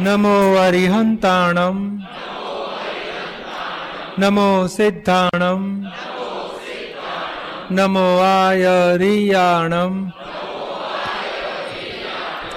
નમો 0.00 0.36
અરિહંતાણમ 0.58 1.78
નમો 4.18 4.48
સિદ્ધાણમ 4.68 5.64
નમો 7.70 8.06
આયરિયાણમ 8.28 9.94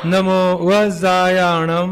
નમો 0.06 0.40
વજાયાણમ 0.62 1.92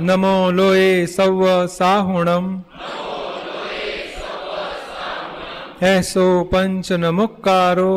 નમો 0.00 0.34
લોએ 0.50 0.90
સૌ 1.06 1.68
સાહુણમ 1.70 2.46
એસો 5.84 6.26
પંચ 6.44 6.88
નમુક્કારો 6.96 7.94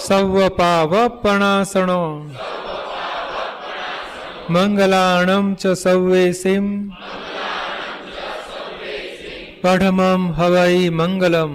સૌ 0.00 0.32
પાવપણાસણો 0.50 2.02
મંગલાણમ 4.48 5.46
ચ 5.54 5.62
સૌવેસીમ 5.76 6.66
પઢમમ 9.62 10.22
હવૈ 10.34 10.78
મંગલમ 10.90 11.54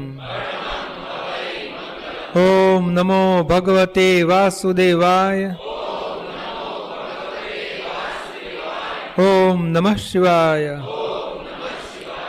ઓમ 2.37 2.83
નમો 2.93 3.21
ભગવતે 3.43 4.09
વાસુદેવાય 4.25 5.51
ઓમ 9.19 9.59
નમઃ 9.71 9.97
શિવાય 9.99 10.75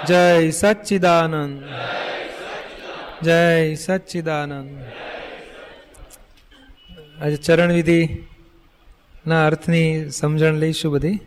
જય 0.05 0.25
સચ્ચિદાનંદ 0.53 1.61
જય 3.23 3.43
સચ્ચિદાનંદ 3.77 4.71
આજે 7.21 7.37
ચરણવિધિના 7.37 9.47
અર્થની 9.47 10.11
સમજણ 10.11 10.55
લઈશું 10.55 10.93
બધી. 10.93 11.21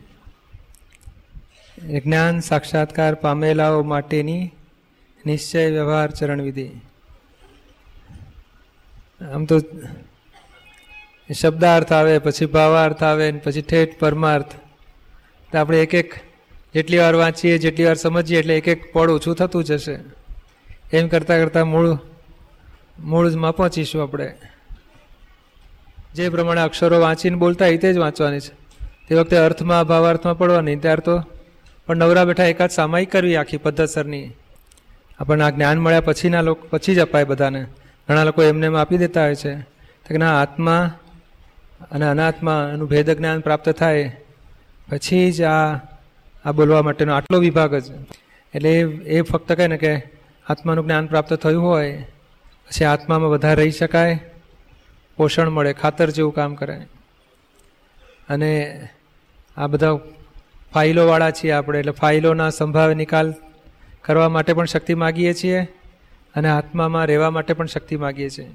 જ્ઞાન 2.05 2.39
સાક્ષાત્કાર 2.39 3.15
પામેલાઓ 3.15 3.83
માટેની 3.83 4.51
નિશ્ચય 5.25 5.69
વ્યવહાર 5.69 6.11
ચરણવિધિ. 6.11 6.69
આમ 9.33 9.45
તો 9.45 9.59
શબ્દાર્થ 11.41 11.93
આવે, 11.93 12.19
પછી 12.19 12.45
ભાવાર્થ 12.45 13.03
આવે 13.03 13.31
પછી 13.31 13.61
ઠેઠ 13.61 13.99
પરમાર્થ. 13.99 14.55
તો 15.51 15.57
આપણે 15.57 15.83
એક 15.83 15.93
એક 15.93 16.13
જેટલી 16.73 16.97
વાર 16.97 17.15
વાંચીએ, 17.15 17.57
જેટલી 17.57 17.85
વાર 17.85 17.95
સમજીએ, 17.95 18.39
એટલે 18.39 18.57
એક 18.57 18.67
એક 18.67 18.93
પળ 18.93 19.11
ઓછું 19.11 19.35
થતું 19.35 19.63
જશે. 19.63 19.99
એમ 20.93 21.07
કરતાં 21.07 21.37
કરતાં 21.37 21.67
મૂળ 21.67 21.97
મૂળમાં 22.99 23.55
પહોંચીશું 23.55 24.03
આપણે. 24.03 24.33
જે 26.19 26.29
પ્રમાણે 26.29 26.61
અક્ષરો 26.61 26.97
વાંચીને 26.99 27.37
બોલતા 27.37 27.67
એ 27.73 27.77
તે 27.77 27.89
જ 27.93 27.97
વાંચવાની 27.97 28.39
છે. 28.39 28.53
તે 29.07 29.11
વખતે 29.15 29.35
અર્થમાં, 29.37 29.83
ભાવાર્થમાં 29.87 30.37
પડવાની 30.37 30.81
ત્યાર 30.83 30.99
તો 30.99 31.15
પણ 31.87 31.97
નવરા 31.97 32.25
બેઠા 32.29 32.51
એકાદ 32.53 32.71
સામાયિક 32.71 33.11
કરવી 33.11 33.37
આખી 33.37 33.57
પદ્ધતસરની 33.57 34.27
આપણને 35.19 35.43
આ 35.43 35.53
જ્ઞાન 35.55 35.77
મળ્યા 35.79 36.07
પછીના 36.07 36.41
લોકો 36.41 36.63
પછી 36.71 36.95
જ 36.95 36.99
અપાય 36.99 37.25
બધાને. 37.25 37.61
ઘણા 38.07 38.23
લોકો 38.23 38.43
એમને 38.43 38.65
એમ 38.67 38.75
આપી 38.75 38.97
દેતા 38.97 39.25
હોય 39.25 39.35
છે 39.35 39.53
કે 40.05 40.17
ના, 40.17 40.35
આત્મા 40.41 40.83
અને 41.91 42.05
અનાત્મા 42.05 42.61
એનું 42.73 42.87
ભેદ 42.89 43.09
જ્ઞાન 43.09 43.39
પ્રાપ્ત 43.39 43.67
થાય 43.69 44.07
પછી 44.89 45.31
જ 45.31 45.41
આ 45.43 45.79
આ 46.45 46.51
બોલવા 46.51 46.81
માટેનો 46.81 47.11
આટલો 47.13 47.37
વિભાગ 47.39 47.73
જ. 47.75 47.87
એટલે 48.53 48.71
એ 49.15 49.21
ફક્ત 49.21 49.49
કહે 49.57 49.67
ને 49.67 49.77
કે 49.77 49.93
આત્માનું 50.47 50.85
જ્ઞાન 50.85 51.05
પ્રાપ્ત 51.05 51.31
થયું 51.33 51.63
હોય, 51.63 51.95
પછી 52.67 52.85
આત્મામાં 52.85 53.31
વધારે 53.31 53.57
રહી 53.61 53.71
શકાય. 53.71 54.15
પોષણ 55.19 55.49
મળે, 55.49 55.73
ખાતર 55.73 56.07
જેવું 56.09 56.33
કામ 56.33 56.55
કરે. 56.55 56.77
અને 58.29 58.51
આ 59.57 59.67
બધા 59.67 59.93
ફાઇલોવાળા 60.73 61.31
છીએ 61.31 61.51
આપણે, 61.51 61.79
એટલે 61.79 61.91
ફાઇલોના 61.91 62.49
સંભાવે 62.49 62.95
નિકાલ 62.95 63.33
કરવા 64.01 64.29
માટે 64.29 64.53
પણ 64.53 64.65
શક્તિ 64.65 64.93
માગીએ 64.93 65.33
છીએ 65.33 65.61
અને 66.35 66.49
આત્મામાં 66.49 67.05
રહેવા 67.05 67.29
માટે 67.29 67.53
પણ 67.53 67.65
શક્તિ 67.65 67.95
માગીએ 67.95 68.29
છીએ. 68.29 68.49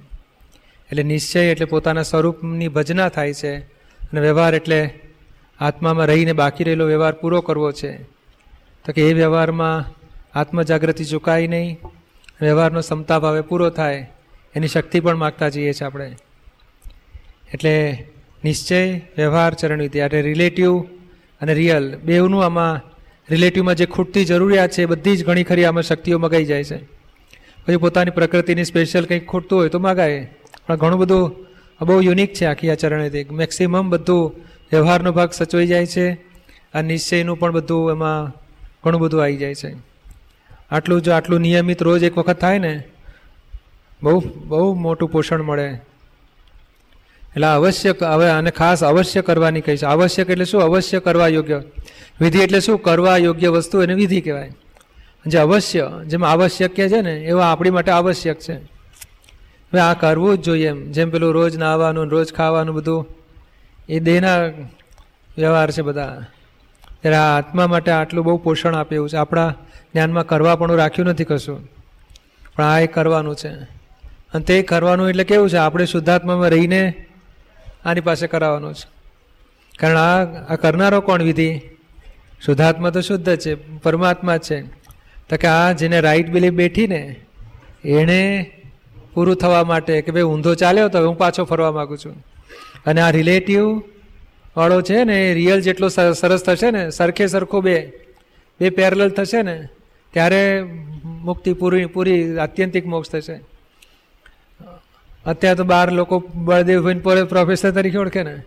એટલે 0.91 1.03
નિશ્ચય 1.03 1.41
એટલે 1.41 1.67
પોતાના 1.67 2.03
સ્વરૂપની 2.03 2.69
ભજના 2.69 3.09
થાય 3.09 3.35
છે 3.35 3.53
અને 4.07 4.21
વ્યવહાર 4.21 4.55
એટલે 4.55 4.81
આત્મામાં 5.61 6.07
રહીને 6.07 6.33
બાકી 6.33 6.65
રહેલો 6.65 6.87
વ્યવહાર 6.87 7.13
પૂરો 7.13 7.41
કરવો 7.41 7.73
છે. 7.73 7.93
તો 8.85 8.93
કે 8.93 9.11
એ 9.11 9.13
વ્યવહારમાં 9.13 9.85
આત્મજાગૃતિ 10.39 11.05
ચૂકાય 11.05 11.47
નહીં, 11.47 11.79
વ્યવહારનો 12.41 12.81
ક્ષમતા 12.81 13.19
ભાવે 13.19 13.41
પૂરો 13.41 13.71
થાય, 13.71 14.11
એની 14.55 14.69
શક્તિ 14.69 15.01
પણ 15.01 15.17
માગતા 15.17 15.49
જઈએ 15.49 15.73
છીએ 15.73 15.87
આપણે. 15.87 16.09
એટલે 17.55 17.75
નિશ્ચય, 18.45 18.81
વ્યવહાર 19.17 19.55
ચરણવિધિ 19.55 19.99
એટલે 19.99 20.23
રિલેટિવ 20.23 20.73
અને 21.41 21.55
રિયલ 21.55 21.97
બેવનું 21.97 22.45
આમાં 22.45 22.81
રિલેટિવમાં 23.31 23.75
જે 23.75 23.87
ખૂટતી 23.87 24.25
જરૂરિયાત 24.25 24.71
છે 24.71 24.83
એ 24.83 24.85
બધી 24.85 25.17
જ 25.17 25.25
ઘણી 25.25 25.45
ખરી 25.45 25.65
આમાં 25.65 25.83
શક્તિઓ 25.83 26.19
મગાઈ 26.19 26.45
જાય 26.45 26.65
છે. 26.65 26.79
પછી 27.65 27.77
પોતાની 27.77 28.11
પ્રકૃતિની 28.11 28.65
સ્પેશિયલ 28.65 29.05
કંઈક 29.05 29.27
ખૂટતું 29.27 29.59
હોય 29.59 29.69
તો 29.69 29.79
મગાય 29.79 30.29
પણ 30.67 30.77
ઘણું 30.77 30.99
બધું 30.99 31.47
બહુ 31.81 32.01
યુનિક 32.01 32.33
છે 32.33 32.45
આખી 32.47 32.71
આ 32.71 32.75
ચરણવિધિ 32.75 33.25
મેક્સિમમ 33.25 33.91
બધું 33.91 34.35
વ્યવહારનો 34.73 35.13
ભાગ 35.13 35.31
સચવાઈ 35.33 35.67
જાય 35.67 35.87
છે 35.87 36.07
આ 36.75 36.83
નિશ્ચયનું 36.83 37.39
પણ 37.39 37.53
બધું 37.53 37.91
એમાં 37.91 38.33
ઘણું 38.85 39.01
બધું 39.01 39.23
આવી 39.23 39.37
જાય 39.37 39.55
છે. 39.55 39.71
આટલું 40.71 41.03
જો 41.03 41.13
આટલું 41.13 41.41
નિયમિત 41.41 41.83
રોજ 41.83 42.03
એક 42.03 42.19
વખત 42.19 42.39
થાય 42.41 42.59
ને, 42.59 42.85
બહુ 44.03 44.23
બહુ 44.45 44.75
મોટું 44.75 45.13
પોષણ 45.13 45.43
મળે. 45.43 45.69
એટલે 47.35 47.47
આવશ્યક 47.47 48.03
હવે 48.03 48.31
અને 48.31 48.51
ખાસ 48.51 48.85
અવશ્ય 48.85 49.23
કરવાની 49.23 49.61
કહી 49.61 49.77
છે 49.77 49.85
આવશ્યક 49.85 50.31
એટલે 50.31 50.45
શું? 50.45 50.63
અવશ્ય 50.63 51.01
કરવા 51.01 51.29
યોગ્ય 51.29 51.63
વિધિ 52.21 52.39
એટલે 52.39 52.61
શું? 52.61 52.83
કરવા 52.83 53.17
યોગ્ય 53.17 53.49
વસ્તુ 53.49 53.83
એને 53.83 53.95
વિધિ 53.95 54.21
કહેવાય. 54.21 54.53
જે 55.27 55.39
અવશ્ય, 55.39 55.91
જેમ 56.07 56.25
આવશ્યક 56.25 56.75
છે 56.75 57.01
ને, 57.01 57.13
એવા 57.13 57.47
આપણી 57.47 57.71
માટે 57.71 57.91
આવશ્યક 57.91 58.39
છે. 58.39 58.55
હવે 58.55 59.81
આ 59.81 59.95
કરવું 59.95 60.39
જ 60.39 60.43
જોઈએ 60.43 60.69
એમ. 60.69 60.93
જેમ 60.93 61.11
પેલું 61.11 61.33
રોજ 61.33 61.57
નાહવાનું, 61.57 62.07
રોજ 62.07 62.33
ખાવાનું 62.33 62.75
બધું, 62.75 63.07
એ 63.89 64.01
દેહના 64.01 64.47
વ્યવહાર 65.39 65.71
છે 65.71 65.83
બધા. 65.83 66.27
ત્યારે 67.01 67.17
આ 67.17 67.39
આત્મા 67.39 67.67
માટે 67.67 67.91
આટલું 67.91 68.25
બહુ 68.25 68.37
પોષણ 68.37 68.75
આપે 68.75 68.97
એવું 68.97 69.09
છે. 69.09 69.17
આપણા 69.17 69.55
જ્ઞાનમાં 69.95 70.27
કરવા 70.27 70.57
પણ 70.57 70.73
રાખ્યું 70.73 71.09
નથી 71.09 71.25
કશું. 71.25 71.69
પણ 72.57 72.65
આ 72.65 72.79
એ 72.79 72.87
કરવાનું 72.87 73.37
છે. 73.37 73.49
અને 74.05 74.45
તે 74.45 74.63
કરવાનું 74.63 75.09
એટલે 75.09 75.25
કેવું 75.25 75.51
છે? 75.51 75.57
આપણે 75.57 75.87
શુદ્ધાત્મામાં 75.87 76.49
રહીને 76.49 77.07
આની 77.85 78.01
પાસે 78.01 78.27
કરાવવાનો 78.27 78.73
છે. 78.73 78.89
કારણ 79.79 79.97
આ 79.97 80.25
આ 80.25 80.57
કરનારો 80.57 81.01
કોણ 81.01 81.23
વિધિ? 81.23 81.61
શુદ્ધાત્મા 82.45 82.91
તો 82.91 83.01
શુદ્ધ 83.01 83.37
છે, 83.37 83.55
પરમાત્મા 83.79 84.39
છે. 84.39 84.61
તો 85.29 85.37
કે 85.37 85.47
આ 85.47 85.73
જેને 85.73 86.01
રાઈટ 86.01 86.31
બિલીફ 86.31 86.53
બેઠીને 86.53 87.17
એણે 87.85 88.51
પૂરું 89.15 89.37
થવા 89.37 89.65
માટે 89.65 90.03
કે 90.03 90.13
ભાઈ 90.13 90.23
ઊંધો 90.23 90.55
ચાલ્યો 90.55 90.89
તો 90.89 91.07
હું 91.07 91.19
પાછો 91.19 91.45
ફરવા 91.45 91.73
માગું 91.73 91.99
છું. 91.99 92.25
અને 92.87 93.01
આ 93.01 93.11
રિલેટિવ 93.11 93.83
વાળો 94.57 94.83
છે 94.83 95.05
ને, 95.05 95.31
એ 95.31 95.35
રિયલ 95.35 95.61
જેટલો 95.61 95.89
સરસ 95.89 96.43
થશે 96.43 96.71
ને, 96.71 96.91
સરખે 96.91 97.27
સરખો 97.27 97.61
બે 97.61 97.93
બે 98.61 98.71
પેરેલલ 98.71 99.11
થશે 99.11 99.43
ને, 99.43 99.69
ત્યારે 100.13 100.63
મુક્તિ 101.05 101.53
પૂરી 101.53 101.87
પૂરી 101.87 102.39
આત્યંતિક 102.39 102.87
મોક્ષ 102.87 103.11
થશે. 103.11 103.41
અત્યારે 105.27 105.57
તો 105.57 105.65
બાર 105.65 105.93
લોકો 105.93 106.19
બળદેવ 106.35 106.83
ભાઈ 106.83 107.25
પ્રોફેસર 107.25 107.71
તરીકે 107.71 107.99
ઓળખે 107.99 108.23
ને. 108.23 108.43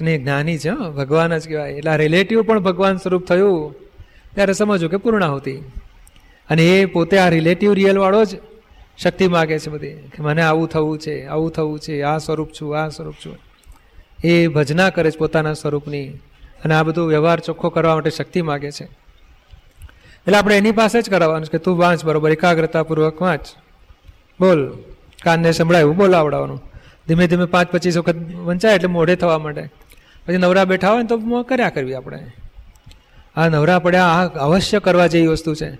નહીં, 0.00 0.22
જ્ઞાની 0.22 0.58
છે 0.58 0.70
ભગવાન 0.70 1.38
જ 1.38 1.48
કહેવાય. 1.48 1.70
એટલે 1.70 1.90
આ 1.90 1.96
રિલેટિવ 1.96 2.42
પણ 2.42 2.58
ભગવાન 2.58 2.96
સ્વરૂપ 2.96 3.26
થયું. 3.26 3.74
ત્યારે 4.34 4.52
સમજો 4.52 4.88
કે 4.88 4.96
પૂર્ણાહુતિ 4.96 5.52
અને 6.50 6.62
એ 6.62 6.84
પોતે 6.84 7.18
આ 7.18 7.28
રિલેટિવ 7.28 7.72
રિયલ 7.72 7.98
વાળો 7.98 8.24
જ 8.24 8.28
શક્તિ 9.02 9.28
માગે 9.28 9.58
છે 9.58 9.70
બધી. 9.70 9.90
કે 9.90 10.22
મને 10.22 10.42
આવું 10.42 10.68
થવું 10.68 10.98
છે, 10.98 11.26
આવું 11.26 11.50
થવું 11.50 11.80
છે, 11.80 12.02
આ 12.02 12.18
સ્વરૂપ 12.18 12.50
છું, 12.60 12.78
આ 12.78 12.88
સ્વરૂપ 12.88 13.14
છું. 13.26 13.38
એ 14.24 14.46
ભજના 14.46 14.90
કરે 14.90 15.10
છે 15.10 15.18
પોતાના 15.18 15.52
સ્વરૂપની. 15.52 16.08
અને 16.64 16.74
આ 16.74 16.82
બધું 16.82 17.08
વ્યવહાર 17.08 17.40
ચોખ્ખો 17.40 17.68
કરવા 17.68 17.94
માટે 17.94 18.10
શક્તિ 18.10 18.42
માગે 18.42 18.70
છે. 18.70 18.84
એટલે 18.84 20.36
આપણે 20.36 20.58
એની 20.58 20.72
પાસે 20.72 21.02
જ 21.02 21.10
કરાવવાનું 21.10 21.46
છે 21.46 21.52
કે 21.52 21.58
તું 21.58 21.78
વાંચ 21.78 22.04
બરોબર, 22.04 22.30
એકાગ્રતાપૂર્વક 22.30 23.22
વાંચ. 23.22 23.46
બોલ. 24.40 24.78
કાનને 25.24 25.52
સંભળાયું 25.52 25.96
બોલાવડાવવાનું 25.96 26.60
ધીમે 27.08 27.26
ધીમે 27.26 27.44
પાંચ 27.44 27.68
પચીસ 27.68 27.98
વખત 27.98 28.16
વંચાય 28.34 28.74
એટલે 28.74 28.86
મોઢે 28.86 29.16
થવા 29.16 29.38
માટે 29.38 29.62
પછી 30.26 30.36
નવરા 30.36 30.64
બેઠા 30.64 30.90
હોય 30.90 31.02
ને 31.02 31.08
તો 31.08 31.42
કર્યા 31.42 31.70
કરવી 31.70 31.94
આપણે. 31.94 32.26
આ 33.36 33.48
નવરા 33.48 33.78
પડ્યા 33.78 34.04
આ 34.04 34.26
અવશ્ય 34.26 34.78
કરવા 34.78 35.06
જેવી 35.06 35.26
વસ્તુ 35.26 35.54
છે. 35.54 35.74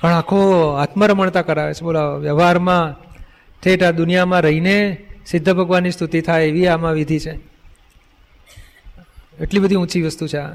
પણ 0.00 0.12
આખો 0.12 0.68
આત્મરમણતા 0.72 1.42
કરાવે 1.42 1.74
છે. 1.74 1.84
બોલાવો 1.84 2.18
વ્યવહારમાં 2.18 3.02
ઠેઠ 3.62 3.82
આ 3.82 3.90
દુનિયામાં 3.90 4.40
રહીને 4.40 5.06
સિદ્ધ 5.26 5.52
ભગવાનની 5.52 5.90
સ્તુતિ 5.90 6.20
થાય 6.20 6.44
એવી 6.44 6.66
આમાં 6.66 6.92
વિધિ 6.92 7.18
છે. 7.18 7.34
એટલી 9.40 9.60
બધી 9.60 9.74
ઊંચી 9.74 10.02
વસ્તુ 10.02 10.26
છે 10.26 10.38
આ. 10.38 10.52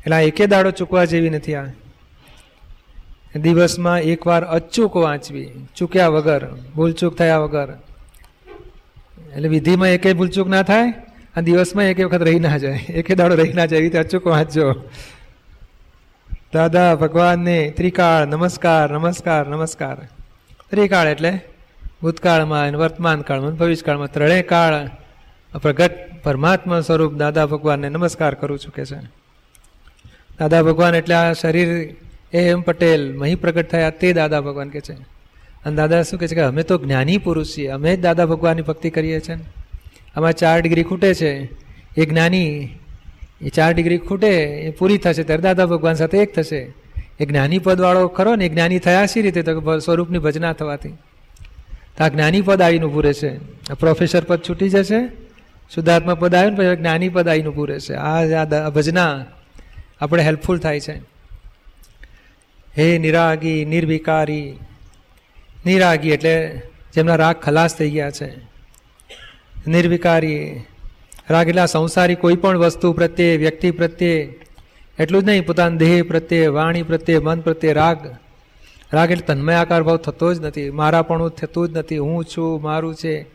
એટલે 0.00 0.16
આ 0.16 0.20
એકે 0.20 0.46
દાડો 0.46 0.70
ચૂકવા 0.70 1.04
જેવી 1.04 1.30
નથી 1.30 1.54
આ. 1.54 1.64
દિવસમાં 3.40 4.00
એકવાર 4.00 4.44
અચૂક 4.44 4.96
વાંચવી, 4.96 5.50
ચૂક્યા 5.76 6.08
વગર, 6.08 6.42
ભૂલચૂક 6.74 7.16
થયા 7.16 7.38
વગર. 7.38 7.70
એટલે 9.36 9.48
વિધિમાં 9.48 9.88
એકે 9.88 10.12
ભૂલચૂક 10.12 10.48
ના 10.48 10.62
થાય 10.62 10.92
આ 11.36 11.40
દિવસમાં 11.40 11.84
એક 11.84 12.00
વખત 12.00 12.22
રહી 12.22 12.38
ના 12.38 12.56
જાય. 12.56 12.80
એકે 12.88 13.14
દાડો 13.14 13.34
રહી 13.34 13.52
ના 13.52 13.66
જાય 13.66 13.78
એવી 13.78 13.88
રીતે 13.88 13.98
અચૂક 13.98 14.26
વાંચજો. 14.26 14.84
દાદા, 16.52 16.94
ભગવાનને 16.94 17.70
ત્રિકાળ, 17.76 18.26
નમસ્કાર 18.26 18.92
નમસ્કાર 18.92 19.48
નમસ્કાર. 19.48 19.96
ત્રિકાળ 20.70 21.06
એટલે 21.06 21.40
ભૂતકાળમાં 22.02 22.68
અને 22.68 22.78
વર્તમાન 22.78 23.20
કાળમાં 23.20 23.56
ભવિષ્યકાળમાં 23.56 24.12
ત્રણેય 24.12 24.42
કાળ 24.42 24.86
પ્રગટ 25.62 26.22
પરમાત્મા 26.22 26.80
સ્વરૂપ 26.80 27.14
દાદા 27.14 27.46
ભગવાનને 27.46 27.88
નમસ્કાર 27.88 28.34
કરું 28.34 28.58
છું 28.58 28.72
કે 28.72 28.84
છે. 28.84 28.98
દાદા 30.38 30.62
ભગવાન 30.62 30.94
એટલે 30.94 31.14
આ 31.14 31.32
શરીર 31.32 31.96
એ 32.34 32.38
એમ 32.38 32.60
પટેલ, 32.60 33.16
મહી 33.18 33.34
પ્રગટ 33.34 33.70
થયા 33.70 33.90
તે 33.90 34.12
દાદા 34.12 34.40
ભગવાન 34.40 34.68
કે 34.68 34.80
છે. 34.80 34.92
અને 35.66 35.76
દાદા 35.76 36.02
શું 36.02 36.18
કહે 36.18 36.28
છે 36.28 36.34
કે, 36.34 36.40
અમે 36.40 36.62
તો 36.62 36.78
જ્ઞાની 36.78 37.18
પુરુષ 37.18 37.56
છીએ, 37.56 37.68
અમે 37.68 37.96
જ 37.96 38.00
દાદા 38.00 38.26
ભગવાનની 38.26 38.62
ભક્તિ 38.62 38.90
કરીએ 38.90 39.20
છીએ 39.20 39.36
આમાં 40.16 40.32
ચાર 40.32 40.60
ડિગ્રી 40.60 40.82
ખૂટે 40.82 41.14
છે. 41.14 41.32
એ 41.96 42.06
જ્ઞાની, 42.06 42.68
એ 43.42 43.48
ચાર 43.48 43.74
ડિગ્રી 43.74 43.98
ખૂટે, 43.98 44.32
એ 44.36 44.70
પૂરી 44.70 44.98
થશે, 44.98 45.22
ત્યારે 45.22 45.42
દાદા 45.42 45.66
ભગવાન 45.66 45.94
સાથે 45.94 46.18
એક 46.18 46.34
થશે. 46.34 46.74
એ 47.20 47.26
જ્ઞાની 47.26 47.58
પદવાળો 47.58 48.08
ખરો 48.08 48.36
ને, 48.36 48.46
એ 48.46 48.48
જ્ઞાની 48.48 48.78
થયા 48.78 49.06
સી 49.06 49.22
રીતે? 49.22 49.42
તો 49.42 49.78
સ્વરૂપની 49.78 50.18
ભજના 50.18 50.52
થવાથી. 50.52 50.88
તો 51.96 52.04
આ 52.04 52.08
જ્ઞાની 52.08 52.40
પદ 52.40 52.62
આવીને 52.62 52.84
ઉભું 52.84 53.02
રહેશે. 53.02 53.28
પ્રોફેસર 53.80 54.24
પદ 54.24 54.40
છૂટી 54.48 54.68
જશે, 54.68 55.08
શુદ્ધાત્મા 55.74 56.14
પદ 56.14 56.34
આવ્યું 56.34 56.52
ને, 56.52 56.58
પછી 56.58 56.76
જ્ઞાની 56.76 57.08
પદ 57.08 57.28
આવીને 57.28 57.48
ઉભું 57.48 57.68
રહેશે. 57.68 57.94
આ 57.94 58.68
ભજના 58.68 59.24
આપણે 60.00 60.22
હેલ્પફુલ 60.22 60.58
થાય 60.58 60.80
છે. 60.80 61.13
હે 62.78 62.98
નિરાગી, 62.98 63.64
નિર્વિકારી. 63.64 64.58
નિરાગી 65.66 66.10
એટલે 66.10 66.62
જેમના 66.94 67.16
રાગ 67.16 67.36
ખલાસ 67.36 67.76
થઈ 67.76 67.90
ગયા 67.90 68.10
છે. 68.10 68.36
નિર્વિકારી. 69.66 70.60
રાગ 71.30 71.48
એટલે 71.48 71.66
સંસારી 71.66 72.14
કોઈ 72.14 72.36
પણ 72.36 72.58
વસ્તુ 72.58 72.92
પ્રત્યે, 72.92 73.36
વ્યક્તિ 73.36 73.70
પ્રત્યે, 73.70 74.34
એટલું 74.98 75.22
જ 75.22 75.24
નહીં, 75.24 75.46
પોતાના 75.46 75.76
દેહ 75.76 76.02
પ્રત્યે, 76.02 76.46
વાણી 76.46 76.82
પ્રત્યે, 76.82 77.18
મન 77.18 77.40
પ્રત્યે 77.40 77.72
રાગ. 77.72 78.16
રાગ 78.92 79.10
એટલે 79.10 79.26
તન્મય 79.26 79.54
આકાર 79.54 79.82
ભાવ 79.82 79.96
થતો 79.96 80.34
જ 80.34 80.40
નથી. 80.40 80.70
મારાપણું 80.70 81.30
થતું 81.30 81.68
જ 81.68 81.76
નથી. 81.76 81.98
હું 81.98 82.24
છું, 82.24 82.62
મારું 82.62 82.94
છે. 82.94 83.26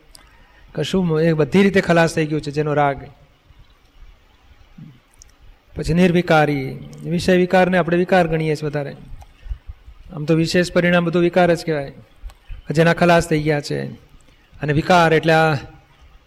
કશું 0.75 1.21
એ 1.21 1.33
બધી 1.33 1.63
રીતે 1.63 1.81
ખલાસ 1.81 2.15
થઈ 2.15 2.25
ગયું 2.25 2.41
છે 2.41 2.51
જેનો 2.51 2.73
રાગ. 2.73 3.05
પછી 5.75 5.93
નિર્વિકારી. 5.93 6.79
વિષય 7.03 7.37
વિકારને 7.37 7.77
આપણે 7.77 7.97
વિકાર 7.97 8.27
ગણીએ 8.27 8.55
છીએ 8.55 8.67
વધારે. 8.67 8.95
આમ 10.13 10.25
તો 10.25 10.35
વિશેષ 10.35 10.71
પરિણામ 10.71 11.05
બધું 11.05 11.21
વિકાર 11.21 11.55
જ 11.55 11.65
કહેવાય. 11.65 11.91
જેના 12.71 12.93
ખલાસ 12.93 13.27
થઈ 13.27 13.41
ગયા 13.41 13.61
છે. 13.61 13.85
અને 14.61 14.73
વિકાર 14.73 15.13
એટલે 15.13 15.33
આ, 15.33 15.53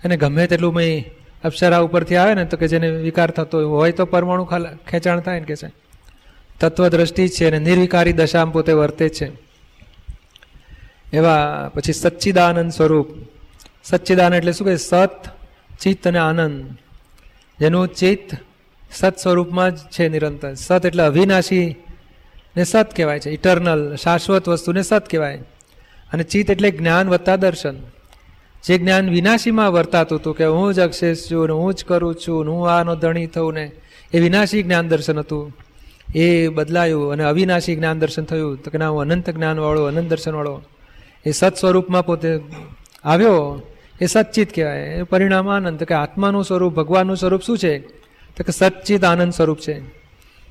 એને 0.04 0.16
ગમે 0.16 0.46
તેટલું 0.46 0.74
મેં 0.74 1.10
અપ્સરા 1.44 1.78
ઉપરથી 1.78 2.16
આવે 2.16 2.34
ને 2.34 2.44
તો 2.44 2.56
કે 2.56 2.68
જેને 2.68 2.90
વિકાર 2.90 3.30
થતો 3.30 3.70
હોય 3.70 3.92
તો 3.92 4.04
પરમાણુ 4.04 4.44
ખેંચાણ 4.90 5.20
થાય 5.20 5.40
ને 5.40 5.46
કે 5.46 5.56
છે. 5.56 5.72
તત્વદ્રષ્ટિ 6.60 7.28
છે 7.28 7.46
અને 7.46 7.58
નિર્વિકારી 7.58 8.12
દશામાં 8.12 8.52
પોતે 8.52 8.72
વર્તે 8.72 9.08
છે. 9.08 9.32
એવા 11.12 11.68
પછી 11.74 11.92
સચ્ચિદાનંદ 11.92 12.72
સ્વરૂપ. 12.72 13.06
સચ્ચિદાન 13.84 14.34
એટલે 14.34 14.52
શું 14.52 14.66
કે 14.66 14.76
સત, 14.76 15.20
ચિત્ત 15.80 16.08
અને 16.08 16.18
આનંદ. 16.18 16.76
જેનું 17.60 17.88
ચિત્ત 17.88 18.36
સત 18.92 19.16
સ્વરૂપમાં 19.16 19.76
જ 19.76 19.78
છે 19.78 20.08
નિરંતર. 20.08 20.54
સત 20.54 20.86
એટલે 20.86 21.02
અવિનાશી 21.02 21.76
ને 22.56 22.64
સત 22.64 22.88
કહેવાય 22.96 23.20
છે. 23.20 23.30
ઇટરનલ 23.30 23.96
શાશ્વત 23.96 24.48
વસ્તુને 24.48 24.82
સત 24.82 25.08
કહેવાય. 25.10 25.36
અને 26.12 26.22
ચિત્ત 26.22 26.50
એટલે 26.50 26.70
જ્ઞાન 26.70 27.08
વત્તા 27.08 27.36
દર્શન. 27.36 27.74
જે 28.64 28.78
જ્ઞાન 28.78 29.10
વિનાશીમાં 29.10 29.72
વર્તાતું 29.72 30.18
હતું 30.18 30.36
કે 30.36 30.44
હું 30.44 30.74
જ 30.74 30.80
અક્ષેશ 30.80 31.30
છું 31.32 31.46
ને 31.46 31.52
હું 31.52 31.74
જ 31.74 31.84
કરું 31.84 32.14
છું 32.14 32.52
હું 32.52 32.70
આનો 32.70 32.94
ધણી 32.94 33.26
થઉં 33.26 33.54
ને, 33.54 33.72
એ 34.12 34.20
વિનાશી 34.20 34.62
જ્ઞાન 34.62 34.88
દર્શન 34.88 35.18
હતું. 35.18 35.56
એ 36.14 36.48
બદલાયું 36.48 37.12
અને 37.12 37.24
અવિનાશી 37.24 37.76
જ્ઞાન 37.76 37.98
દર્શન 37.98 38.24
થયું. 38.24 38.62
તો 38.62 38.70
કે 38.70 38.78
ના, 38.78 38.88
હું 38.88 39.00
અનંત 39.00 39.30
જ્ઞાનવાળો, 39.30 39.84
અનંત 39.84 40.10
દર્શનવાળો. 40.10 40.62
એ 41.26 41.30
સત 41.30 41.56
સ્વરૂપમાં 41.56 42.06
પોતે 42.06 42.40
આવ્યો. 43.04 43.62
એ 44.00 44.06
સચ્ચિત 44.06 44.54
કહેવાય. 44.54 44.78
એ 44.78 45.02
પરિણામ 45.02 45.48
આનંદ. 45.48 45.82
કે 45.82 45.94
આત્માનું 45.94 46.44
સ્વરૂપ, 46.44 46.74
ભગવાનનું 46.74 47.16
સ્વરૂપ 47.16 47.42
શું 47.42 47.58
છે? 47.58 47.78
તો 48.36 48.44
કે 48.44 48.52
સચ્ચિત 48.52 49.04
આનંદ 49.04 49.32
સ્વરૂપ 49.32 49.58
છે. 49.58 50.01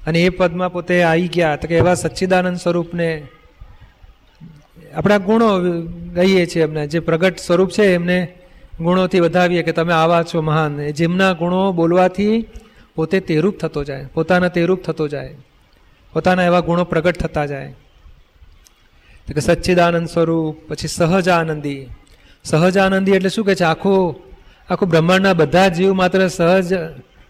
અને 0.08 0.20
એ 0.20 0.30
પદમાં 0.30 0.72
પોતે 0.72 1.04
આવી 1.04 1.28
ગયા. 1.28 1.56
તો 1.56 1.68
કે 1.68 1.78
એવા 1.78 1.94
સચ્ચિદાનંદ 1.94 2.58
સ્વરૂપને 2.58 3.24
આપણા 4.96 5.18
ગુણો 5.18 5.60
ગઈએ 6.16 6.46
છીએ 6.46 6.64
એમને. 6.64 6.88
જે 6.88 7.00
પ્રગટ 7.00 7.38
સ્વરૂપ 7.38 7.72
છે 7.72 7.94
એમને 7.94 8.28
ગુણોથી 8.80 9.20
વધાવીએ 9.20 9.64
કે 9.64 9.72
તમે 9.72 9.94
આવા 9.94 10.24
છો 10.24 10.42
મહાન. 10.42 10.92
જેમના 10.92 11.34
ગુણો 11.34 11.72
બોલવાથી 11.72 12.46
પોતે 12.96 13.20
તેરૂપ 13.20 13.58
થતો 13.58 13.84
જાય. 13.84 14.06
પોતાના 14.14 14.48
તેરૂપ 14.48 14.84
થતો 14.84 15.08
જાય. 15.08 15.36
પોતાના 16.14 16.44
એવા 16.44 16.60
ગુણો 16.60 16.84
પ્રગટ 16.84 17.18
થતા 17.18 17.46
જાય. 17.46 17.76
તો 19.28 19.34
કે 19.34 19.40
સચ્ચિદાનંદ 19.40 20.08
સ્વરૂપ, 20.08 20.56
પછી 20.68 20.88
સહજ 20.88 21.30
આનંદી 21.30 21.88
સહજ 22.44 22.78
આનંદી 22.78 23.12
એટલે 23.12 23.30
શું 23.30 23.46
કે 23.46 23.56
છે? 23.56 23.64
આખું 23.64 24.16
આખું 24.70 24.90
બ્રહ્માંડના 24.90 25.34
બધા 25.34 25.68
જીવ 25.68 25.94
માત્ર 25.94 26.28
સહજ 26.28 26.74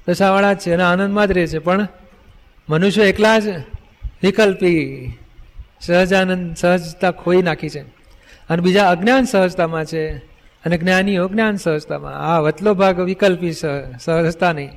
દશાવાળા 0.08 0.54
છે 0.54 0.74
અને 0.74 0.84
આનંદમાં 0.84 1.28
જ 1.28 1.32
રહે 1.32 1.48
છે. 1.48 1.58
પણ 1.58 1.88
મનુષ્ય 2.72 3.04
એકલા 3.04 3.40
જ 3.40 3.48
વિકલ્પી 4.24 5.12
સહજાનંદ 5.82 6.56
સહજતા 6.56 7.12
ખોઈ 7.12 7.42
નાખી 7.42 7.70
છે. 7.70 7.80
અને 8.50 8.62
બીજા 8.62 8.90
અજ્ઞાન 8.90 9.24
સહજતામાં 9.24 9.86
છે 9.86 10.18
અને 10.66 10.78
જ્ઞાનીઓ 10.78 11.30
જ્ઞાન 11.30 11.56
સહજતામાં. 11.56 12.14
આ 12.14 12.40
વતલો 12.40 12.74
ભાગ 12.74 13.00
વિકલ્પી 13.00 13.52
સહજતા 14.00 14.54
નહીં. 14.54 14.70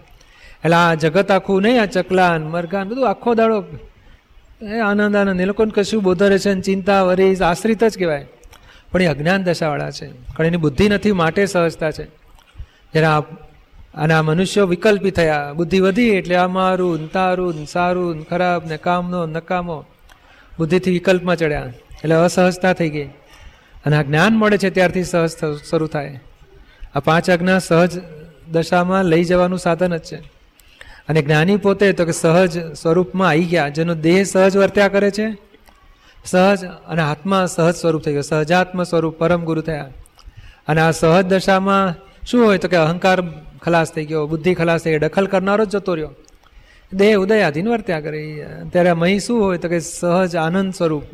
એટલે 0.64 0.74
આ 0.74 0.94
જગત 0.94 1.30
આખું 1.30 1.62
નહીં, 1.62 1.82
આ 1.82 1.84
ચકલાન 1.84 2.42
મરઘાન 2.42 2.88
બધું 2.88 3.10
આખો 3.10 3.34
દાડો 3.34 3.64
એ 4.62 4.78
આનંદ 4.78 5.16
આનંદ. 5.16 5.40
એ 5.40 5.44
લોકોને 5.44 5.70
કશું 5.74 6.02
બોધરે 6.02 6.38
છે 6.38 6.60
ચિંતા 6.60 7.02
વરી 7.02 7.36
આશ્રિત 7.36 7.84
જ 7.84 7.98
કહેવાય. 7.98 8.26
પણ 8.92 9.02
એ 9.02 9.06
અજ્ઞાન 9.06 9.42
દશાવાળા 9.42 9.90
છે. 9.90 10.08
પણ 10.36 10.46
એની 10.46 10.56
બુદ્ધિ 10.56 10.88
નથી, 10.88 11.12
માટે 11.12 11.46
સહજતા 11.46 11.90
છે. 11.90 12.04
જ્યારે 12.04 13.06
આ 13.06 13.20
અને 13.96 14.14
આ 14.14 14.22
મનુષ્યો 14.22 14.66
વિકલ્પી 14.66 15.10
થયા. 15.10 15.52
બુદ્ધિ 15.56 15.80
વધી 15.80 16.08
એટલે 16.08 16.36
આ 16.36 16.46
મારું 16.48 17.12
તારું 17.12 17.66
સારું 17.66 18.28
ખરાબ 18.28 18.66
ને 18.66 18.76
કામનો 18.76 19.26
નકામો 19.26 19.84
બુદ્ધિથી 20.58 20.90
વિકલ્પમાં 20.90 21.36
ચડ્યા. 21.36 21.60
એટલે 22.04 22.14
અસહજતા 22.14 22.72
થઈ 22.72 22.90
ગઈ. 22.90 23.04
અને 23.86 23.96
આ 23.96 24.02
જ્ઞાન 24.02 24.32
મળે 24.32 24.58
છે 24.58 24.70
ત્યારથી 24.70 25.04
સહજ 25.04 25.30
શરૂ 25.70 25.86
થાય. 25.86 26.20
આ 26.94 27.00
પાંચ 27.00 27.30
આજ્ઞા 27.30 27.58
સહજ 27.58 28.00
દશામાં 28.52 29.04
લઈ 29.04 29.24
જવાનું 29.24 29.58
સાધન 29.58 29.96
જ 29.96 30.00
છે. 30.00 30.16
અને 31.08 31.22
જ્ઞાની 31.22 31.56
પોતે 31.56 31.92
તો 31.92 32.04
કે 32.04 32.12
સહજ 32.12 32.74
સ્વરૂપમાં 32.74 33.28
આવી 33.28 33.44
ગયા, 33.44 33.68
જેનો 33.68 33.94
દેહ 33.94 34.22
સહજ 34.22 34.56
વર્ત્યા 34.56 34.88
કરે 34.88 35.10
છે. 35.10 35.36
સહજ 36.24 36.64
અને 36.64 37.02
આત્મા 37.02 37.46
સહજ 37.46 37.74
સ્વરૂપ 37.74 38.02
થઈ 38.02 38.12
ગયો. 38.12 38.20
સહજાત્મ 38.20 38.82
સ્વરૂપ 38.82 39.18
પરમ 39.18 39.44
ગુરુ 39.44 39.60
થયા. 39.60 39.90
અને 40.68 40.80
આ 40.80 40.90
સહજ 40.90 41.24
દશામાં 41.24 41.94
શું 42.26 42.46
હોય 42.46 42.58
તો 42.58 42.68
કે 42.68 42.76
અહંકાર 42.76 43.22
ખલાસ 43.64 43.92
થઈ 43.92 44.04
ગયો, 44.04 44.26
બુદ્ધિ 44.26 44.54
ખલાસ 44.54 44.80
થઈ 44.80 44.90
ગઈ 44.90 44.98
દખલ 44.98 45.26
કરનારો 45.26 45.64
જ 45.64 45.68
જતો 45.68 45.94
રહ્યો. 45.94 46.10
દેહ 46.92 47.18
ઉદયાધીન 47.18 47.68
વર્ત્યા 47.68 48.00
કરે. 48.00 48.46
ત્યારે 48.72 48.92
મહી 48.92 49.18
શું 49.18 49.42
હોય 49.42 49.58
તો 49.58 49.68
કે 49.68 49.78
સહજ 49.78 50.36
આનંદ 50.36 50.74
સ્વરૂપ. 50.74 51.04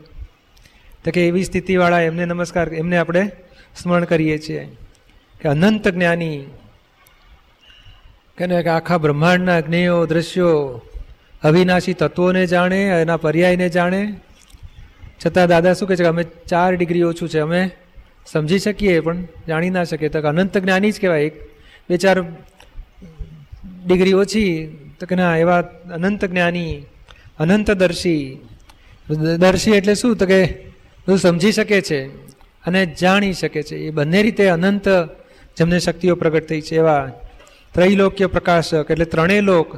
તો 1.04 1.11
કે 1.11 1.28
એવી 1.28 1.45
સ્થિતિવાળા 1.45 2.00
એમને 2.00 2.25
નમસ્કાર, 2.25 2.69
એમને 2.69 2.97
આપણે 2.97 3.30
સ્મરણ 3.83 4.04
કરીએ 4.04 4.38
છીએ. 4.38 4.76
કે 5.40 5.49
અનંત 5.49 5.88
જ્ઞાની. 5.88 6.45
કે 8.38 8.69
આખા 8.69 8.99
બ્રહ્માંડના 8.99 9.61
જ્ઞેયો, 9.61 10.07
દ્રશ્યો, 10.07 10.83
અવિનાશી 11.42 11.95
તત્વોને 11.95 12.47
જાણે, 12.47 12.85
એના 12.85 13.16
પર્યાયને 13.16 13.69
જાણે. 13.69 14.14
છતાં 15.26 15.49
દાદા 15.49 15.73
શું 15.73 15.88
કહે 15.88 15.97
છે 15.97 16.02
કે 16.02 16.09
અમે 16.09 16.25
ચાર 16.25 16.75
ડિગ્રી 16.75 17.02
ઓછું 17.02 17.28
છે. 17.28 17.38
અમે 17.38 17.71
સમજી 18.26 18.59
શકીએ 18.59 19.00
પણ 19.00 19.23
જાણી 19.49 19.71
ના 19.71 19.85
શકીએ. 19.85 20.09
તો 20.09 20.21
અનંત 20.21 20.59
જ્ઞાની 20.59 20.92
જ 20.92 21.00
કહેવાય 21.00 21.23
એક. 21.23 21.50
બે 21.90 21.97
ચાર 21.97 22.18
ડિગ્રી 23.87 24.14
ઓછી, 24.14 24.52
તો 24.99 25.06
કે 25.11 25.14
ના, 25.18 25.37
એવા 25.37 25.62
અનંત 25.97 26.25
જ્ઞાની 26.25 26.82
અનંત 27.42 27.70
દર્શી 27.73 28.38
એટલે 29.78 29.94
શું? 29.94 30.16
તો 30.16 30.26
કે 30.26 30.40
બધું 31.04 31.18
સમજી 31.18 31.52
શકે 31.52 31.80
છે 31.88 31.99
અને 32.66 32.80
જાણી 33.00 33.32
શકે 33.32 33.62
છે. 33.68 33.76
એ 33.87 33.90
બંને 33.90 34.23
રીતે 34.23 34.44
અનંત 34.49 34.87
જેમને 35.56 35.78
શક્તિઓ 35.78 36.14
પ્રગટ 36.14 36.47
થઈ 36.49 36.61
છે. 36.61 36.76
એવા 36.76 37.11
ત્રૈલોક્ય 37.75 38.26
પ્રકાશક 38.26 38.90
એટલે 38.90 39.04
ત્રણેય 39.04 39.40
લોક, 39.40 39.68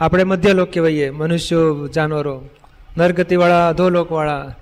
આપણે 0.00 0.24
મધ્ય 0.24 0.52
લોક 0.52 0.68
કહેવાઈએ 0.74 1.10
મનુષ્યો, 1.10 1.88
જાનવરો, 1.88 2.36
નરગતિવાળા, 2.98 3.68
અધોલોકવાળા 3.68 4.54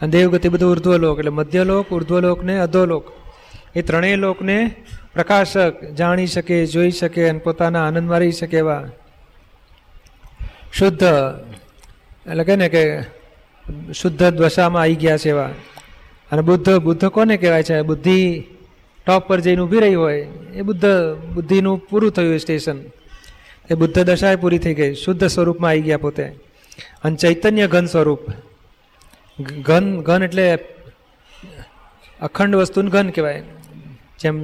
અને 0.00 0.10
દેવગતિ, 0.10 0.48
બધું 0.48 0.70
ઉર્ધ્વલોક 0.74 1.18
એટલે 1.18 1.30
મધ્યલોક, 1.30 1.90
ઉર્ધ્વલોક 1.90 2.44
ને 2.44 2.58
અધોલોક. 2.58 3.04
એ 3.74 3.82
ત્રણેય 3.82 4.16
લોકને 4.16 4.58
પ્રકાશક 5.16 5.84
જાણી 5.98 6.26
શકે, 6.26 6.56
જોઈ 6.66 6.90
શકે 6.90 7.28
અને 7.28 7.38
પોતાના 7.38 7.84
આનંદ 7.86 8.08
મારી 8.10 8.32
શકે 8.32 8.56
એવા 8.56 8.82
શુદ્ધ, 10.72 11.04
એટલે 12.30 12.44
કે 12.44 12.56
ને 12.56 12.68
કે 12.68 12.82
શુદ્ધ 13.92 14.22
દશામાં 14.22 14.82
આવી 14.82 14.98
ગયા 15.02 15.18
છે 15.18 15.30
એવા. 15.30 15.50
અને 16.32 16.42
બુદ્ધ 16.42 16.68
બુદ્ધ 16.78 17.04
કોને 17.06 17.36
કહેવાય 17.36 17.62
છે? 17.62 17.76
બુદ્ધિ 17.82 18.18
ટોપ 19.06 19.22
પર 19.28 19.40
જઈને 19.40 19.62
ઊભી 19.62 19.80
રહી 19.80 19.94
હોય, 19.94 20.20
એ 20.54 20.62
બુદ્ધ, 20.62 20.86
બુદ્ધિનું 21.34 21.76
પૂરું 21.78 22.10
થયું 22.10 22.38
સ્ટેશન. 22.38 22.78
એ 23.70 23.74
બુદ્ધ 23.74 23.98
દશાએ 24.00 24.36
પૂરી 24.36 24.58
થઈ 24.58 24.74
ગઈ, 24.74 24.92
શુદ્ધ 24.94 25.24
સ્વરૂપમાં 25.26 25.70
આવી 25.70 25.80
ગયા 25.80 25.98
પોતે. 25.98 26.26
અને 27.04 27.16
ચૈતન્ય 27.16 27.66
ઘન 27.66 27.86
સ્વરૂપ. 27.86 28.22
ઘન 29.64 29.86
ઘન 30.00 30.22
એટલે 30.22 30.46
અખંડ 32.20 32.54
વસ્તુનું 32.54 32.92
ઘન 32.92 33.08
કહેવાય. 33.10 33.42
જેમ 34.18 34.36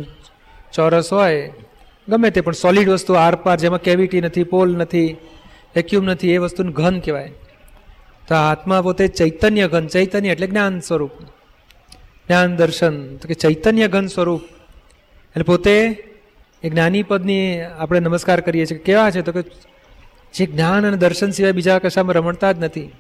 ચોરસ 0.73 1.13
હોય, 1.13 1.53
ગમે 2.09 2.31
તે 2.31 2.41
પણ 2.41 2.53
સોલિડ 2.53 2.89
વસ્તુ, 2.89 3.13
આરપાર 3.15 3.59
જેમાં 3.59 3.83
કેવિટી 3.83 4.21
નથી 4.21 4.45
પોલ 4.45 4.77
નથી 4.77 5.17
વેક્યુમ 5.77 6.05
નથી, 6.05 6.33
એ 6.33 6.39
વસ્તુનું 6.39 6.73
ઘન 6.73 7.01
કહેવાય. 7.01 7.33
તો 8.29 8.35
આત્મા 8.35 8.83
પોતે 8.83 9.09
ચૈતન્ય 9.09 9.69
ઘન, 9.69 9.87
ચૈતન્ય 9.87 10.29
એટલે 10.29 10.47
જ્ઞાન 10.47 10.81
સ્વરૂપ. 10.81 11.11
જ્ઞાન 12.27 12.57
દર્શન, 12.57 13.17
તો 13.17 13.29
કે 13.29 13.35
ચૈતન્ય 13.35 13.89
ઘન 13.89 14.07
સ્વરૂપ. 14.07 14.43
એટલે 15.31 15.43
પોતે 15.43 16.05
એ 16.63 16.71
જ્ઞાની 16.71 17.03
પદની 17.03 17.61
આપણે 17.61 18.01
નમસ્કાર 18.01 18.41
કરીએ 18.41 18.67
છીએ 18.67 18.79
કેવા 18.79 19.11
છે? 19.11 19.23
તો 19.23 19.33
કે 19.33 19.43
જે 20.35 20.47
જ્ઞાન 20.47 20.87
અને 20.87 20.97
દર્શન 20.97 21.31
સિવાય 21.31 21.53
બીજા 21.53 21.79
કશામાં 21.79 22.15
રમણતા 22.15 22.53
જ 22.53 22.59
નથી. 22.59 22.91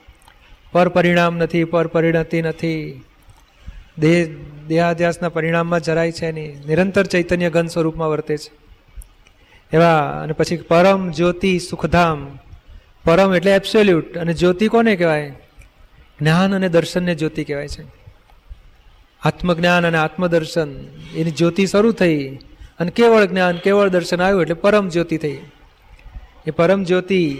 પર 0.72 0.88
પરિણામ 0.88 1.36
નથી, 1.36 1.64
પર 1.64 1.86
પરિણતિ 1.86 2.42
નથી. 2.42 3.04
દેહ 3.98 4.28
દેહાધ્યાસના 4.68 5.28
પરિણામમાં 5.28 5.80
જરાય 5.80 6.12
છે 6.12 6.32
નહીં. 6.32 6.66
નિરંતર 6.66 7.06
ચૈતન્ય 7.06 7.50
ઘન 7.50 7.66
સ્વરૂપમાં 7.66 8.08
વર્તે 8.08 8.36
છે. 8.36 8.62
એવા, 9.72 10.20
અને 10.22 10.32
પછી 10.32 10.56
પરમ 10.56 11.10
જ્યોતિ 11.10 11.58
સુખધામ. 11.58 12.38
પરમ 13.04 13.34
એટલે 13.34 13.54
એબ્સોલ્યુટ 13.54 14.18
અને 14.18 14.32
જ્યોતિ 14.32 14.68
કોને 14.68 14.96
કહેવાય? 14.96 15.30
જ્ઞાન 16.20 16.54
અને 16.54 16.68
દર્શનને 16.68 17.14
જ્યોતિ 17.14 17.44
કહેવાય 17.44 17.68
છે. 17.68 18.02
આત્મજ્ઞાન 19.22 19.86
અને 19.86 19.98
આત્મદર્શન, 19.98 20.68
એની 21.14 21.30
જ્યોતિ 21.30 21.66
શરૂ 21.66 21.92
થઈ, 21.92 22.38
અને 22.80 22.90
કેવળ 22.90 23.24
જ્ઞાન, 23.24 23.56
કેવળ 23.56 23.88
દર્શન 23.88 24.22
આવ્યું 24.22 24.42
એટલે 24.42 24.54
પરમ 24.54 24.88
જ્યોતિ 24.88 25.16
થઈ. 25.16 25.38
એ 26.46 26.50
પરમ 26.50 26.84
જ્યોતિ, 26.84 27.36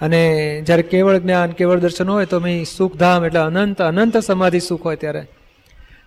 અને 0.00 0.62
જ્યારે 0.66 0.82
કેવળ 0.82 1.18
જ્ઞાન, 1.18 1.52
કેવળ 1.52 1.78
દર્શન 1.78 2.08
હોય 2.08 2.26
તો 2.26 2.40
મેં 2.40 2.64
સુખધામ 2.64 3.24
એટલે 3.24 3.40
અનંત 3.40 3.82
અનંત 3.82 4.16
સમાધિ 4.16 4.60
સુખ 4.60 4.82
હોય 4.82 4.96
ત્યારે. 4.96 5.26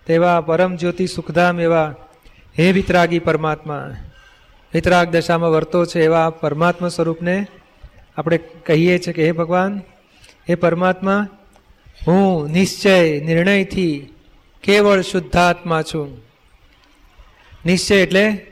તેવા 0.08 0.40
પરમ 0.40 0.76
જ્યોતિ 0.76 1.06
સુખધામ 1.06 1.60
એવા 1.60 1.94
હે 2.58 2.72
વિતરાગી 2.72 3.18
પરમાત્મા. 3.18 3.90
વિતરાગ 4.74 5.08
દશામાં 5.08 5.50
વર્તો 5.50 5.86
છે 5.86 6.00
એવા 6.00 6.30
પરમાત્મા 6.30 6.88
સ્વરૂપને 6.88 7.46
આપણે 8.16 8.38
કહીએ 8.38 8.98
છીએ 8.98 9.12
કે 9.12 9.26
હે 9.26 9.32
ભગવાન, 9.32 9.78
હે 10.48 10.54
પરમાત્મા, 10.54 11.26
હું 12.06 12.50
નિશ્ચય, 12.50 13.20
નિર્ણયથી 13.20 14.08
કેવળ 14.62 15.00
શુદ્ધાત્મા 15.00 15.82
છું. 15.82 16.18
નિશ્ચય 17.66 17.96
એટલે 17.96 18.46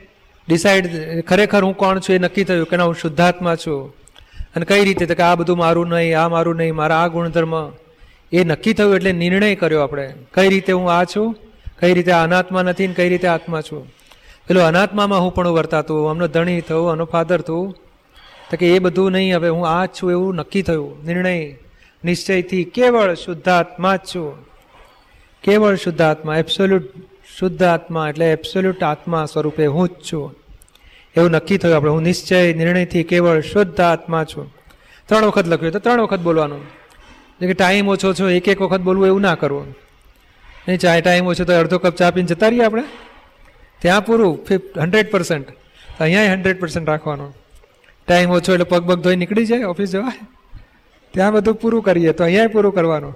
ડિસાઈડ 0.47 0.89
ખરેખર 1.21 1.63
હું 1.63 1.77
કોણ 1.77 1.99
છું 1.99 2.15
એ 2.15 2.19
નક્કી 2.19 2.43
થયું 2.43 2.67
કે 2.67 2.77
ના, 2.77 2.83
હું 2.83 2.95
શુદ્ધાત્મા 2.95 3.55
છું. 3.55 3.93
અને 4.55 4.65
કઈ 4.65 4.85
રીતે? 4.85 5.05
તો 5.05 5.15
કે 5.15 5.23
આ 5.23 5.35
બધું 5.35 5.57
મારું 5.57 5.87
નહીં, 5.87 6.19
આ 6.19 6.29
મારું 6.29 6.55
નહીં, 6.55 6.75
મારા 6.75 6.97
આ 6.97 7.07
ગુણધર્મ. 7.07 7.71
એ 8.31 8.43
નક્કી 8.43 8.73
થયું 8.73 8.95
એટલે 8.95 9.11
નિર્ણય 9.11 9.55
કર્યો 9.55 9.81
આપણે. 9.81 10.13
કઈ 10.33 10.49
રીતે 10.49 10.73
હું 10.73 10.91
આ 10.91 11.03
છું? 11.03 11.35
કઈ 11.79 11.93
રીતે 11.93 12.11
અનાત્મા 12.11 12.61
નથી 12.61 12.87
ને 12.87 12.93
કઈ 12.93 13.09
રીતે 13.09 13.27
આત્મા 13.27 13.61
છું? 13.61 13.87
પેલો 14.47 14.63
અનાત્મામાં 14.63 15.21
હું 15.21 15.33
પણ 15.33 15.47
વર્તાતું 15.47 16.09
આમનો 16.09 16.27
ધણી 16.27 16.61
થવું 16.61 16.91
આનો 16.91 17.05
ફાધર 17.05 17.41
થવું 17.41 17.75
તો 18.51 18.57
કે 18.57 18.75
એ 18.75 18.79
બધું 18.79 19.11
નહીં, 19.11 19.35
હવે 19.35 19.49
હું 19.49 19.67
આ 19.67 19.85
છું 19.85 20.11
એવું 20.11 20.35
નક્કી 20.35 20.61
થયું. 20.61 21.05
નિર્ણય 21.05 21.51
નિશ્ચયથી 22.05 22.63
કેવળ 22.63 23.13
શુદ્ધાત્મા 23.13 23.95
જ 23.95 23.99
છું. 23.99 24.45
કેવળ 25.43 25.75
શુદ્ધાત્મા 25.75 26.37
એબ્સોલ્યુટ 26.37 26.83
શુદ્ધ 27.37 27.63
આત્મા 27.63 28.09
એટલે 28.09 28.31
એબ્સોલ્યુટ 28.31 28.83
આત્મા 28.83 29.25
સ્વરૂપે 29.25 29.65
હું 29.65 29.89
જ 29.89 29.91
છું. 30.13 30.35
એવું 31.17 31.31
નક્કી 31.31 31.57
થયું 31.57 31.75
આપણે. 31.75 31.91
હું 31.91 32.01
નિશ્ચય 32.01 32.53
નિર્ણયથી 32.53 33.03
કેવળ 33.03 33.41
શુદ્ધ 33.41 33.81
આત્મા 33.81 34.23
છું. 34.23 34.53
ત્રણ 35.05 35.25
વખત 35.25 35.47
લખ્યું. 35.47 35.71
તો 35.71 35.79
ત્રણ 35.79 36.01
વખત 36.01 36.19
બોલવાનું. 36.19 36.65
કે 37.39 37.53
ટાઈમ 37.53 37.89
ઓછો 37.89 38.13
છો 38.13 38.29
એક 38.29 38.47
એક 38.47 38.61
વખત 38.61 38.79
બોલવું 38.79 39.07
એવું 39.07 39.21
ના 39.21 39.35
કરવું. 39.35 39.86
નહીં, 40.67 40.79
ચાય 40.79 41.01
ટાઈમ 41.01 41.25
ઓછો 41.25 41.43
તો 41.43 41.59
અડધો 41.59 41.77
કપ 41.77 41.95
ચા 41.95 42.11
પીને 42.11 42.27
જતા 42.27 42.47
રહીએ 42.47 42.63
આપણે. 42.63 42.83
ત્યાં 43.81 44.05
પૂરું 44.05 44.45
ફિફ્ટ 44.45 44.79
હંડ્રેડ 44.79 45.11
પર્સન્ટ. 45.11 45.47
અહીંયા 45.99 46.23
હંડ્રેડ 46.23 46.59
પર્સન્ટ 46.59 46.89
રાખવાનો. 46.89 47.33
ટાઈમ 48.07 48.29
ઓછો 48.29 48.53
એટલે 48.53 48.63
પગ 48.63 48.87
પગ 48.87 48.99
ધોઈ 48.99 49.15
નીકળી 49.15 49.45
જાય, 49.45 49.63
ઓફિસ 49.63 49.91
જવાય. 49.91 50.27
ત્યાં 51.13 51.33
બધું 51.33 51.55
પૂરું 51.55 51.83
કરીએ 51.83 52.11
તો 52.11 52.23
અહીંયા 52.23 52.47
પૂરું 52.47 52.73
કરવાનું. 52.73 53.15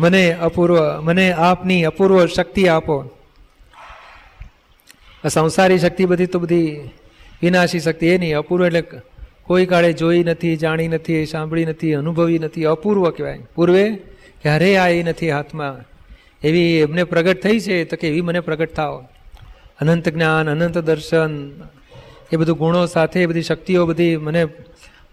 મને 0.00 0.32
અપૂર્વ, 0.32 1.00
મને 1.00 1.32
આપની 1.32 1.84
અપૂર્વ 1.84 2.26
શક્તિ 2.26 2.68
આપો. 2.68 3.10
સંસારી 5.28 5.78
શક્તિ 5.78 6.04
બધી 6.04 6.26
તો 6.26 6.38
બધી 6.38 6.90
વિનાશી 7.42 7.80
શક્તિ, 7.80 8.06
એ 8.06 8.18
નહીં, 8.18 8.38
અપૂર્વ 8.38 8.66
એટલે 8.66 8.84
કોઈ 9.42 9.66
કાળે 9.66 9.92
જોઈ 9.92 10.24
નથી, 10.24 10.56
જાણી 10.56 10.88
નથી, 10.88 11.26
સાંભળી 11.26 11.64
નથી, 11.64 11.94
અનુભવી 11.94 12.38
નથી, 12.38 12.64
અપૂર્વ 12.64 13.10
કહેવાય. 13.10 13.38
પૂર્વે 13.54 13.94
ક્યારેય 14.42 14.76
આવી 14.76 15.02
નથી 15.02 15.30
હાથમાં. 15.30 15.93
એવી 16.44 16.76
એમને 16.76 17.04
પ્રગટ 17.04 17.42
થઈ 17.42 17.60
છે 17.60 17.84
તો 17.84 17.96
કે 17.96 18.08
એવી 18.08 18.20
મને 18.20 18.40
પ્રગટ 18.40 18.74
થાવ 18.74 19.06
અનંત 19.80 20.08
જ્ઞાન, 20.08 20.50
અનંત 20.50 20.78
દર્શન, 20.78 21.48
એ 22.32 22.36
બધું 22.36 22.58
ગુણો 22.58 22.86
સાથે, 22.86 23.22
એ 23.22 23.26
બધી 23.26 23.42
શક્તિઓ 23.42 23.86
બધી 23.86 24.16
મને 24.16 24.44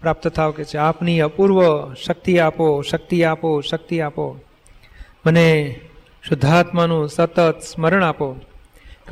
પ્રાપ્ત 0.00 0.28
થાવ 0.28 0.50
કે 0.50 0.64
છે. 0.64 0.76
આપની 0.76 1.20
અપૂર્વ 1.20 1.94
શક્તિ 1.94 2.38
આપો 2.38 2.82
શક્તિ 2.82 3.22
આપો 3.22 3.60
શક્તિ 3.60 4.00
આપો. 4.00 4.40
મને 5.26 5.80
શુદ્ધાત્માનું 6.28 7.08
સતત 7.08 7.60
સ્મરણ 7.60 8.04
આપો. 8.04 8.36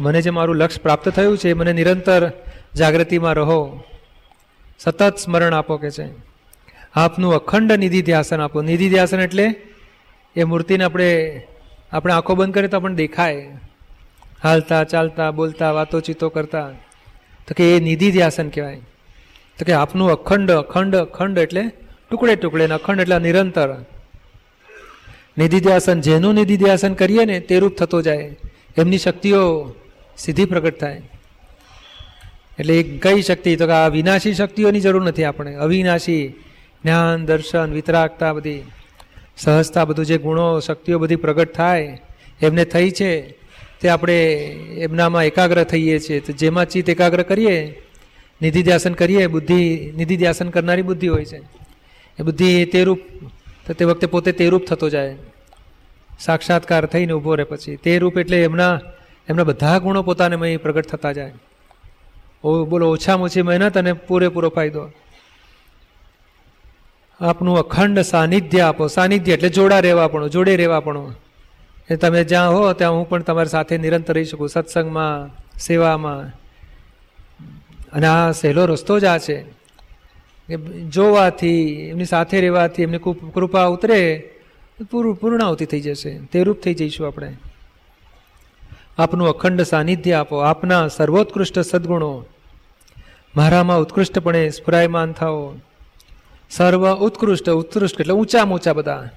મને 0.00 0.22
જે 0.22 0.30
મારું 0.30 0.56
લક્ષ્ય 0.56 0.82
પ્રાપ્ત 0.82 1.08
થયું 1.08 1.38
છે 1.38 1.52
મને 1.52 1.72
નિરંતર 1.72 2.32
જાગૃતિમાં 2.74 3.32
રહો. 3.32 3.82
સતત 4.78 5.16
સ્મરણ 5.16 5.54
આપો 5.54 5.76
કે 5.76 5.90
છે. 5.90 6.08
આપનું 6.94 7.34
અખંડ 7.34 7.72
નિધિ 7.72 8.02
ધ્યાસન 8.02 8.40
આપો. 8.40 8.62
નિધિ 8.62 8.88
ધ્યાસન 8.88 9.20
એટલે 9.20 9.54
એ 10.36 10.44
મૂર્તિને 10.44 10.84
આપણે 10.84 11.42
આપણે 11.92 12.12
આંખો 12.12 12.34
બંધ 12.34 12.54
કરીએ 12.54 12.68
તો 12.68 12.76
આપણને 12.76 12.96
દેખાય. 12.96 13.48
હાલતા, 14.42 14.84
ચાલતા, 14.84 15.30
બોલતા, 15.30 15.72
વાતો, 15.72 16.00
ચીતો 16.00 16.28
કરતા. 16.28 16.70
તો 17.48 17.54
કે 17.56 17.76
એ 17.76 17.80
નિધિ 17.80 18.10
ધ્યાસન 18.10 18.48
કહેવાય. 18.48 18.76
તો 19.58 19.64
કે 19.64 19.72
આપનું 19.72 20.10
અખંડ 20.10 20.50
અખંડ 20.50 20.96
અખંડ 20.96 21.38
એટલે 21.38 21.70
ટુકડે 22.10 22.36
ટુકડે 22.36 22.66
અખંડ 22.66 23.00
એટલે 23.00 23.18
નિરંતર. 23.18 23.76
નિધિ 25.38 25.60
ધ્યાસન, 25.60 26.00
જેનું 26.00 26.34
નિધિ 26.34 26.56
ધ્યાસન 26.56 26.94
કરીએ 26.94 27.24
ને 27.24 27.40
તે 27.40 27.58
રૂપ 27.58 27.76
થતો 27.76 28.02
જાય. 28.02 28.36
એમની 28.76 28.98
શક્તિઓ 28.98 29.74
સીધી 30.18 30.44
પ્રગટ 30.44 30.80
થાય. 30.80 31.02
એટલે 32.58 32.80
એ 32.80 32.98
કઈ 32.98 33.22
શક્તિ, 33.22 33.56
તો 33.56 33.66
કે 33.66 33.72
આ 33.72 33.88
વિનાશી 33.88 34.34
શક્તિઓની 34.34 34.80
જરૂર 34.80 35.04
નથી 35.04 35.24
આપણે. 35.24 35.54
અવિનાશી, 35.54 36.28
જ્ઞાન, 36.82 37.26
દર્શન, 37.26 37.72
વિતરાગતા 37.72 38.32
બધી. 38.32 38.62
સહજતા 39.40 39.84
બધું 39.84 40.06
જે 40.06 40.18
ગુણો, 40.18 40.60
શક્તિઓ 40.60 40.98
બધી 40.98 41.16
પ્રગટ 41.16 41.54
થાય, 41.54 41.98
એમને 42.42 42.64
થઈ 42.64 42.90
છે, 42.90 43.20
તે 43.80 43.88
આપણે 43.88 44.32
એમનામાં 44.78 45.24
એકાગ્ર 45.24 45.64
થઈએ 45.64 45.98
છીએ. 45.98 46.20
તો 46.20 46.32
જેમાં 46.32 46.68
ચિત્ત 46.68 46.88
એકાગ્ર 46.88 47.22
કરીએ, 47.22 47.82
નિધિ 48.42 48.62
ધ્યાસન 48.62 48.94
કરીએ, 48.94 49.26
બુદ્ધિ, 49.26 49.92
નિધિ 49.96 50.16
ધ્યાસન 50.16 50.50
કરનારી 50.50 50.82
બુદ્ધિ 50.82 51.08
હોય 51.08 51.24
છે. 51.24 51.36
એ 52.18 52.22
બુદ્ધિ 52.22 52.64
તે 52.64 52.84
રૂપ, 52.84 52.98
તો 53.66 53.72
તે 53.72 53.84
વખતે 53.84 54.06
પોતે 54.06 54.32
તે 54.32 54.48
રૂપ 54.48 54.64
થતો 54.64 54.88
જાય. 54.88 55.16
સાક્ષાત્કાર 56.20 56.86
થઈને 56.86 57.12
ઊભો 57.12 57.34
રહે 57.34 57.44
પછી. 57.44 57.76
તે 57.76 57.98
રૂપ 57.98 58.18
એટલે 58.18 58.44
એમના 58.44 58.80
એમના 59.28 59.44
બધા 59.44 59.78
ગુણો 59.78 60.02
પોતાને 60.02 60.56
પ્રગટ 60.56 60.86
થતા 60.86 61.12
જાય. 61.12 61.32
બોલો, 62.44 62.90
ઓછામાં 62.90 63.24
ઓછી 63.24 63.42
મહેનત 63.42 63.78
અને 63.78 63.92
પૂરેપૂરો 63.92 64.48
ફાયદો. 64.48 64.90
આપનું 67.20 67.58
અખંડ 67.58 68.00
સાનિધ્ય 68.00 68.60
આપો. 68.60 68.86
સાનિધ્ય 68.86 69.32
એટલે 69.32 69.48
જોડા 69.48 69.78
રહેવા 69.78 70.08
પણ, 70.08 70.26
જોડે 70.26 70.56
રહેવા 70.56 70.80
પણ. 70.80 71.14
એ 71.90 71.96
તમે 71.96 72.24
જ્યાં 72.24 72.50
હો, 72.50 72.72
ત્યાં 72.72 72.92
હું 72.92 73.08
પણ 73.08 73.22
તમારી 73.22 73.48
સાથે 73.48 73.78
નિરંતર 73.78 74.14
રહી 74.14 74.24
શકું, 74.24 74.48
સત્સંગમાં, 74.48 75.42
સેવામાં. 75.58 76.20
અને 77.92 78.06
આ 78.06 78.30
સહેલો 78.30 78.66
રસ્તો 78.66 78.98
જ 78.98 79.04
આ 79.04 79.18
છે. 79.18 79.42
કે 80.48 80.56
જોવાથી, 80.88 81.72
એમની 81.72 82.04
સાથે 82.04 82.40
રહેવાથી 82.40 82.82
એમની 82.82 82.98
કૃપા 83.34 83.64
ઉતરે 83.64 84.30
પૂરું 84.90 85.14
પૂર્ણાવતી 85.14 85.64
થઈ 85.64 85.80
જશે. 85.80 86.18
તે 86.18 86.42
રૂપ 86.42 86.60
થઈ 86.60 86.74
જઈશું 86.74 87.06
આપણે. 87.06 87.36
આપનું 88.98 89.28
અખંડ 89.28 89.62
સાનિધ્ય 89.62 90.12
આપો. 90.12 90.36
આપના 90.36 90.88
સર્વોત્કૃષ્ટ 90.88 91.58
સદગુણો. 91.58 92.24
મારામાં 93.36 93.78
ઉત્કૃષ્ટપણે 93.78 94.48
સ્ફુરાયમાન 94.48 95.12
થાઓ. 95.12 95.54
સર્વ 96.50 96.94
ઉત્કૃષ્ટ 96.94 97.50
ઉત્કૃષ્ટ, 97.50 98.00
એટલે 98.00 98.14
ઊંચામાં 98.14 98.54
ઊંચા 98.54 98.72
બધા. 98.72 99.08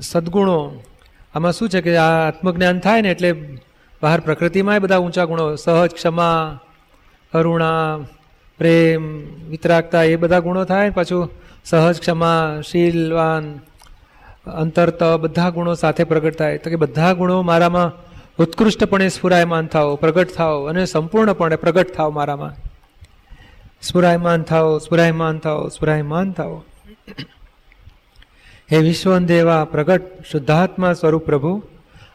સદગુણો. 0.00 0.82
આમાં 1.34 1.52
શું 1.52 1.68
છે 1.68 1.80
કે 1.80 1.96
આ 1.96 2.28
આત્મજ્ઞાન 2.28 2.78
થાય 2.78 3.02
ને 3.02 3.10
એટલે 3.10 3.58
બહાર 4.02 4.20
પ્રકૃતિમાં 4.20 4.80
બધા 4.80 4.98
ઊંચા 4.98 5.24
ગુણો. 5.24 5.54
સહજ, 5.54 5.94
ક્ષમા 5.94 6.60
કરુણા 7.32 7.98
પ્રેમ, 8.58 9.24
વિતરાગતા 9.48 10.02
એ 10.02 10.16
બધા 10.16 10.38
ગુણો 10.38 10.64
થાય 10.64 10.90
પાછું 10.90 11.30
સહજ, 11.64 12.00
ક્ષમા, 12.00 12.60
શીલવાન, 12.70 13.60
અંતરત 14.46 15.02
બધા 15.02 15.50
ગુણો 15.50 15.74
સાથે 15.74 16.04
પ્રગટ 16.04 16.36
થાય. 16.36 16.58
તો 16.58 16.70
કે 16.70 16.76
બધા 16.76 17.12
ગુણો 17.12 17.42
મારામાં 17.42 17.92
ઉત્કૃષ્ટપણે 18.38 19.08
સ્ફુરાયમાન 19.08 19.66
થાઓ, 19.66 19.96
પ્રગટ 19.96 20.34
થાઓ 20.34 20.64
અને 20.64 20.84
સંપૂર્ણપણે 20.84 21.56
પ્રગટ 21.56 21.94
થાઓ 21.94 22.10
મારામાં. 22.10 22.69
સ્ફુરાયમાન 23.82 24.42
થાઓ 24.42 24.78
સ્પુરાયમાન 24.78 25.38
થાઓ 25.38 25.68
સ્પુરાયમાન 25.68 26.32
થાઓ 26.32 26.64
હે 28.72 28.78
વિશ્વદેવા 28.78 29.64
પ્રગટ 29.64 30.02
શુદ્ધાત્મા 30.30 30.92
સ્વરૂપ 30.92 31.24
પ્રભુ 31.24 31.62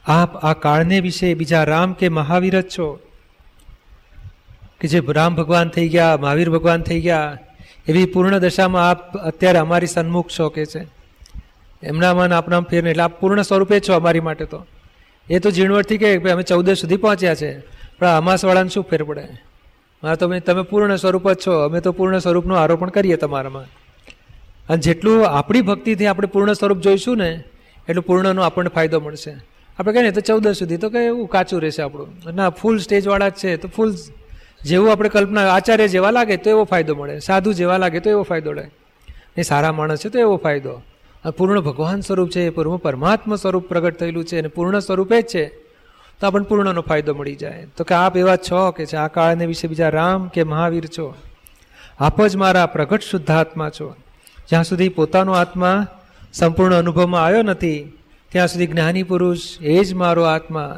આપ 0.05 0.38
આ 0.38 0.53
કાળને 0.53 1.00
વિશે 1.00 1.34
બીજા 1.34 1.63
રામ 1.63 1.93
કે 1.93 2.10
મહાવીર 2.10 2.62
જ 2.62 2.69
છો 2.69 3.00
કે 4.81 4.88
જે 4.88 5.01
રામ 5.10 5.36
ભગવાન 5.36 5.69
થઈ 5.69 5.89
ગયા 5.89 6.17
મહાવીર 6.22 6.50
ભગવાન 6.50 6.81
થઈ 6.81 7.01
ગયા 7.01 7.38
એવી 7.88 8.05
પૂર્ણ 8.05 8.38
દશામાં 8.38 8.89
આપ 8.89 9.17
અત્યારે 9.17 9.57
અમારી 9.57 9.88
સન્મુખ 9.88 10.29
છો 10.39 10.50
કે 10.50 10.65
છે 10.65 10.95
એમના 11.84 12.13
મન 12.13 12.34
આપના 12.34 12.62
ફેર 12.62 12.88
એટલે 12.88 13.03
આપ 13.03 13.19
પૂર્ણ 13.19 13.41
સ્વરૂપે 13.41 13.79
છો 13.79 13.93
અમારી 13.93 14.19
માટે 14.19 14.45
તો. 14.45 14.65
એ 15.29 15.39
તો 15.39 15.50
ઝીણવટથી 15.50 15.98
કે 15.98 16.17
ભાઈ 16.17 16.31
અમે 16.31 16.43
ચૌદ 16.43 16.69
સુધી 16.69 16.98
પહોંચ્યા 16.98 17.36
છે. 17.36 17.60
પણ 18.00 18.07
અમાસવાળાને 18.07 18.69
શું 18.69 18.84
ફેર 18.84 19.03
પડે? 19.03 19.27
મારે 20.06 20.18
તો 20.18 20.40
તમે 20.40 20.62
પૂર્ણ 20.62 20.96
સ્વરૂપ 20.96 21.32
જ 21.32 21.36
છો. 21.48 21.52
અમે 21.52 21.82
તો 21.82 21.92
પૂર્ણ 21.92 22.20
સ્વરૂપનું 22.20 22.60
આરોપણ 22.60 22.90
કરીએ 22.90 23.16
તમારામાં. 23.16 23.64
અને 24.70 24.78
જેટલું 24.78 25.28
આપણી 25.28 25.62
ભક્તિથી 25.62 26.06
આપણે 26.06 26.28
પૂર્ણ 26.28 26.54
સ્વરૂપ 26.54 26.78
જોઈશું 26.78 27.18
ને, 27.18 27.44
એટલું 27.90 28.06
પૂર્ણનો 28.06 28.42
આપણને 28.42 28.70
ફાયદો 28.70 29.00
મળશે. 29.00 29.36
આપણે 29.80 29.94
કહીએ 29.94 30.04
ને, 30.04 30.12
તો 30.12 30.22
ચૌદ 30.22 30.48
સુધી 30.48 30.78
તો 30.78 30.90
કે 30.90 31.00
એવું 31.00 31.28
કાચું 31.28 31.62
રહેશે 31.62 31.84
આપણું. 31.84 32.36
ના 32.36 32.50
ફૂલ 32.50 32.78
સ્ટેજવાળા 32.78 33.30
જ 33.30 33.34
છે. 33.34 33.58
તો 33.58 33.68
ફૂલ 33.68 33.96
જેવું 34.64 34.92
આપણે 34.92 35.10
કલ્પના, 35.10 35.54
આચાર્ય 35.54 35.88
જેવા 35.88 36.12
લાગે 36.12 36.38
તો 36.38 36.50
એવો 36.50 36.64
ફાયદો 36.64 36.96
મળે. 36.96 37.20
સાધુ 37.20 37.54
જેવા 37.54 37.78
લાગે 37.78 38.00
તો 38.00 38.10
એવો 38.10 38.24
ફાયદો 38.24 38.52
મળે. 38.52 38.72
એ 39.38 39.42
સારા 39.42 39.72
માણસ 39.72 40.06
છે 40.06 40.10
તો 40.10 40.20
એવો 40.20 40.38
ફાયદો. 40.38 40.82
પૂર્ણ 41.38 41.62
ભગવાન 41.62 42.02
સ્વરૂપ 42.02 42.30
છે 42.30 42.42
એ 42.46 42.50
પૂર્ણ 42.50 42.78
પરમાત્મા 42.78 43.36
સ્વરૂપ 43.36 43.68
પ્રગટ 43.68 43.96
થયેલું 43.96 44.26
છે 44.26 44.40
અને 44.40 44.48
પૂર્ણ 44.48 44.80
સ્વરૂપે 44.80 45.22
જ 45.22 45.26
છે. 45.26 45.64
તો 46.22 46.27
આપણને 46.27 46.45
પૂર્ણનો 46.45 46.81
ફાયદો 46.81 47.13
મળી 47.13 47.36
જાય. 47.36 47.67
તો 47.77 47.84
કે 47.84 47.95
આપ 47.95 48.17
એવા 48.17 48.36
છો 48.36 48.72
કે 48.72 48.86
છે 48.86 48.95
આ 48.95 49.07
કાળને 49.07 49.45
વિશે 49.45 49.67
બીજા 49.67 49.89
રામ 49.89 50.27
કે 50.27 50.43
મહાવીર 50.43 50.86
છો? 50.86 51.15
આપ 52.00 52.25
જ 52.25 52.36
મારા 52.36 52.65
પ્રગટ 52.65 53.01
શુદ્ધ 53.01 53.31
આત્મા 53.31 53.69
છો. 53.69 53.95
જ્યાં 54.50 54.63
સુધી 54.63 54.89
પોતાનો 54.89 55.34
આત્મા 55.34 55.88
સંપૂર્ણ 56.34 56.75
અનુભવમાં 56.75 57.24
આવ્યો 57.24 57.41
નથી, 57.41 57.93
ત્યાં 58.29 58.48
સુધી 58.48 58.67
જ્ઞાની 58.67 59.03
પુરુષ 59.03 59.62
એ 59.62 59.84
જ 59.84 59.93
મારો 59.93 60.24
આત્મા. 60.24 60.77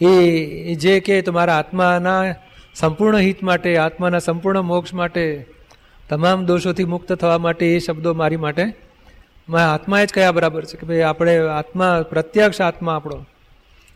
એ 0.00 0.74
જે 0.74 1.00
કે 1.00 1.22
તમારા 1.22 1.58
આત્માના 1.58 2.34
સંપૂર્ણ 2.74 3.18
હિત 3.18 3.42
માટે, 3.42 3.76
આત્માના 3.78 4.18
સંપૂર્ણ 4.18 4.62
મોક્ષ 4.62 4.94
માટે, 4.94 5.46
તમામ 6.08 6.44
દોષોથી 6.46 6.84
મુક્ત 6.84 7.12
થવા 7.12 7.38
માટે 7.38 7.66
એ 7.66 7.78
શબ્દો 7.78 8.14
મારી 8.14 8.36
માટે. 8.36 8.74
મારા 9.48 9.74
આત્મા 9.74 10.04
જ 10.04 10.12
કયા 10.14 10.32
બરાબર 10.32 10.64
છે 10.64 10.76
કે 10.76 10.86
ભાઈ 10.86 11.00
આપણે 11.00 11.38
આત્મા, 11.38 12.02
પ્રત્યક્ષ 12.10 12.60
આત્મા 12.60 12.96
આપણો. 12.96 13.26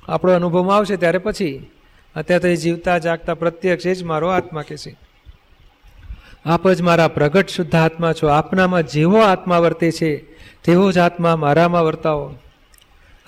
આપણો 0.09 0.33
અનુભવમાં 0.33 0.77
આવશે 0.77 0.97
ત્યારે 0.97 1.19
પછી. 1.19 1.71
અત્યારે 2.17 2.41
તો 2.41 2.49
એ 2.49 2.57
જીવતા 2.57 2.99
જાગતા 2.99 3.35
પ્રત્યક્ષ 3.35 3.87
એ 3.87 3.95
જ 3.95 4.03
મારો 4.03 4.29
આત્મા 4.29 4.63
કે 4.63 4.77
છે. 4.77 4.97
આપ 6.45 6.69
જ 6.69 6.83
મારા 6.83 7.09
પ્રગટ 7.09 7.49
શુદ્ધ 7.49 7.75
આત્મા 7.75 8.13
છો. 8.13 8.27
આપનામાં 8.27 8.83
જેવો 8.83 9.21
આત્મા 9.21 9.59
વર્તે 9.59 9.91
છે, 9.91 10.17
તેવો 10.65 10.93
જ 10.93 10.99
આત્મા 10.99 11.37
મારામાં 11.37 11.85
વર્તાવો. 11.85 12.35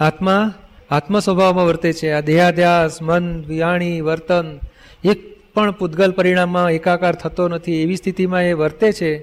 આત્મા 0.01 0.55
આત્મ 0.91 1.19
સ્વભાવમાં 1.19 1.67
વર્તે 1.67 1.93
છે. 1.93 2.11
આ 2.11 2.21
દેહાધ્યાસ, 2.21 3.03
મન, 3.03 3.45
વિયાણી, 3.47 4.01
વર્તન, 4.01 4.59
એક 5.05 5.41
પણ 5.55 5.73
પૂતગલ 5.73 6.13
પરિણામમાં 6.13 6.71
એકાકાર 6.71 7.15
થતો 7.15 7.49
નથી. 7.49 7.83
એવી 7.83 7.97
સ્થિતિમાં 7.97 8.43
એ 8.43 8.53
વર્તે 8.53 8.93
છે 8.93 9.19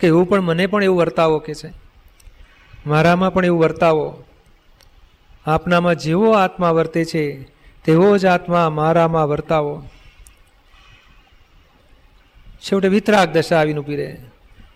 કે 0.00 0.06
એવું 0.06 0.28
પણ 0.28 0.40
મને 0.40 0.66
પણ 0.66 0.84
એવું 0.84 0.98
વર્તાવો 0.98 1.38
કે 1.38 1.54
છે. 1.54 1.72
મારામાં 2.86 3.32
પણ 3.32 3.44
એવું 3.44 3.60
વર્તાવો. 3.60 4.24
આપનામાં 5.46 5.94
જેવો 5.94 6.32
આત્મા 6.32 6.70
વર્તે 6.70 7.04
છે, 7.04 7.42
તેવો 7.84 8.18
જ 8.18 8.26
આત્મા 8.26 8.70
મારામાં 8.70 9.28
વર્તાવો. 9.28 9.82
છેવટે 12.60 12.88
વિતરાગ 12.88 13.32
દશા 13.32 13.56
આવીને 13.56 13.80
ઊભી 13.80 13.96
રહે 13.96 14.16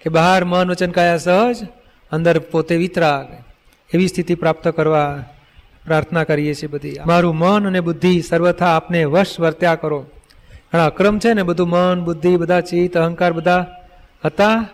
કે 0.02 0.10
બહાર 0.10 0.44
મન 0.44 0.70
વચન 0.70 0.90
કાયા 0.90 1.16
સહજ, 1.16 1.56
અંદર 2.12 2.38
પોતે 2.38 2.76
વિતરાગ. 2.76 3.44
એવી 3.94 4.08
સ્થિતિ 4.08 4.34
પ્રાપ્ત 4.34 4.68
કરવા 4.68 5.24
પ્રાર્થના 5.84 6.24
કરીએ 6.24 6.54
છીએ 6.54 6.68
બધી. 6.68 6.96
મારું 7.06 7.36
મન 7.36 7.66
અને 7.66 7.80
બુદ્ધિ 7.80 8.20
સર્વથા 8.20 8.66
આપને 8.66 9.04
વશ 9.04 9.40
વર્ત્યા 9.40 9.74
કરો. 9.74 10.06
ઘણા 10.72 10.86
અક્રમ 10.86 11.18
છે 11.18 11.32
ને 11.32 11.42
બધું 11.42 11.68
મન, 11.68 12.04
બુદ્ધિ, 12.04 12.36
બધા 12.36 12.60
ચિત્ત, 12.60 12.96
અહંકાર 12.96 13.32
બધા 13.32 13.66
હતા, 14.24 14.68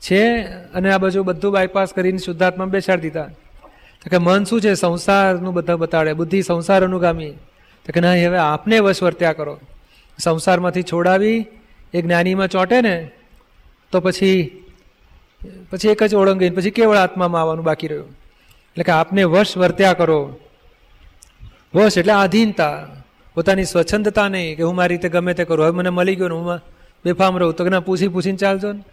છે, 0.00 0.42
અને 0.44 0.92
આ 0.92 0.98
બાજુ 0.98 1.22
બધું 1.22 1.52
બાયપાસ 1.52 1.92
કરીને 1.92 2.18
શુદ્ધાત્મા 2.18 2.64
બેસાડી 2.64 3.00
દીધા. 3.00 3.30
તો 4.02 4.10
કે 4.10 4.18
મન 4.18 4.44
શું 4.44 4.60
છે? 4.60 4.74
સંસારનું 4.74 5.54
બધા 5.54 5.76
બતાડે. 5.76 6.12
બુદ્ધિ 6.12 6.42
સંસાર 6.42 6.84
અનુગામી 6.84 7.30
તો 7.86 7.92
કે 7.94 8.00
ના, 8.00 8.12
હવે 8.12 8.38
આપને 8.38 8.78
વશ 8.78 9.02
વર્ત્યા 9.02 9.32
કરો. 9.32 9.60
સંસારમાંથી 10.18 10.82
છોડાવી 10.82 11.46
એ 11.94 12.02
જ્ઞાનીમાં 12.02 12.48
ચોંટે 12.48 12.80
ને, 12.80 13.10
તો 13.92 14.00
પછી 14.00 14.64
પછી 15.70 15.88
એક 15.88 16.02
જ 16.02 16.14
ઓળંગીને 16.14 16.56
પછી 16.56 16.70
કેવળ 16.70 16.96
આત્મામાં 16.96 17.40
આવવાનું 17.40 17.64
બાકી 17.64 17.86
રહ્યું? 17.86 18.08
એટલે 18.08 18.84
કે 18.84 18.92
આપને 18.92 19.24
વશ 19.24 19.56
વર્ત્યા 19.56 19.92
કરો. 19.92 20.36
વશ 21.74 21.98
એટલે 21.98 22.12
આધીનતા. 22.12 22.86
પોતાની 23.34 23.64
સ્વચ્છંદતા 23.64 24.28
નહીં 24.28 24.56
કે 24.56 24.62
હું 24.62 24.74
મારી 24.74 24.94
રીતે 24.94 25.08
ગમે 25.08 25.34
તે 25.34 25.44
કરું. 25.44 25.66
હવે 25.66 25.74
મને 25.74 25.88
મળી 25.88 26.16
ગયો 26.16 26.28
ને 26.28 26.34
હું 26.34 26.60
બેફામ 27.04 27.38
રહું. 27.38 27.52
તો 27.52 27.64
ના, 27.64 27.80
પૂછી 27.80 28.08
પૂછીને 28.08 28.36
ચાલજો 28.36 28.72
ને. 28.72 28.84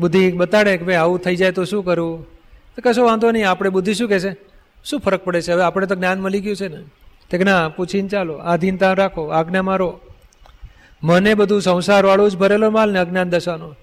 બુદ્ધિ 0.00 0.32
બતાડે 0.32 0.76
કે 0.76 0.84
ભાઈ 0.84 0.94
આવું 0.94 1.18
થઈ 1.18 1.36
જાય 1.36 1.52
તો 1.52 1.64
શું 1.64 1.84
કરવું 1.84 2.33
તો 2.76 2.90
કશો 2.90 3.04
વાંધો 3.04 3.30
નહીં, 3.30 3.50
આપણે 3.50 3.70
બુદ્ધિ 3.70 3.94
શું 3.94 4.08
કહે 4.08 4.18
છે 4.18 4.36
શું 4.84 5.00
ફરક 5.00 5.24
પડે 5.24 5.42
છે? 5.42 5.52
હવે 5.52 5.62
આપણે 5.62 5.86
તો 5.86 5.94
જ્ઞાન 5.94 6.20
મળી 6.20 6.40
ગયું 6.40 6.56
છે 6.56 6.68
ને. 6.68 6.84
તે 7.30 7.38
ના, 7.38 7.68
પૂછીને 7.68 8.08
ચાલો, 8.08 8.34
આધીનતા 8.34 8.92
રાખો 8.92 9.26
આજ્ઞા 9.26 9.62
મારો 9.62 10.00
મને 11.02 11.34
બધું 11.34 11.62
સંસારવાળું 11.62 12.30
જ 12.30 12.36
ભરેલો 12.36 12.70
માલ 12.70 12.92
ને 12.92 12.98
અજ્ઞાન 12.98 13.30
દશાનો. 13.30 13.74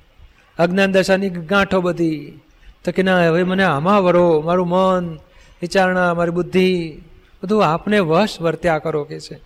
અજ્ઞાન 0.60 0.92
દશાની 0.92 1.30
ગાંઠો 1.30 1.82
બધી. 1.82 2.42
તો 2.86 2.92
કે 2.92 3.04
ના, 3.04 3.28
હવે 3.28 3.44
મને 3.44 3.64
આમાં 3.64 4.04
વરો, 4.04 4.42
મારું 4.42 4.68
મન, 4.68 5.18
વિચારણા, 5.62 6.14
મારી 6.14 6.32
બુદ્ધિ, 6.32 7.02
બધું 7.44 7.66
આપને 7.66 8.00
વશ 8.00 8.42
વર્ત્યા 8.42 8.80
કરો 8.80 9.04
કે 9.04 9.20
છે. 9.20 9.40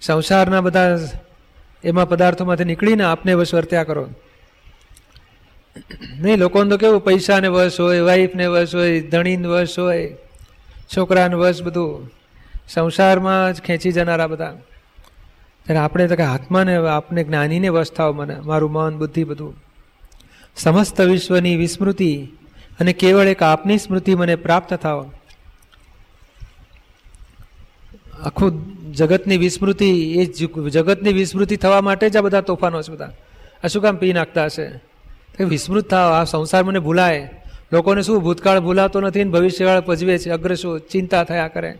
સંસારના 0.00 0.60
બધા 0.60 0.98
એમાં 1.84 2.08
પદાર્થોમાંથી 2.08 2.64
નીકળીને 2.64 3.04
આપને 3.04 3.34
વશ 3.34 3.54
વર્ત્યા 3.54 3.84
કરો. 3.84 4.08
નહીં 6.20 6.38
લોકોને 6.38 6.70
તો 6.70 6.76
કેવું, 6.76 7.04
પૈસાને 7.04 7.48
વશ 7.48 7.80
હોય 7.80 8.00
વાઈફને 8.00 8.46
વશ 8.46 8.74
હોય, 8.74 9.00
ધણીને 9.00 9.48
વશ 9.48 9.78
હોય, 9.78 10.16
છોકરાને 10.96 11.34
વશ 11.34 11.62
બધું 11.62 12.10
સંસારમાં 12.68 13.54
જ 13.54 13.60
ખેંચી 13.60 13.92
જનારા 13.92 14.26
બધા. 14.26 14.56
ત્યારે 15.64 15.78
આપણે 15.78 16.08
તો 16.08 16.16
કે 16.16 16.22
આત્માને, 16.22 16.76
આપને 16.76 17.24
જ્ઞાનીને 17.24 17.68
વશ 17.68 18.00
મને, 18.00 18.40
મારું 18.40 18.72
મન, 18.72 18.98
બુદ્ધિ 18.98 19.24
બધું. 19.24 19.54
સમસ્ત 20.56 21.00
વિશ્વની 21.00 21.56
વિસ્મૃતિ 21.56 22.28
અને 22.80 22.92
કેવળ 22.92 23.26
એક 23.26 23.42
આપની 23.42 23.78
સ્મૃતિ 23.78 24.14
મને 24.14 24.36
પ્રાપ્ત 24.36 24.74
થાવ. 24.74 25.10
આખું 28.22 28.80
જગતની 28.92 29.36
વિસ્મૃતિ, 29.36 30.18
એ 30.18 30.24
જગતની 30.70 31.12
વિસ્મૃતિ 31.12 31.56
થવા 31.56 31.80
માટે 31.80 32.10
જ 32.10 32.16
આ 32.16 32.20
બધા 32.20 32.40
તોફાનો 32.40 32.82
છે 32.82 32.92
બધા. 32.92 33.12
આ 33.64 33.66
શું 33.66 33.82
કામ 33.82 33.96
પી 33.96 34.12
નાખતા 34.12 34.44
હશે? 34.44 34.89
વિસ્મૃત 35.44 35.90
થાવ, 35.90 36.12
આ 36.12 36.24
સંસાર 36.24 36.64
મને 36.64 36.78
ભૂલાય. 36.78 37.30
લોકોને 37.72 38.02
શું, 38.02 38.22
ભૂતકાળ 38.22 38.60
ભૂલાતો 38.60 39.00
નથી 39.00 39.24
ને 39.24 39.30
ભવિષ્યકાળ 39.30 39.80
પજવે 39.80 40.18
છે, 40.18 40.30
અગ્રસો, 40.30 40.78
ચિંતા 40.78 41.24
થયા 41.24 41.48
કરે. 41.48 41.74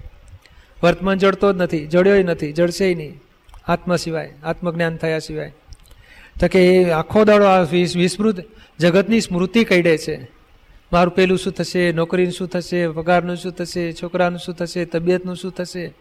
વર્તમાન 0.82 1.18
જડતો 1.18 1.52
જ 1.52 1.56
નથી, 1.56 1.86
જડ્યોય 1.86 2.22
નથી, 2.22 2.52
જડશે 2.52 2.94
નહીં. 2.94 3.20
આત્મ 3.68 3.96
સિવાય, 3.96 4.32
આત્મજ્ઞાન 4.42 4.96
થયા 4.96 5.18
સિવાય. 5.18 5.52
તો 6.40 6.48
કે 6.48 6.90
આખો 6.90 7.24
દાડો 7.24 7.44
આ 7.44 7.62
વિસ્મૃત 7.62 8.36
જગતની 8.78 9.20
સ્મૃતિ 9.20 9.64
કઈડે 9.64 9.98
છે. 9.98 10.30
મારું 10.92 11.14
પેલું 11.14 11.38
શું 11.38 11.52
થશે, 11.52 11.92
નોકરીનું 11.92 12.32
શું 12.32 12.48
થશે, 12.48 12.88
પગારનું 12.88 13.36
શું 13.36 13.52
થશે, 13.52 13.92
છોકરાનું 13.92 14.38
શું 14.38 14.54
થશે, 14.54 14.84
તબિયતનું 14.84 15.36
શું 15.36 15.52
થશે? 15.52 15.94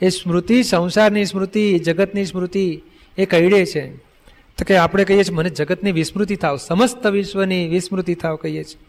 એ 0.00 0.08
સ્મૃતિ, 0.08 0.62
સંસારની 0.62 1.24
સ્મૃતિ, 1.24 1.78
જગતની 1.78 2.24
સ્મૃતિ, 2.24 2.82
એ 3.18 3.26
કઈડે 3.26 3.66
છે. 3.66 4.13
તો 4.58 4.64
કે 4.64 4.76
આપણે 4.76 5.04
કહીએ 5.04 5.24
છીએ, 5.24 5.34
મને 5.34 5.50
જગતની 5.50 5.92
વિસ્મૃતિ 5.92 6.36
થાવ, 6.36 6.56
સમસ્ત 6.56 7.06
વિશ્વની 7.06 7.68
વિસ્મૃતિ 7.68 8.14
થાવ, 8.14 8.36
કહીએ 8.36 8.64
છીએ. 8.64 8.84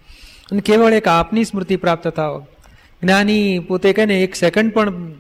અને 0.51 0.62
કેવળ 0.62 0.93
એક 0.93 1.08
આપની 1.08 1.43
સ્મૃતિ 1.43 1.75
પ્રાપ્ત 1.75 2.08
થાવ. 2.08 2.45
જ્ઞાની 3.04 3.60
પોતે 3.60 3.93
કહે 3.93 4.06
ને, 4.06 4.23
એક 4.23 4.36
સેકન્ડ 4.36 4.73
પણ 4.73 5.13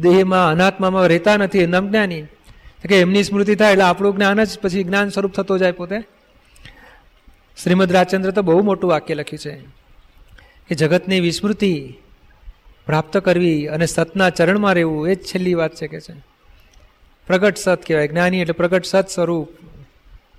દેહમાં, 0.00 0.50
અનાત્મામાં 0.50 1.06
રહેતા 1.06 1.36
નથી 1.36 1.66
નમ 1.66 1.88
જ્ઞાની 1.88 2.22
કે 2.88 3.00
એમની 3.00 3.22
સ્મૃતિ 3.22 3.54
થાય 3.54 3.72
એટલે 3.72 3.84
આપણું 3.84 4.16
જ્ઞાન 4.16 4.44
જ 4.44 4.58
પછી 4.58 4.84
જ્ઞાન 4.84 5.08
સ્વરૂપ 5.08 5.32
થતો 5.32 5.58
જાય 5.58 5.72
પોતે. 5.72 6.00
શ્રીમદ 7.62 7.92
રાજચંદ્ર 7.92 8.30
તો 8.30 8.42
બહુ 8.42 8.62
મોટું 8.62 8.90
વાક્ય 8.90 9.14
લખ્યું 9.14 9.38
છે. 9.38 9.60
કે 10.68 10.74
જગતની 10.74 11.20
વિસ્મૃતિ 11.20 11.94
પ્રાપ્ત 12.86 13.16
કરવી 13.16 13.66
અને 13.66 13.86
સતના 13.86 14.30
ચરણમાં 14.30 14.74
રહેવું, 14.74 15.08
એ 15.08 15.14
જ 15.14 15.18
છેલ્લી 15.18 15.54
વાત 15.54 15.74
છે 15.74 15.86
કે 15.86 16.00
છે. 16.00 16.29
પ્રગટ 17.30 17.56
સત 17.56 17.80
કહેવાય. 17.86 18.08
જ્ઞાની 18.08 18.40
એટલે 18.40 18.52
પ્રગટ 18.52 18.84
સત 18.84 19.08
સ્વરૂપ. 19.08 19.48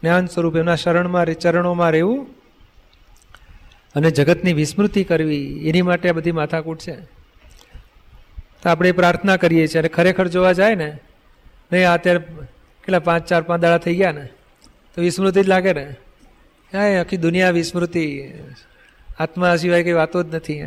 જ્ઞાન 0.03 0.25
સ્વરૂપ 0.25 0.55
એમના 0.55 0.75
શરણમાં 0.75 1.25
ચરણોમાં 1.25 1.91
રહેવું 1.91 2.27
અને 3.95 4.11
જગતની 4.11 4.53
વિસ્મૃતિ 4.53 5.03
કરવી. 5.03 5.69
એની 5.69 5.81
માટે 5.81 6.09
આ 6.09 6.11
બધી 6.11 6.31
માથાકૂટ 6.31 6.79
છે. 6.79 6.95
તો 8.61 8.69
આપણે 8.69 8.91
પ્રાર્થના 8.91 9.37
કરીએ 9.37 9.67
છીએ. 9.67 9.79
અને 9.79 9.87
ખરેખર 9.87 10.27
જોવા 10.27 10.51
જાય 10.51 10.75
ને 10.75 10.97
નહીં 11.71 11.89
અત્યારે 11.89 12.19
કેટલા 12.83 12.99
પાંચ, 12.99 13.27
ચાર, 13.27 13.41
પાંચ 13.41 13.61
દાડા 13.61 13.77
થઈ 13.77 13.95
ગયા 13.95 14.11
ને, 14.11 14.25
તો 14.95 15.01
વિસ્મૃતિ 15.01 15.41
જ 15.41 15.47
લાગે 15.47 15.73
ને. 15.73 15.95
હા 16.73 16.99
આખી 16.99 17.17
દુનિયા 17.17 17.49
વિસ્મૃતિ. 17.49 18.33
આત્મા 19.19 19.55
સિવાય 19.55 19.83
કંઈ 19.83 19.93
વાતો 19.93 20.23
જ 20.23 20.35
નથી. 20.35 20.61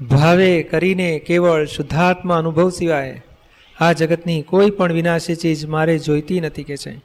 ભાવે 0.00 0.62
કરીને 0.62 1.18
કેવળ 1.18 1.64
શુદ્ધાત્મા 1.64 2.38
અનુભવ 2.38 2.70
સિવાય 2.70 3.22
આ 3.80 3.92
જગતની 3.92 4.42
કોઈ 4.42 4.70
પણ 4.70 4.92
વિનાશી 4.92 5.34
ચીજ 5.34 5.66
મારે 5.66 5.98
જોઈતી 5.98 6.40
નથી 6.40 6.62
કે 6.62 6.76
છે. 6.76 6.96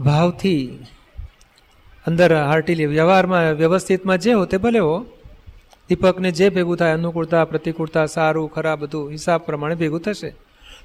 ભાવથી 0.00 0.78
અંદર 2.06 2.36
હાર્ટીલી 2.36 2.86
વ્યવહારમાં 2.86 3.52
વ્યવસ્થિતમાં 3.52 4.18
જે 4.18 4.32
હો 4.32 4.44
તે 4.44 4.56
ભલે 4.56 4.78
હો, 4.78 5.06
દીપકને 5.88 6.30
જે 6.30 6.48
ભેગું 6.48 6.76
થાય, 6.76 6.92
અનુકૂળતા, 6.92 7.44
પ્રતિકૂળતા, 7.44 8.06
સારું, 8.06 8.52
ખરાબ 8.52 8.78
બધું 8.78 9.10
હિસાબ 9.10 9.40
પ્રમાણે 9.40 9.74
ભેગું 9.74 10.00
થશે. 10.00 10.34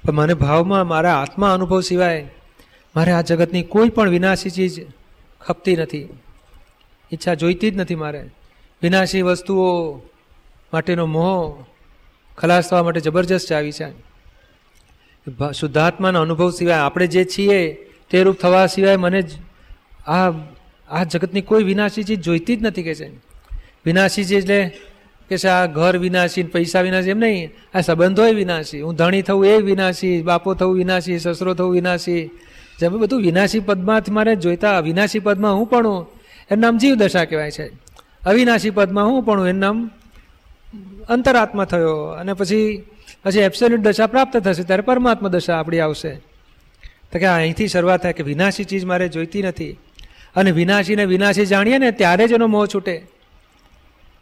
પણ 0.06 0.12
મને 0.12 0.34
ભાવમાં 0.34 0.86
મારા 0.86 1.14
આત્મા 1.14 1.54
અનુભવ 1.54 1.80
સિવાય 1.80 2.30
મારે 2.96 3.12
આ 3.12 3.20
જગતની 3.20 3.62
કોઈ 3.62 3.88
પણ 3.88 4.10
વિનાશી 4.10 4.50
ચીજ 4.50 4.86
ખપતી 5.40 5.76
નથી. 5.76 6.08
ઈચ્છા 7.12 7.34
જોઈતી 7.34 7.70
જ 7.70 7.76
નથી 7.76 7.94
મારે. 7.94 8.30
વિનાશી 8.82 9.22
વસ્તુઓ 9.22 9.98
માટેનો 10.72 11.06
મોહ 11.06 11.64
ખલાસ 12.38 12.70
થવા 12.70 12.82
માટે 12.82 13.00
જબરજસ્ત 13.00 13.48
ચાવી 13.48 13.72
છે. 13.72 13.88
શુદ્ધાત્માના 15.52 16.20
અનુભવ 16.20 16.50
સિવાય 16.50 16.78
આપણે 16.78 17.06
જે 17.06 17.24
છીએ 17.24 17.74
તે 18.10 18.22
રૂપ 18.22 18.36
થવા 18.36 18.66
સિવાય 18.66 18.96
મને 18.96 19.22
આ 20.06 20.30
આ 20.88 21.04
જગતની 21.04 21.40
કોઈ 21.40 21.62
વિનાશી 21.62 22.04
ચીજ 22.04 22.20
જોઈતી 22.20 22.56
જ 22.56 22.62
નથી 22.62 22.82
કે 22.82 22.94
છે. 22.94 23.08
વિનાશી 23.84 24.24
ચીજ 24.24 24.42
એટલે 24.42 24.76
કે 25.28 25.38
છે 25.38 25.48
આ 25.48 25.66
ઘર 25.66 25.98
વિનાશી 25.98 26.42
પૈસા 26.42 26.80
વિનાશી, 26.80 27.10
એમ 27.10 27.18
નહીં. 27.18 27.50
આ 27.74 27.80
સંબંધોય 27.80 28.32
વિનાશી. 28.32 28.80
હું 28.80 28.94
ધણી 28.94 29.22
થવું 29.22 29.46
એ 29.46 29.56
વિનાશી, 29.56 30.22
બાપો 30.22 30.54
થવું 30.54 30.74
વિનાશી, 30.74 31.18
સસરો 31.18 31.54
થવું 31.54 31.72
વિનાશી. 31.72 32.30
જેમ 32.80 32.98
બધું 32.98 33.22
વિનાશી 33.22 33.60
પદમાં 33.60 34.02
મારે 34.10 34.36
જોઈતા 34.36 34.80
વિનાશી 34.80 35.18
પદમાં 35.18 35.54
હું 35.54 35.66
પણ 35.66 35.86
એનું 36.50 36.58
નામ 36.58 36.78
જીવ 36.78 36.94
દશા 36.94 37.24
કહેવાય 37.24 37.50
છે. 37.50 37.66
અવિનાશી 38.26 38.70
પદમાં 38.70 39.06
હું 39.06 39.22
પણ 39.22 39.48
એમ 39.48 39.58
નામ 39.58 39.90
અંતરાત્મા 41.08 41.64
થયો 41.64 42.04
અને 42.04 42.32
પછી 42.32 42.84
પછી 43.24 43.38
એબ્સોલ્યુટ 43.38 43.80
દશા 43.80 44.06
પ્રાપ્ત 44.06 44.36
થશે, 44.36 44.62
ત્યારે 44.62 44.82
પરમાત્મા 44.82 45.28
દશા 45.28 45.56
આપણી 45.56 45.78
આવશે. 45.78 46.14
તો 47.12 47.18
કે 47.18 47.26
અહીંથી 47.26 47.68
શરૂઆત 47.68 48.02
થાય 48.02 48.12
કે 48.12 48.22
વિનાશી 48.22 48.64
ચીજ 48.64 48.84
મારે 48.84 49.08
જોઈતી 49.08 49.42
નથી. 49.42 49.78
અને 50.36 50.50
વિનાશીને 50.50 51.04
વિનાશી 51.04 51.46
જાણીએ 51.46 51.78
ને 51.78 51.90
ત્યારે 51.90 52.28
જ 52.28 52.32
એનો 52.32 52.46
મોહ 52.46 52.66
છૂટે. 52.66 53.06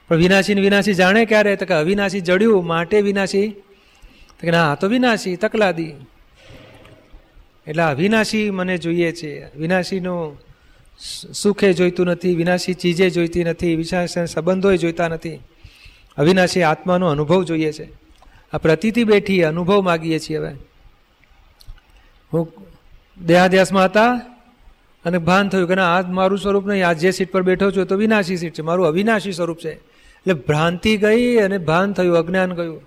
પણ 0.08 0.16
વિનાશીને 0.16 0.60
વિનાશી 0.60 0.94
જાણે 0.94 1.24
ક્યારે? 1.24 1.56
તો 1.56 1.66
કે 1.66 1.74
અવિનાશી 1.74 2.20
જડ્યું, 2.20 2.66
માટે 2.66 3.00
વિનાશી. 3.00 3.48
તો 4.28 4.40
કે 4.40 4.50
ના 4.50 4.74
તો 4.74 4.88
વિનાશી, 4.88 5.36
તકલાદી. 5.36 5.94
એટલે 7.66 7.82
અવિનાશી 7.82 8.50
મને 8.50 8.78
જોઈએ 8.78 9.12
છે. 9.12 9.58
વિનાશીનું 9.58 10.40
સુખે 11.32 11.72
જોઈતું 11.72 12.06
નથી, 12.06 12.34
વિનાશી 12.34 12.74
ચીજે 12.74 13.10
જોઈતી 13.10 13.44
નથી, 13.44 13.76
વિનાશી 13.76 14.26
સંબંધોએ 14.26 14.76
જોઈતા 14.76 15.08
નથી. 15.08 15.40
અવિનાશી 16.18 16.62
આત્માનો 16.62 17.06
અનુભવ 17.06 17.42
જોઈએ 17.42 17.72
છે. 17.72 17.88
આ 18.52 18.58
પ્રતિથી 18.58 19.04
બેઠી 19.04 19.42
અનુભવ 19.42 19.82
માગીએ 19.82 20.18
છીએ 20.18 20.38
હવે. 20.38 20.54
હું 22.32 22.52
દેહાદ્યાસમાં 23.26 23.84
હતા 23.84 24.20
અને 25.04 25.18
ભાન 25.18 25.48
થયું 25.48 25.68
કે 25.68 25.74
ના 25.74 25.96
આ 25.96 26.02
મારું 26.02 26.38
સ્વરૂપ 26.38 26.66
નહીં 26.66 26.88
આ 26.88 26.92
જે 26.92 27.10
સીટ 27.10 27.32
પર 27.32 27.42
બેઠો 27.42 27.70
છું 27.70 27.86
તો 27.86 27.96
વિનાશી 27.96 28.36
સીટ 28.36 28.54
છે, 28.54 28.62
મારું 28.62 28.86
અવિનાશી 28.86 29.32
સ્વરૂપ 29.32 29.58
છે. 29.58 29.70
એટલે 29.70 30.34
ભ્રાંતિ 30.34 30.96
ગઈ 30.96 31.36
અને 31.36 31.58
ભાન 31.58 31.92
થયું, 31.92 32.16
અજ્ઞાન 32.16 32.52
ગયું. 32.52 32.82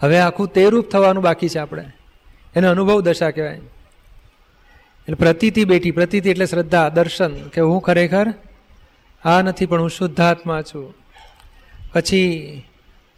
હવે 0.00 0.18
આખું 0.18 0.48
તે 0.48 0.70
રૂપ 0.70 0.88
થવાનું 0.88 1.22
બાકી 1.22 1.48
છે 1.48 1.58
આપણે. 1.58 1.84
એને 2.56 2.66
અનુભવ 2.66 3.00
દશા 3.00 3.30
કહેવાય. 3.30 3.54
એટલે 3.54 5.14
પ્રતિતિ 5.14 5.64
બેઠી, 5.64 5.90
પ્રતિતિ 5.90 6.30
એટલે 6.30 6.46
શ્રદ્ધા, 6.46 6.88
દર્શન, 6.88 7.48
કે 7.48 7.60
હું 7.60 7.80
ખરેખર 7.80 8.34
આ 9.24 9.42
નથી, 9.42 9.66
પણ 9.66 9.80
હું 9.80 9.90
શુદ્ધાત્મા 9.90 10.62
છું. 10.62 11.03
પછી 11.94 12.62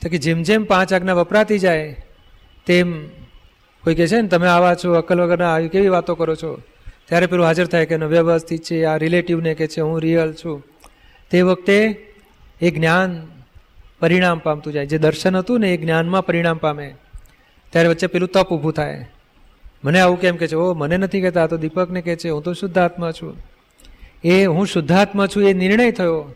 તો 0.03 0.09
કે 0.09 0.19
જેમ 0.19 0.43
જેમ 0.43 0.65
પાંચ 0.65 0.93
આજ્ઞા 0.93 1.13
વપરાતી 1.13 1.59
જાય, 1.59 1.97
તેમ 2.67 3.09
કોઈ 3.85 3.95
કહે 3.95 4.07
છે 4.07 4.21
ને, 4.21 4.29
તમે 4.29 4.49
આવા 4.49 4.75
છો 4.75 4.93
અકલ 4.93 5.21
વગરના, 5.21 5.55
આવી 5.55 5.69
કેવી 5.69 5.89
વાતો 5.89 6.15
કરો 6.15 6.35
છો? 6.35 6.63
ત્યારે 7.09 7.27
પેલું 7.27 7.47
હાજર 7.47 7.67
થાય 7.67 7.87
કે 7.87 7.97
વ્યવસ્થિત 7.97 8.63
છે, 8.63 8.85
આ 8.85 8.97
રિલેટિવને 8.97 9.55
કે 9.55 9.67
છે, 9.67 9.81
હું 9.81 10.01
રિયલ 10.01 10.33
છું. 10.33 10.65
તે 11.31 11.43
વખતે 11.43 12.07
એ 12.61 12.71
જ્ઞાન 12.71 13.27
પરિણામ 14.01 14.39
પામતું 14.39 14.73
જાય. 14.73 14.87
જે 14.87 14.99
દર્શન 14.99 15.37
હતું 15.37 15.61
ને, 15.61 15.75
એ 15.75 15.77
જ્ઞાનમાં 15.77 16.27
પરિણામ 16.27 16.57
પામે. 16.57 16.95
ત્યારે 17.71 17.89
વચ્ચે 17.89 18.07
પેલું 18.07 18.29
તપ 18.29 18.49
ઊભું 18.51 18.73
થાય. 18.73 19.09
મને 19.85 20.01
આવું 20.01 20.21
કેમ 20.21 20.37
કે 20.37 20.49
છે? 20.49 20.55
ઓ 20.55 20.75
મને 20.75 20.97
નથી 20.97 21.21
કહેતા. 21.21 21.47
તો 21.47 21.57
દીપકને 21.57 22.03
કહે 22.03 22.17
છે, 22.17 22.31
હું 22.31 22.43
તો 22.43 22.53
શુદ્ધાત્મા 22.53 23.13
છું. 23.13 23.37
એ 24.25 24.45
હું 24.45 24.67
શુદ્ધાત્મા 24.67 25.27
છું 25.27 25.49
એ 25.49 25.53
નિર્ણય 25.53 25.91
થયો. 25.91 26.35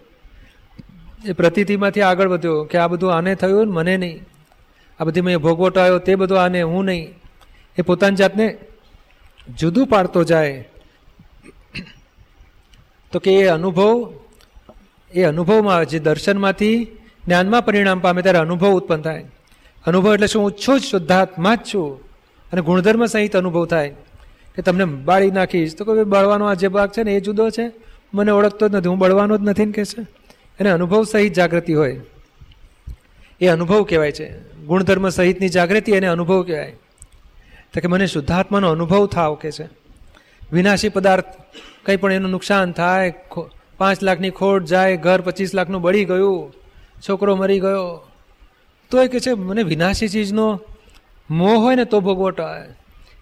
એ 1.24 1.32
પ્રતિથિમાંથી 1.32 2.00
આગળ 2.00 2.28
વધ્યો 2.28 2.64
કે 2.64 2.78
આ 2.78 2.86
બધું 2.86 3.14
આને 3.14 3.34
થયું 3.34 3.66
ને 3.66 3.72
મને 3.72 3.96
નહીં. 3.96 4.24
આ 5.00 5.04
બધી 5.04 5.20
મેં 5.20 5.38
ભોગવટો 5.38 5.80
આવ્યો 5.80 5.98
તે 5.98 6.14
બધું 6.14 6.42
આને 6.42 6.62
હું 6.62 6.84
નહીં. 6.84 7.14
એ 7.78 7.82
પોતાની 7.82 8.16
જાતને 8.16 8.58
જુદું 9.58 9.86
પાડતો 9.86 10.24
જાય. 10.24 10.68
તો 13.12 13.18
કે 13.18 13.32
એ 13.32 13.46
અનુભવ, 13.46 14.12
એ 15.14 15.22
અનુભવમાં 15.22 15.84
જે 15.84 15.98
દર્શનમાંથી 15.98 16.84
જ્ઞાનમાં 17.26 17.64
પરિણામ 17.64 18.00
પામે 18.00 18.22
ત્યારે 18.22 18.38
અનુભવ 18.38 18.70
ઉત્પન્ન 18.70 19.02
થાય. 19.02 19.24
અનુભવ 19.86 20.14
એટલે 20.14 20.26
શું? 20.26 20.42
હું 20.42 20.52
છું 20.52 20.80
જ, 20.80 20.82
શુદ્ધાત્મા 20.82 21.54
જ 21.54 21.58
છું. 21.74 22.00
અને 22.52 22.62
ગુણધર્મ 22.62 23.06
સહિત 23.06 23.36
અનુભવ 23.36 23.66
થાય. 23.66 23.94
કે 24.56 24.62
તમને 24.62 24.84
બાળી 24.84 25.30
નાખીશ. 25.30 25.76
તો 25.76 25.84
કોઈ 25.84 26.04
બળવાનો 26.04 26.46
આ 26.46 26.54
જે 26.54 26.68
ભાગ 26.68 26.90
છે 26.90 27.02
ને 27.02 27.12
એ 27.12 27.20
જુદો 27.20 27.50
છે. 27.50 27.72
મને 28.14 28.30
ઓળખતો 28.30 28.68
જ 28.68 28.74
નથી. 28.74 28.88
હું 28.88 28.98
બળવાનો 28.98 29.38
જ 29.38 29.40
નથી 29.42 29.64
ને 29.64 29.72
કે 29.72 29.84
છે? 29.84 30.19
એને 30.60 30.70
અનુભવ 30.70 31.04
સહિત 31.04 31.32
જાગૃતિ 31.32 31.74
હોય. 31.74 32.00
એ 33.40 33.46
અનુભવ 33.48 33.82
કહેવાય 33.82 34.12
છે. 34.12 34.28
ગુણધર્મ 34.64 35.08
સહિતની 35.08 35.48
જાગૃતિ 35.48 35.92
એને 35.92 36.06
અનુભવ 36.06 36.42
કહેવાય. 36.42 36.72
તો 37.74 37.80
કે 37.80 37.88
મને 37.88 38.06
શુદ્ધાત્માનો 38.06 38.70
અનુભવ 38.70 39.06
થાવ 39.06 39.34
કે 39.34 39.50
છે. 39.52 39.68
વિનાશી 40.52 40.88
પદાર્થ 40.88 41.24
કંઈ 41.84 41.96
પણ 41.96 42.12
એનું 42.12 42.30
નુકસાન 42.30 42.72
થાય 42.72 43.14
પાંચ 43.78 44.02
લાખની 44.02 44.30
ખોટ 44.30 44.64
જાય, 44.64 44.96
ઘર 44.96 45.20
પચીસ 45.20 45.54
લાખનું 45.54 45.82
બળી 45.82 46.04
ગયું, 46.04 46.52
છોકરો 47.08 47.36
મરી 47.36 47.60
ગયો 47.60 48.06
તો 48.90 49.02
એ 49.02 49.08
કે 49.08 49.20
છે 49.20 49.32
મને 49.32 49.62
વિનાશી 49.62 50.08
ચીજનો 50.08 50.60
મોહ 51.30 51.58
હોય 51.58 51.76
ને 51.76 51.84
તો 51.84 52.00
ભોગવટો 52.00 52.42
હોય 52.42 52.68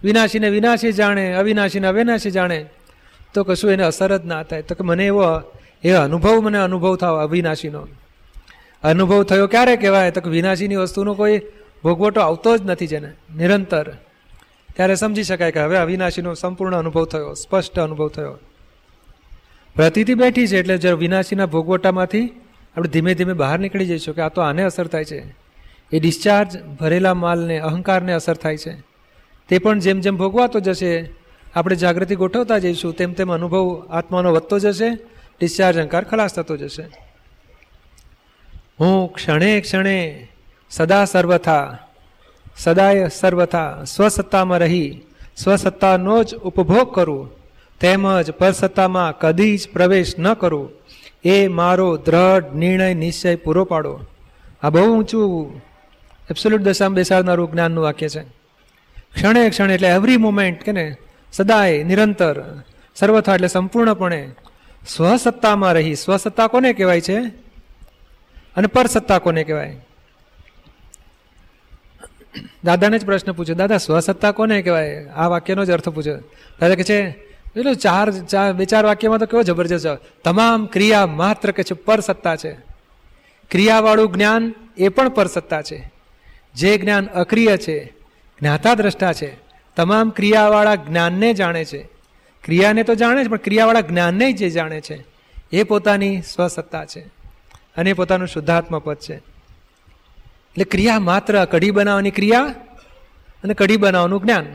વિનાશીને 0.03 0.49
વિનાશી 0.49 0.93
જાણે, 0.93 1.33
અવિનાશીને 1.33 1.87
અવિનાશી 1.87 2.31
જાણે, 2.31 2.67
તો 3.35 3.45
કશું 3.45 3.71
એને 3.71 3.83
અસર 3.83 4.17
જ 4.17 4.25
ના 4.25 4.43
થાય. 4.43 4.63
તો 4.63 4.75
કે 4.75 4.85
મને 4.85 5.07
એવો 5.07 5.23
એ 5.83 5.91
અનુભવ 5.91 6.41
મને 6.41 6.59
અનુભવ 6.59 6.97
થયો, 6.97 7.15
અવિનાશીનો. 7.15 7.89
અનુભવ 8.85 9.23
થયો 9.23 9.47
ક્યારે 9.47 9.77
કહેવાય? 9.77 10.11
તો 10.11 10.31
વિનાશીની 10.31 10.77
વસ્તુનો 10.77 11.15
કોઈ 11.15 11.41
ભોગવટો 11.85 12.21
આવતો 12.21 12.57
જ 12.57 12.63
નથી 12.63 12.87
જેને. 12.87 13.13
નિરંતર. 13.37 13.89
ત્યારે 14.77 14.95
સમજી 14.95 15.23
શકાય 15.23 15.53
કે 15.53 15.61
હવે 15.61 15.77
અવિનાશીનો 15.77 16.35
સંપૂર્ણ 16.35 16.77
અનુભવ 16.77 17.05
થયો, 17.05 17.35
સ્પષ્ટ 17.35 17.79
અનુભવ 17.79 18.09
થયો. 18.09 18.39
પ્રતિથી 19.75 20.15
બેઠી 20.15 20.47
છે 20.47 20.59
એટલે 20.59 20.79
જ્યારે 20.79 20.97
વિનાશીના 20.97 21.47
ભોગવટામાંથી 21.47 22.41
આપણે 22.77 22.89
ધીમે 22.89 23.15
ધીમે 23.15 23.33
બહાર 23.33 23.59
નીકળી 23.59 23.87
જઈશું 23.87 24.15
કે 24.15 24.21
આ 24.21 24.29
તો 24.29 24.41
આને 24.41 24.63
અસર 24.63 24.87
થાય 24.87 25.05
છે. 25.05 25.35
એ 25.93 26.01
ડિસ્ચાર્જ 26.01 26.65
ભરેલા 26.65 27.15
માલને, 27.15 27.59
અહંકારને 27.59 28.13
અસર 28.13 28.35
થાય 28.35 28.57
છે. 28.57 28.73
તે 29.49 29.59
પણ 29.59 29.79
જેમ 29.79 30.01
જેમ 30.01 30.17
ભોગવાતો 30.17 30.61
જશે, 30.61 31.11
આપણે 31.55 31.77
જાગૃતિ 31.77 32.15
ગોઠવતા 32.15 32.59
જઈશું, 32.59 32.97
તેમ 32.97 33.13
તેમ 33.13 33.33
અનુભવ 33.33 33.89
આત્માનો 33.91 34.33
વધતો 34.33 34.59
જશે 34.59 35.18
ડિસ્ચાર્જ 35.41 35.79
અહંકાર 35.79 36.05
ખલાસ 36.05 36.35
થતો 36.35 36.57
જશે. 36.57 36.85
હું 38.81 39.13
ક્ષણે 39.13 39.61
ક્ષણે 39.61 40.29
સદા 40.71 41.05
સર્વથા, 41.05 41.79
સદાય 42.57 43.09
સર્વથા 43.09 43.85
સ્વસત્તામાં 43.85 44.59
રહી, 44.59 45.01
સ્વસત્તાનો 45.37 46.23
જ 46.23 46.35
ઉપભોગ 46.35 46.95
કરું, 46.95 47.31
તેમજ 47.81 48.31
પરસત્તામાં 48.31 49.19
કદી 49.19 49.59
જ 49.59 49.69
પ્રવેશ 49.73 50.19
ન 50.19 50.35
કરું, 50.35 50.71
એ 51.25 51.49
મારો 51.49 51.97
દ્રઢ 51.97 52.55
નિર્ણય 52.55 52.95
નિશ્ચય 52.95 53.37
પૂરો 53.37 53.65
પાડો. 53.65 54.01
આ 54.63 54.71
બહુ 54.71 54.99
ઊંચું 54.99 55.63
એબ્સોલ્યુટ 56.31 56.61
દશામાં 56.61 56.95
બેસાડનારું 56.95 57.53
જ્ઞાનનું 57.53 57.85
વાક્ય 57.85 58.09
છે. 58.09 58.23
ક્ષણે 59.15 59.51
ક્ષણે 59.51 59.75
એટલે 59.75 59.89
એવરી 59.89 60.17
મુમેન્ટ 60.17 60.63
કે 60.63 60.73
ને, 60.73 60.97
સદાય, 61.33 61.83
નિરંતર, 61.83 62.63
સર્વથા 62.97 63.35
એટલે 63.35 63.49
સંપૂર્ણપણે 63.49 64.31
સ્વસત્તામાં 64.87 65.73
રહી. 65.73 65.95
સ્વસત્તા 65.95 66.47
કોને 66.47 66.73
કહેવાય 66.73 67.01
છે? 67.01 67.19
અને 68.57 68.67
પરસત્તા 68.67 69.19
કોને 69.19 69.45
કહેવાય? 69.45 69.77
દાદાને 72.65 72.99
જ 72.99 73.07
પ્રશ્ન 73.07 73.33
પૂછ્યો 73.33 73.55
દાદા, 73.55 73.79
સ્વસત્તા 73.79 74.33
કોને 74.33 74.63
કહેવાય? 74.63 75.07
આ 75.07 75.27
વાક્યનો 75.27 75.65
જ 75.65 75.71
અર્થ 75.71 75.89
પૂછ્યો 75.89 76.19
દાદા 76.61 76.75
કે 76.75 76.85
છે, 76.85 77.29
એટલે 77.57 77.75
ચાર 77.75 78.11
ચાર, 78.11 78.53
બે, 78.53 78.65
ચાર 78.65 78.85
વાક્યમાં 78.85 79.19
તો 79.19 79.27
કેવો 79.27 79.43
જબરજસ્ત 79.43 79.99
તમામ 80.25 80.67
ક્રિયા 80.67 81.07
માત્ર 81.07 81.51
કે 81.51 81.63
છે 81.63 81.75
પરસત્તા 81.75 82.37
છે. 82.37 82.53
ક્રિયાવાળું 83.51 84.13
જ્ઞાન 84.13 84.55
એ 84.77 84.89
પણ 84.89 85.09
પરસત્તા 85.09 85.63
છે. 85.63 85.93
જે 86.55 86.79
જ્ઞાન 86.79 87.07
અક્રિય 87.07 87.57
છે 87.57 87.85
જ્ઞાતા 88.41 88.75
દ્રષ્ટા 88.75 89.13
છે, 89.13 89.37
તમામ 89.77 90.11
ક્રિયાવાળા 90.11 90.75
જ્ઞાનને 90.75 91.35
જાણે 91.35 91.65
છે. 91.65 91.98
ક્રિયાને 92.49 92.83
તો 92.83 92.95
જાણે 92.95 93.25
છે 93.25 93.29
પણ 93.29 93.37
ક્રિયાવાળા 93.37 93.81
જ્ઞાનને 93.81 94.33
જે 94.33 94.51
જાણે 94.51 94.81
છે. 94.81 95.05
એ 95.53 95.63
પોતાની 95.63 96.23
સ્વસત્તા 96.23 96.85
છે 96.85 97.01
અને 97.77 97.93
પોતાનું 97.93 98.29
શુદ્ધાત્મા 98.29 98.79
પદ 98.79 98.97
છે. 98.97 99.15
એટલે 99.15 100.65
ક્રિયા 100.65 100.99
માત્ર 100.99 101.45
કઢી 101.45 101.71
બનાવવાની 101.71 102.11
ક્રિયા 102.11 102.41
અને 103.45 103.55
કઢી 103.55 103.77
બનાવવાનું 103.77 104.23
જ્ઞાન. 104.23 104.47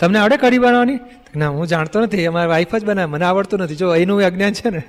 તમને 0.00 0.18
આવડે 0.18 0.36
કઢી 0.36 0.58
બનાવવાની? 0.58 0.98
ના, 1.36 1.48
હું 1.48 1.66
જાણતો 1.66 2.00
નથી. 2.00 2.26
અમારી 2.26 2.48
વાઈફ 2.48 2.76
જ 2.76 2.84
બનાવે. 2.84 3.12
મને 3.12 3.24
આવડતું 3.24 3.60
નથી. 3.60 3.76
જો 3.76 3.94
એનું 3.94 4.22
અજ્ઞાન 4.22 4.52
છે 4.52 4.70
ને, 4.70 4.82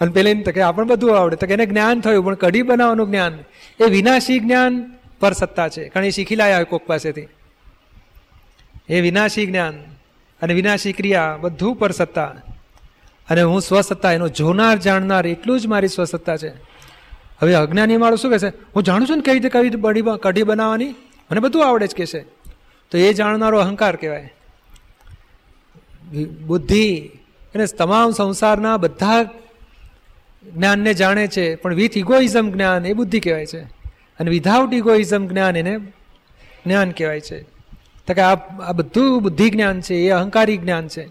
અને 0.00 0.12
પેલી 0.12 0.42
તો 0.42 0.52
કે 0.52 0.60
આપણને 0.60 0.88
બધું 0.88 1.18
આવડે. 1.18 1.36
તો 1.36 1.46
કે 1.46 1.52
એને 1.52 1.66
જ્ઞાન 1.66 2.00
થયું, 2.00 2.24
પણ 2.24 2.34
કઢી 2.34 2.62
બનાવવાનું 2.62 3.06
જ્ઞાન. 3.06 3.38
એ 3.80 3.84
વિનાશી 3.84 4.40
જ્ઞાન 4.40 4.92
પર 5.20 5.32
સત્તા 5.32 5.68
છે. 5.68 5.88
કારણ 5.88 6.06
એ 6.06 6.10
શીખી 6.10 6.36
લાયા 6.36 6.56
હોય 6.56 6.64
કોક 6.64 6.86
પાસેથી. 6.86 7.28
એ 8.88 9.00
વિનાશી 9.00 9.46
જ્ઞાન. 9.46 9.93
અને 10.44 10.54
વિનાશી 10.54 10.92
ક્રિયા 10.92 11.36
બધું 11.40 11.76
પર 11.76 11.90
સત્તા. 11.90 12.34
અને 13.30 13.42
હું 13.42 13.60
સ્વસત્તા, 13.60 14.12
એનો 14.12 14.28
જોનાર, 14.28 14.78
જાણનાર, 14.78 15.26
એટલું 15.26 15.60
જ 15.60 15.66
મારી 15.66 15.88
સ્વસત્તા 15.88 16.36
છે. 16.36 16.48
હવે 17.42 17.54
અજ્ઞાની 17.54 17.96
મારું 17.96 18.18
શું 18.18 18.30
કહેશે? 18.30 18.48
હું 18.48 18.82
જાણું 18.82 19.08
છું 19.08 19.16
ને 19.16 19.22
કઈ 19.22 19.32
રીતે 19.32 19.48
કઈ 19.48 19.70
બડી 19.70 20.02
કઢી 20.22 20.42
બનાવવાની? 20.42 20.94
મને 21.30 21.40
બધું 21.40 21.68
આવડે 21.68 21.86
જ 21.86 21.94
કહેશે. 21.94 22.20
તો 22.90 22.98
એ 22.98 23.12
જાણનારો 23.12 23.58
અહંકાર 23.58 23.96
કહેવાય. 23.96 24.34
બુદ્ધિ 26.46 27.10
એને 27.54 27.66
તમામ 27.66 28.10
સંસારના 28.10 28.76
બધા 28.76 29.22
જ્ઞાનને 30.54 30.94
જાણે 30.94 31.26
છે, 31.26 31.54
પણ 31.54 31.74
વિથ 31.74 31.96
ઇગોઇઝમ 31.96 32.50
જ્ઞાન 32.50 32.86
એ 32.86 32.92
બુદ્ધિ 32.92 33.20
કહેવાય 33.20 33.46
છે. 33.46 33.60
અને 34.20 34.30
વિધાઉટ 34.30 34.74
ઇગોઇઝમ 34.74 35.28
જ્ઞાન 35.28 35.56
એને 35.56 35.78
જ્ઞાન 36.66 36.90
કહેવાય 36.90 37.20
છે. 37.20 37.53
તો 38.06 38.14
કે 38.14 38.20
આ 38.20 38.34
આ 38.62 38.72
બધું 38.72 39.22
બુદ્ધિ 39.22 39.50
જ્ઞાન 39.50 39.80
છે, 39.80 39.94
એ 39.94 40.10
અહંકારી 40.10 40.56
જ્ઞાન 40.56 40.88
છે. 40.88 41.02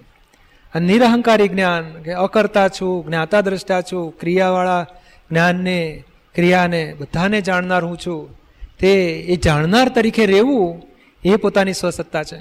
અને 0.75 0.87
નિરહંકારી 0.87 1.47
જ્ઞાન, 1.47 1.83
કે 1.83 2.13
અકર્તા 2.13 2.67
છું 2.67 3.05
જ્ઞાતા 3.05 3.41
દ્રષ્ટા 3.41 3.81
છું, 3.81 4.17
ક્રિયાવાળા 4.19 4.87
જ્ઞાનને, 5.31 6.03
ક્રિયાને 6.35 6.93
બધાને 6.93 7.41
જાણનાર 7.41 7.83
હું 7.83 7.97
છું. 7.97 8.39
તે 8.79 9.03
એ 9.27 9.35
જાણનાર 9.35 9.89
તરીકે 9.89 10.25
રહેવું, 10.25 10.81
એ 11.25 11.35
પોતાની 11.35 11.73
સ્વસત્તા 11.73 12.23
છે. 12.23 12.39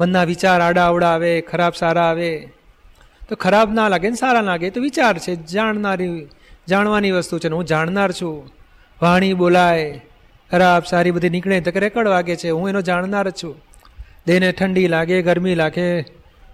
મનના 0.00 0.24
વિચાર 0.24 0.60
આડા 0.60 0.88
અવડા 0.88 1.08
આવે, 1.08 1.40
ખરાબ 1.40 1.72
સારા 1.72 2.02
આવે, 2.02 2.48
તો 3.28 3.36
ખરાબ 3.36 3.74
ના 3.74 3.88
લાગે 3.88 4.10
ને 4.10 4.16
સારા 4.16 4.40
લાગે, 4.40 4.70
તો 4.70 4.80
વિચાર 4.80 5.18
છે, 5.18 5.34
જાણનારી 5.34 6.26
જાણવાની 6.68 7.10
વસ્તુ 7.10 7.38
છે 7.38 7.48
ને 7.48 7.54
હું 7.54 7.64
જાણનાર 7.64 8.12
છું. 8.12 8.52
વાણી 9.02 9.32
બોલાય 9.32 10.00
ખરાબ, 10.50 10.82
સારી 10.84 11.10
બધી 11.10 11.30
નીકળે 11.30 11.60
તો 11.60 11.70
રેકડ 11.74 12.08
વાગે 12.08 12.36
છે, 12.36 12.50
હું 12.50 12.68
એનો 12.68 12.80
જાણનાર 12.80 13.30
છું. 13.30 13.62
દેહને 14.26 14.52
ઠંડી 14.52 14.88
લાગે, 14.88 15.22
ગરમી 15.22 15.54
લાગે, 15.54 16.00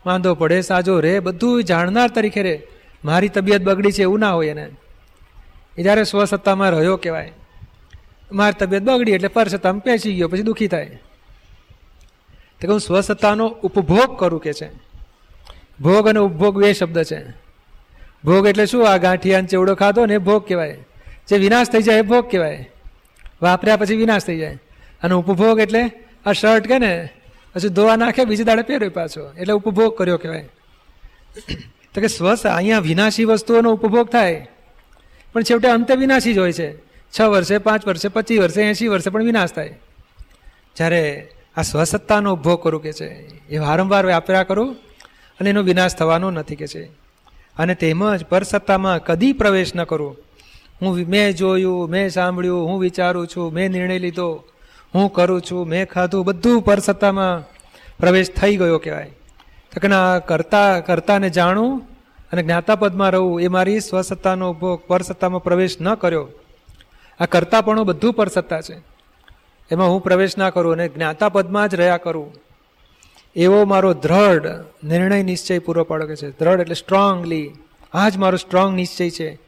વાંધો 0.07 0.35
પડે, 0.35 0.61
સાજો 0.61 1.01
રે, 1.01 1.21
બધું 1.21 1.65
જાણનાર 1.65 2.09
તરીકે 2.09 2.43
રે. 2.43 2.67
મારી 3.05 3.29
તબિયત 3.29 3.63
બગડી 3.63 3.93
છે, 3.93 4.03
એવું 4.03 4.19
ના 4.19 4.33
હોય 4.33 4.49
એને. 4.49 4.69
એ 5.79 5.83
જ્યારે 5.83 6.05
સ્વસત્તામાં 6.05 6.71
રહ્યો 6.71 6.97
કહેવાય. 6.97 7.33
મારી 8.33 8.65
તબિયત 8.65 8.83
બગડી 8.83 9.13
એટલે 9.13 9.29
પરસત્તામાં 9.29 9.81
પેસી 9.81 10.15
ગયો, 10.15 10.29
પછી 10.29 10.43
દુઃખી 10.43 10.69
થાય. 10.69 11.01
તો 12.61 12.73
હું 12.73 12.81
સ્વસત્તાનો 12.81 13.47
ઉપભોગ 13.47 14.19
કરું 14.19 14.43
કે 14.43 14.53
છે? 14.53 14.71
ભોગ 15.81 16.09
અને 16.09 16.19
ઉપભોગ 16.19 16.63
બે 16.63 16.73
શબ્દ 16.73 17.03
છે. 17.03 17.31
ભોગ 18.25 18.47
એટલે 18.47 18.67
શું? 18.67 18.93
આ 18.93 18.97
ગાંઠિયાન 18.97 19.47
ચેવડો 19.47 19.75
ખાધો 19.75 20.07
ને 20.07 20.15
એ 20.15 20.19
ભોગ 20.19 20.49
કહેવાય. 20.49 20.79
જે 21.29 21.37
વિનાશ 21.37 21.69
થઈ 21.69 21.83
જાય 21.83 21.99
એ 21.99 22.03
ભોગ 22.03 22.31
કહેવાય. 22.31 22.72
વાપર્યા 23.43 23.77
પછી 23.77 23.97
વિનાશ 23.97 24.25
થઈ 24.25 24.39
જાય. 24.39 24.59
અને 25.03 25.15
ઉપભોગ 25.15 25.61
એટલે 25.61 25.91
આ 26.27 26.33
શર્ટ 26.33 26.67
કે 26.67 26.79
ને 26.79 27.09
પછી 27.55 27.69
ધોવા 27.69 27.97
નાખે, 27.97 28.25
બીજી 28.25 28.45
દાડે 28.45 28.63
પહેર્યો 28.63 28.91
પાછો. 28.91 29.33
એટલે 29.39 29.53
ઉપભોગ 29.53 29.99
કર્યો 29.99 30.19
કહેવાય. 30.19 30.49
તો 31.95 32.01
કે 32.01 32.07
સ્વસ્થ, 32.07 32.47
અહીંયા 32.47 32.79
વિનાશી 32.79 33.25
વસ્તુઓનો 33.25 33.73
ઉપભોગ 33.73 34.09
થાય. 34.09 34.49
પણ 35.33 35.43
છેવટે 35.43 35.69
અંતે 35.69 35.95
વિનાશી 35.95 36.35
જ 36.35 36.39
હોય 36.39 36.53
છે. 36.53 36.77
છ 37.19 37.21
વર્ષે, 37.21 37.59
પાંચ 37.59 37.87
વર્ષે, 37.87 38.09
પચીસ 38.09 38.41
વર્ષે, 38.41 38.63
એંશી 38.63 38.89
વર્ષે 38.89 39.11
પણ 39.11 39.25
વિનાશ 39.25 39.53
થાય. 39.53 39.79
જ્યારે 40.77 41.29
આ 41.57 41.63
સ્વસત્તાનો 41.63 42.33
ઉપભોગ 42.33 42.63
કરું 42.63 42.83
કે 42.83 42.93
છે, 42.93 43.09
એ 43.49 43.59
વારંવાર 43.59 44.07
વાપર્યા 44.07 44.43
કરું 44.43 44.77
અને 45.41 45.51
એનો 45.51 45.63
વિનાશ 45.63 45.95
થવાનો 45.95 46.31
નથી 46.31 46.57
કે 46.57 46.67
છે. 46.67 46.85
અને 47.59 47.75
તેમજ 47.75 48.25
પરસત્તામાં 48.25 49.05
કદી 49.05 49.33
પ્રવેશ 49.33 49.75
ન 49.75 49.85
કરું. 49.85 50.17
હું 50.83 50.97
મેં 51.09 51.37
જોયું, 51.37 51.91
મેં 51.91 52.11
સાંભળ્યું, 52.11 52.67
હું 52.67 52.81
વિચારું 52.81 53.27
છું, 53.27 53.53
મેં 53.53 53.71
નિર્ણય 53.71 53.99
લીધો, 53.99 54.45
હું 54.95 55.13
કરું 55.13 55.43
છું, 55.43 55.69
મેં 55.69 55.87
ખાધું, 55.87 56.25
બધું 56.25 56.65
પરસત્તામાં 56.65 57.49
પ્રવેશ 57.99 58.31
થઈ 58.31 58.57
ગયો 58.57 58.79
કહેવાય. 58.79 59.11
તો 59.75 59.81
કે 59.81 59.89
ના, 59.89 60.19
કરતા, 60.19 60.81
કરતાને 60.81 61.31
જાણું 61.31 61.83
અને 62.33 62.43
જ્ઞાતાપદમાં 62.43 63.11
રહું, 63.11 63.41
એ 63.41 63.49
મારી 63.49 63.81
સ્વસત્તાનો 63.81 64.51
ઉપભોગ 64.51 64.81
પરસત્તામાં 64.87 65.43
પ્રવેશ 65.43 65.77
ન 65.81 65.95
કર્યો. 65.95 66.29
આ 67.21 67.27
કરતાપણું 67.27 67.87
બધું 67.87 68.13
પરસત્તા 68.13 68.61
છે. 68.61 68.83
એમાં 69.71 69.89
હું 69.89 70.03
પ્રવેશ 70.03 70.39
ના 70.39 70.51
કરું 70.51 70.73
અને 70.73 70.89
જ્ઞાતાપદમાં 70.89 71.69
જ 71.69 71.75
રહ્યા 71.75 71.97
કરું. 71.97 72.35
એવો 73.37 73.65
મારો 73.65 73.95
દ્રઢ 73.95 74.47
નિર્ણય 74.85 75.23
નિશ્ચય 75.23 75.59
પૂરો 75.59 75.85
પાડો 75.85 76.07
કે 76.07 76.17
છે. 76.17 76.31
દ્રઢ 76.31 76.61
એટલે 76.61 76.75
સ્ટ્રોંગલી 76.75 77.51
આ 77.93 78.09
જ 78.09 78.17
મારો 78.17 78.37
સ્ટ્રોંગ 78.37 78.75
નિશ્ચય 78.75 79.11
છે. 79.11 79.42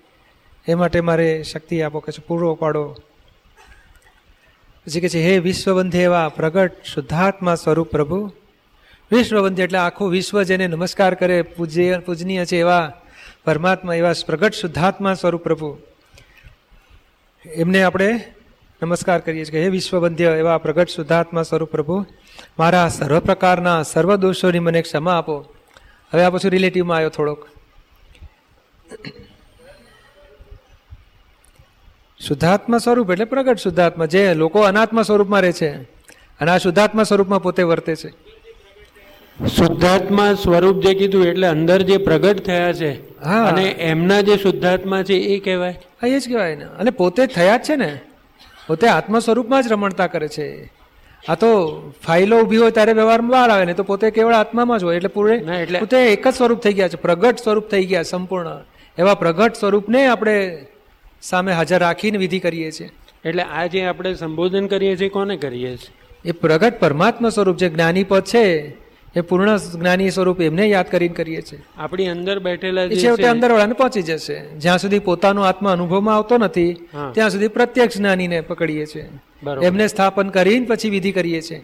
એ 0.68 0.74
માટે 0.74 1.00
મારે 1.00 1.42
શક્તિ 1.42 1.82
આપો 1.82 2.00
કે 2.00 2.12
પૂરો 2.28 2.54
પાડો 2.54 2.96
પછી 4.86 5.00
કે 5.00 5.08
છે, 5.08 5.20
હે 5.22 5.38
વિશ્વબંધે 5.38 6.02
એવા 6.02 6.28
પ્રગટ 6.28 6.84
શુદ્ધાત્મા 6.84 7.54
સ્વરૂપ 7.54 7.88
પ્રભુ, 7.90 8.32
વિશ્વબંધે 9.12 9.62
એટલે 9.62 9.78
આખું 9.78 10.10
વિશ્વ 10.10 10.42
જેને 10.42 10.66
નમસ્કાર 10.66 11.14
કરે, 11.14 11.42
પૂજ્ય, 11.42 11.98
પૂજનીય 11.98 12.44
છે 12.44 12.60
એવા 12.60 12.92
પરમાત્મા, 13.44 13.94
એવા 13.94 14.12
પ્રગટ 14.26 14.52
શુદ્ધાત્મા 14.52 15.14
સ્વરૂપ 15.14 15.42
પ્રભુ. 15.42 15.78
એમને 17.44 17.82
આપણે 17.82 18.34
નમસ્કાર 18.82 19.20
કરીએ 19.20 19.44
છીએ 19.44 19.62
હે 19.62 19.68
વિશ્વબંધ્ય 19.68 20.24
એવા 20.24 20.58
પ્રગટ 20.58 20.88
શુદ્ધાત્મા 20.88 21.42
સ્વરૂપ 21.42 21.70
પ્રભુ, 21.70 22.06
મારા 22.58 22.88
સર્વ 22.88 23.18
પ્રકારના 23.20 23.82
સર્વ 23.82 24.16
દોષોની 24.16 24.58
મને 24.58 24.82
ક્ષમા 24.82 25.18
આપો. 25.18 25.36
હવે 26.12 26.24
આ 26.24 26.30
પછી 26.30 26.48
રિલેટિવમાં 26.48 26.96
આવ્યો 26.96 27.10
થોડોક. 27.10 27.48
શુદ્ધાત્મા 32.18 32.78
સ્વરૂપ 32.78 33.10
એટલે 33.10 33.24
પ્રગટ 33.24 33.58
શુદ્ધાત્મા 33.58 34.06
જે 34.06 34.34
લોકો 34.34 34.60
અનાત્મા 34.60 35.02
સ્વરૂપમાં 35.02 35.40
રહે 35.40 35.52
છે 35.52 35.70
અને 36.40 36.50
આ 36.50 36.58
શુદ્ધાત્મા 36.58 37.02
સ્વરૂપમાં 37.02 37.42
પોતે 37.42 37.62
વર્તે 37.62 37.96
છે. 37.96 38.08
શુદ્ધાત્મા 39.48 40.34
સ્વરૂપ 40.34 40.82
જે 40.82 40.94
કીધું 40.94 41.26
એટલે 41.26 41.46
અંદર 41.46 41.82
જે 41.82 41.96
પ્રગટ 41.96 42.38
થયા 42.38 42.72
છે 42.72 43.20
હા. 43.20 43.44
અને 43.44 43.64
એમના 43.64 44.20
જે 44.20 44.36
શુદ્ધાત્મા 44.36 45.02
છે 45.02 45.14
એ 45.14 45.38
કહેવાય. 45.38 45.70
હા 45.70 46.06
એ 46.06 46.18
જ 46.18 46.28
કહેવાય 46.28 46.54
ને. 46.54 46.64
અને 46.64 46.90
પોતે 46.90 47.26
થયા 47.26 47.56
જ 47.56 47.62
છે 47.62 47.76
ને. 47.76 48.00
પોતે 48.66 48.88
આત્મ 48.88 49.18
સ્વરૂપમાં 49.18 49.62
જ 49.62 49.72
રમણતા 49.72 50.06
કરે 50.06 50.28
છે. 50.28 50.72
આ 51.28 51.34
તો 51.34 51.80
ફાઇલો 52.06 52.40
ઊભી 52.40 52.56
હોય 52.56 52.70
ત્યારે 52.70 52.92
વ્યવહારમાં 52.92 53.30
બહાર 53.30 53.50
આવે 53.50 53.64
ને 53.64 53.74
તો 53.74 53.82
પોતે 53.82 54.10
કેવળ 54.10 54.34
આત્મામાં 54.34 54.78
જ 54.78 54.84
હોય 54.84 54.96
એટલે 54.96 55.08
પૂરે 55.08 55.40
ના, 55.40 55.60
એટલે- 55.60 55.80
પોતે 55.80 56.12
એક 56.12 56.28
જ 56.28 56.34
સ્વરૂપ 56.34 56.58
થઈ 56.58 56.72
ગયા 56.72 56.88
છે. 56.88 56.96
પ્રગટ 56.96 57.38
સ્વરૂપ 57.38 57.64
થઈ 57.64 57.84
ગયા 57.84 58.02
સંપૂર્ણ. 58.02 58.64
એવા 58.98 59.14
પ્રગટ 59.14 59.54
સ્વરૂપને 59.54 60.06
આપણે 60.06 60.66
સામે 61.30 61.52
હાજર 61.52 61.78
રાખીને 61.78 62.18
વિધિ 62.18 62.38
કરીએ 62.38 62.70
છીએ. 62.70 62.88
એટલે 63.24 63.42
આ 63.42 63.66
જે 63.66 63.84
આપણે 63.84 64.14
સંબોધન 64.14 64.66
કરીએ 64.66 64.96
છીએ 64.96 65.08
કોને 65.08 65.36
કરીએ 65.36 65.76
છીએ? 65.76 65.92
એ 66.24 66.32
પ્રગટ 66.32 66.80
પરમાત્મા 66.80 67.28
સ્વરૂપ 67.28 67.56
જે 67.56 67.68
જ્ઞાની 67.68 68.04
પદ 68.04 68.22
છે 68.22 68.44
એ 69.16 69.20
પૂર્ણ 69.20 69.56
જ્ઞાની 69.56 70.10
સ્વરૂપ 70.10 70.40
એમને 70.40 70.66
યાદ 70.66 70.88
કરીને 70.90 71.14
કરીએ 71.14 71.42
છીએ. 71.42 71.60
આપણી 71.78 72.06
અંદર 72.06 72.38
બેઠેલા 72.38 72.88
છેવટે 72.88 73.22
છે 73.22 73.26
અંદર 73.26 73.50
વાળાને 73.50 73.72
પહોંચી 73.72 74.02
જશે. 74.02 74.36
જ્યાં 74.58 74.78
સુધી 74.78 74.98
પોતાનો 74.98 75.42
આત્મા 75.42 75.72
અનુભવમાં 75.72 76.16
આવતો 76.16 76.38
નથી 76.38 76.72
ત્યાં 77.14 77.30
સુધી 77.30 77.48
પ્રત્યક્ષ 77.48 77.96
જ્ઞાનીને 77.96 78.40
પકડીએ 78.40 78.86
છીએ. 78.86 79.06
એમને 79.62 79.86
સ્થાપન 79.88 80.28
કરીને 80.28 80.66
પછી 80.66 80.90
વિધિ 80.90 81.12
કરીએ 81.12 81.40
છીએ. 81.40 81.60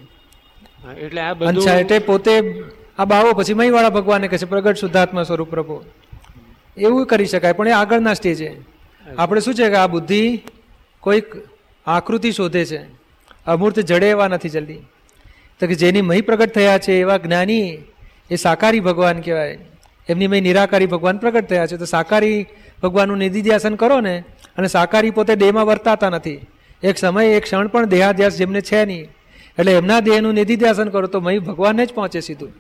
એટલે 1.00 1.20
આ 1.20 1.34
બધું 1.34 1.68
એટલે 1.68 1.98
પોતે 1.98 2.34
આ 2.98 3.04
બાવો 3.04 3.32
પછી 3.32 3.54
મહીવાળા 3.54 3.90
ભગવાનને 3.90 4.28
કહે 4.28 4.38
છે 4.38 4.46
પ્રગટ 4.46 4.76
શુદ્ધાત્મા 4.76 5.22
સ્વરૂપ 5.22 5.50
પ્રભુ. 5.50 5.82
એવું 6.76 7.06
કરી 7.06 7.26
શકાય 7.26 7.52
પણ 7.52 7.68
એ 7.68 7.70
આગળના 7.70 8.14
સ્ટેજે. 8.14 8.50
આપણે 9.18 9.40
શું 9.40 9.54
છે 9.54 9.68
કે 9.68 9.74
આ 9.74 9.86
બુદ્ધિ 9.86 10.42
કોઈક 11.00 11.24
આકૃતિ 11.86 12.32
શોધે 12.32 12.64
છે. 12.64 12.80
અમૂર્ત 13.46 13.78
જડે 13.80 14.10
એવા 14.10 14.28
નથી 14.28 14.48
જલ્દી. 14.48 14.78
તો 15.60 15.66
કે 15.66 15.74
જેની 15.74 16.00
મહી 16.00 16.20
પ્રગટ 16.20 16.50
થયા 16.50 16.78
છે 16.78 16.92
એવા 16.92 17.16
જ્ઞાની 17.16 17.78
એ 18.30 18.36
સાકારી 18.36 18.80
ભગવાન 18.80 19.20
કહેવાય. 19.20 19.58
એમની 20.08 20.26
મય 20.26 20.40
નિરાકારી 20.40 20.86
ભગવાન 20.86 21.18
પ્રગટ 21.18 21.46
થયા 21.48 21.66
છે. 21.66 21.76
તો 21.76 21.84
સાકારી 21.84 22.46
ભગવાનનું 22.82 23.18
નિધિધ્યાસન 23.18 23.74
કરો 23.74 24.00
ને 24.00 24.24
અને 24.56 24.66
સાકારી 24.66 25.10
પોતે 25.10 25.34
દેહમાં 25.34 25.66
વર્તાતા 25.66 26.08
નથી. 26.08 26.46
એક 26.82 26.98
સમય 26.98 27.24
એક 27.24 27.42
ક્ષણ 27.42 27.68
પણ 27.68 27.84
દેહાધ્યાસ 27.84 28.36
જેમને 28.36 28.60
છે 28.60 28.84
નહીં. 28.84 29.08
એટલે 29.58 29.72
એમના 29.72 30.00
દેહનું 30.00 30.34
નિધિધ્યાસન 30.34 30.88
કરો 30.88 31.06
તો 31.06 31.20
મય 31.20 31.38
ભગવાનને 31.38 31.86
જ 31.86 31.94
પહોંચે 31.94 32.20
સીધું. 32.20 32.52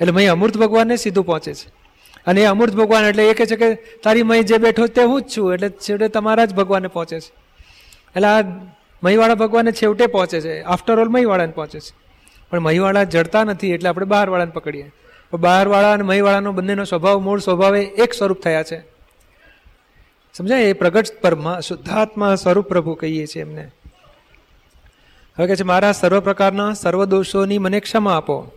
એટલે 0.00 0.12
મય 0.12 0.26
અમૂર્ત 0.26 0.56
ભગવાનને 0.56 0.96
સીધું 0.96 1.26
પહોંચે 1.26 1.54
છે. 1.54 1.81
અને 2.26 2.40
એ 2.40 2.44
અમૂર્ત 2.44 2.72
ભગવાન 2.72 3.04
એટલે 3.04 3.28
એ 3.28 3.34
કહે 3.34 3.46
છે 3.46 3.56
કે 3.56 3.74
તારી 3.74 4.22
મય 4.22 4.42
જે 4.42 4.58
બેઠો 4.58 4.86
તે 4.86 5.02
હું 5.02 5.22
જ 5.22 5.36
છું. 5.36 5.54
એટલે 5.54 5.68
છેવટે 5.68 6.08
તમારા 6.08 6.44
જ 6.44 6.54
ભગવાનને 6.54 6.88
પહોંચે 6.88 7.20
છે. 7.20 7.28
એટલે 8.16 8.28
આ 8.28 8.40
મહીવાળા 9.02 9.34
ભગવાનને 9.34 9.72
છેવટે 9.72 10.06
પહોંચે 10.06 10.40
છે. 10.40 10.62
આફ્ટર 10.62 10.98
ઓલ 10.98 11.08
મહીવાળાને 11.08 11.52
પહોંચે 11.52 11.80
છે. 11.80 11.94
પણ 12.50 12.60
મહીવાળા 12.60 13.04
જડતા 13.04 13.44
નથી 13.44 13.72
એટલે 13.72 13.88
આપણે 13.88 14.06
બહારવાળાને 14.06 14.50
પકડીએ. 14.50 14.92
પણ 15.30 15.38
બહારવાળા 15.38 15.92
અને 15.92 16.02
મહીવાળાનો 16.02 16.52
બંનેનો 16.52 16.84
સ્વભાવ, 16.84 17.20
મૂળ 17.20 17.40
સ્વભાવે 17.40 17.82
એક 17.82 18.12
સ્વરૂપ 18.12 18.40
થયા 18.40 18.62
છે. 18.62 18.84
સમજાય? 20.34 20.62
એ 20.62 20.72
પ્રગટ 20.72 21.04
પરમા 21.22 21.60
શુદ્ધાત્મા 21.60 22.34
સ્વરૂપ 22.34 22.68
પ્રભુ 22.68 22.94
કહીએ 22.94 23.26
છીએ 23.26 23.42
એમને. 23.42 23.70
હવે 25.38 25.46
કે 25.46 25.56
છે, 25.56 25.62
મારા 25.62 25.92
સર્વ 25.92 26.20
પ્રકારના 26.20 26.72
સર્વ 26.72 27.04
દોષોની 27.04 27.58
મને 27.58 27.80
ક્ષમા 27.80 28.16
આપો. 28.16 28.52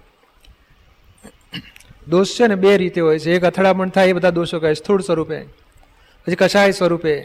દોષ 2.07 2.27
છે 2.27 2.47
ને 2.47 2.55
બે 2.55 2.77
રીતે 2.77 3.01
હોય 3.01 3.19
છે. 3.19 3.35
એક 3.35 3.45
અથડામણ 3.45 3.89
થાય, 3.89 4.07
એ 4.07 4.13
બધા 4.13 4.29
દોષો 4.29 4.59
કહે 4.59 4.73
સ્થૂળ 4.73 5.01
સ્વરૂપે. 5.01 5.41
પછી 6.25 6.35
કશાય 6.35 6.71
સ્વરૂપે. 6.71 7.21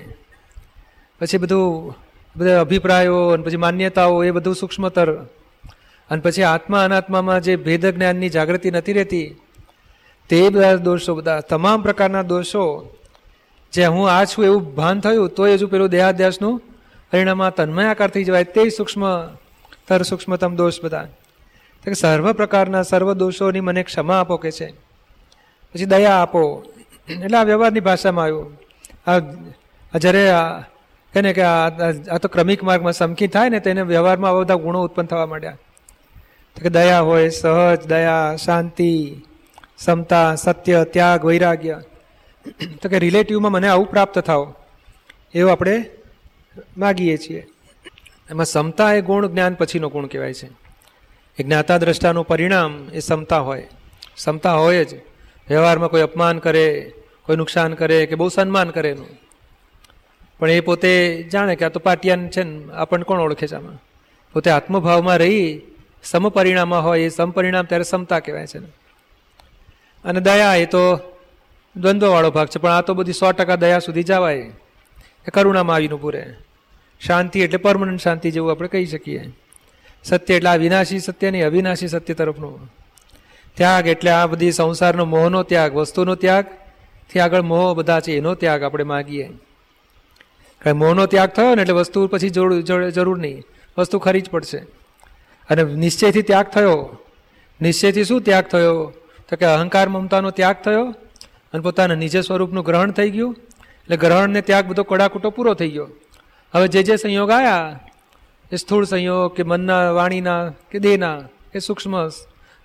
પછી 1.21 1.39
બધું, 1.39 1.95
બધા 2.37 2.61
અભિપ્રાયો 2.61 3.29
અને 3.29 3.43
પછી 3.43 3.57
માન્યતાઓ, 3.57 4.25
એ 4.25 4.31
બધું 4.31 4.55
સૂક્ષ્મતર. 4.55 5.13
અને 6.11 6.21
પછી 6.21 6.43
આત્મા 6.43 6.85
અનાત્મામાં 6.85 7.41
જે 7.41 7.57
ભેદ 7.57 7.87
જ્ઞાનની 7.87 8.29
જાગૃતિ 8.29 8.71
નથી 8.71 8.93
રહેતી, 8.93 9.37
તે 10.29 10.49
બધા 10.49 10.75
દોષો 10.75 11.15
બધા, 11.15 11.41
તમામ 11.41 11.83
પ્રકારના 11.83 12.23
દોષો. 12.23 12.95
જે 13.73 13.87
હું 13.87 14.11
આ 14.11 14.25
છું 14.25 14.45
એવું 14.45 14.75
ભાન 14.75 15.01
થયું, 15.01 15.29
તોય 15.29 15.55
હજુ 15.55 15.67
પેલું 15.67 15.89
દેહાદ્યાસનું 15.89 16.63
તન્મય 17.13 17.51
તન્મયાકાર 17.51 18.11
થઈ 18.11 18.25
જવાય. 18.25 18.45
તે 18.45 18.69
સૂક્ષ્મ 18.69 19.27
તર 19.89 20.03
સૂક્ષ્મતમ 20.03 20.57
દોષ 20.57 20.75
બધા. 20.85 21.05
તો 21.05 21.20
સર્વ 21.95 22.33
પ્રકારના 22.33 22.83
સર્વ 22.83 23.13
દોષોની 23.13 23.61
મને 23.61 23.83
ક્ષમા 23.83 24.21
આપો 24.21 24.37
કે 24.37 24.51
છે. 24.51 24.71
પછી 25.73 25.85
દયા 25.85 26.11
આપો. 26.11 26.65
એટલે 27.09 27.39
આ 27.39 27.43
વ્યવહારની 27.43 27.81
ભાષામાં 27.81 28.25
આવ્યું. 28.25 28.59
આ 29.95 29.99
જ્યારે 29.99 30.29
કહે 31.13 31.21
ને 31.21 31.33
કે 31.33 31.43
આ 31.43 32.19
તો 32.19 32.29
ક્રમિક 32.29 32.63
માર્ગમાં 32.63 32.93
સમકી 32.93 33.27
થાય 33.27 33.49
ને 33.49 33.61
તેને 33.61 33.83
વ્યવહારમાં 33.83 34.31
આવા 34.31 34.41
બધા 34.41 34.55
ગુણો 34.55 34.83
ઉત્પન્ન 34.83 35.07
થવા 35.07 35.27
માંડ્યા. 35.27 35.57
તો 36.57 36.63
કે 36.63 36.69
દયા 36.69 37.01
હોય, 37.01 37.29
સહજ 37.29 37.87
દયા, 37.87 38.37
શાંતિ, 38.37 39.23
સમતા, 39.79 40.35
સત્ય, 40.35 40.85
ત્યાગ, 40.85 41.25
વૈરાગ્ય. 41.25 41.81
તો 42.83 42.89
કે 42.89 42.99
રિલેટિવમાં 42.99 43.53
મને 43.53 43.69
આવું 43.69 43.91
પ્રાપ્ત 43.91 44.19
થાવ 44.19 44.55
એવું 45.35 45.53
આપણે 45.53 45.91
માગીએ 46.79 47.17
છીએ. 47.17 47.47
એમાં 48.31 48.47
સમતા 48.47 48.93
એ 48.93 49.01
ગુણ, 49.01 49.27
જ્ઞાન 49.27 49.55
પછીનો 49.55 49.89
ગુણ 49.89 50.07
કહેવાય 50.07 50.35
છે. 50.35 50.70
એ 51.39 51.43
જ્ઞાતા 51.43 51.79
દ્રષ્ટાનું 51.79 52.27
પરિણામ 52.27 52.89
એ 52.93 52.99
સમતા 52.99 53.39
હોય. 53.39 53.69
સમતા 54.17 54.55
હોય 54.55 54.85
જ. 54.85 54.95
વ્યવહારમાં 55.49 55.91
કોઈ 55.91 56.01
અપમાન 56.01 56.39
કરે, 56.39 56.93
કોઈ 57.27 57.37
નુકસાન 57.37 57.75
કરે 57.75 58.07
કે 58.07 58.15
બહુ 58.15 58.29
સન્માન 58.29 58.71
કરે 58.71 58.91
એનું. 58.91 59.07
પણ 60.39 60.51
એ 60.51 60.61
પોતે 60.61 61.23
જાણે 61.33 61.57
કે 61.57 61.65
આ 61.65 61.69
તો 61.69 61.81
પાટિયાન 61.81 62.29
છે 62.29 62.43
ને 62.43 62.73
આપણને 62.73 63.05
કોણ 63.05 63.21
ઓળખે 63.21 63.47
છે 63.47 63.57
આમાં? 63.57 63.79
પોતે 64.33 64.51
આત્મભાવમાં 64.51 65.19
રહી, 65.19 65.61
સમપરિણામમાં 66.05 66.85
હોય, 66.85 67.01
એ 67.01 67.09
સમપરિણામ 67.09 67.65
ત્યારે 67.65 67.85
સમતા 67.85 68.21
કહેવાય 68.21 68.47
છે 68.47 68.59
અને 70.05 70.21
દયા 70.21 70.55
એ 70.55 70.67
તો 70.67 70.99
દ્વંદ્વવાળો 71.77 72.31
ભાગ 72.31 72.49
છે, 72.49 72.59
પણ 72.59 72.71
આ 72.71 72.81
તો 72.81 72.95
બધી 72.95 73.13
સો 73.13 73.33
ટકા 73.33 73.57
દયા 73.57 73.79
સુધી 73.79 74.03
જવાય. 74.03 74.39
એ 75.29 75.31
કરુણામાં 75.33 75.77
આવીને 75.77 75.95
પૂરે 75.95 76.35
શાંતિ 77.01 77.41
એટલે 77.41 77.57
પરમનન્ટ 77.57 78.01
શાંતિ 78.01 78.31
જેવું 78.31 78.51
આપણે 78.51 78.69
કહી 78.69 78.87
શકીએ. 78.87 79.29
સત્ય 80.05 80.35
એટલે 80.35 80.51
આ 80.51 80.57
વિનાશી 80.57 80.99
સત્ય 80.99 81.31
નહીં, 81.31 81.47
અવિનાશી 81.47 81.89
સત્ય 81.89 82.15
તરફનો 82.15 82.59
ત્યાગ 83.55 83.87
એટલે 83.87 84.11
આ 84.11 84.27
બધી 84.27 84.53
સંસારનો 84.53 85.05
મોહનો 85.05 85.43
ત્યાગ, 85.43 85.75
વસ્તુનો 85.75 86.15
ત્યાગ. 86.15 86.47
થી 87.13 87.21
આગળ 87.21 87.43
મોહ 87.43 87.75
બધા 87.75 88.01
છે, 88.01 88.17
એનો 88.17 88.35
ત્યાગ 88.35 88.63
આપણે 88.63 88.85
માગીએ. 88.85 89.29
કારણ 90.59 90.77
મોહનો 90.77 91.07
ત્યાગ 91.07 91.29
થયો 91.29 91.55
ને 91.55 91.63
એટલે 91.63 91.75
વસ્તુ 91.75 92.07
પછી 92.07 92.31
જરૂર 92.31 93.19
નહીં. 93.19 93.43
વસ્તુ 93.79 93.99
ખરી 93.99 94.21
જ 94.21 94.31
પડશે. 94.31 94.59
અને 95.51 95.65
નિશ્ચયથી 95.65 96.23
ત્યાગ 96.23 96.47
થયો. 96.47 96.99
નિશ્ચયથી 97.63 98.05
શું 98.05 98.21
ત્યાગ 98.21 98.45
થયો? 98.45 98.93
તો 99.29 99.37
કે 99.37 99.47
અહંકાર 99.47 99.89
મમતાનો 99.89 100.31
ત્યાગ 100.31 100.57
થયો 100.65 100.95
અને 101.53 101.63
પોતાના 101.63 101.95
નિજ 101.95 102.17
સ્વરૂપનું 102.19 102.65
ગ્રહણ 102.65 102.91
થઈ 102.91 103.11
ગયું. 103.11 103.33
એટલે 103.33 103.97
ગ્રહણને 103.97 104.41
ત્યાગ 104.41 104.65
બધો 104.67 104.83
કડાકૂટો 104.83 105.31
પૂરો 105.31 105.55
થઈ 105.55 105.71
ગયો. 105.71 105.89
હવે 106.55 106.69
જે 106.69 106.83
જે 106.83 106.97
સંયોગ 106.97 107.31
આવ્યા 107.31 107.81
એ 108.53 108.57
સ્થૂળ 108.57 108.85
સંયોગ 108.85 109.35
કે 109.35 109.43
મનના, 109.43 109.91
વાણીના, 109.91 110.49
કે 110.49 110.79
દેહના, 110.79 111.21
કે 111.53 111.59
સૂક્ષ્મ 111.59 112.09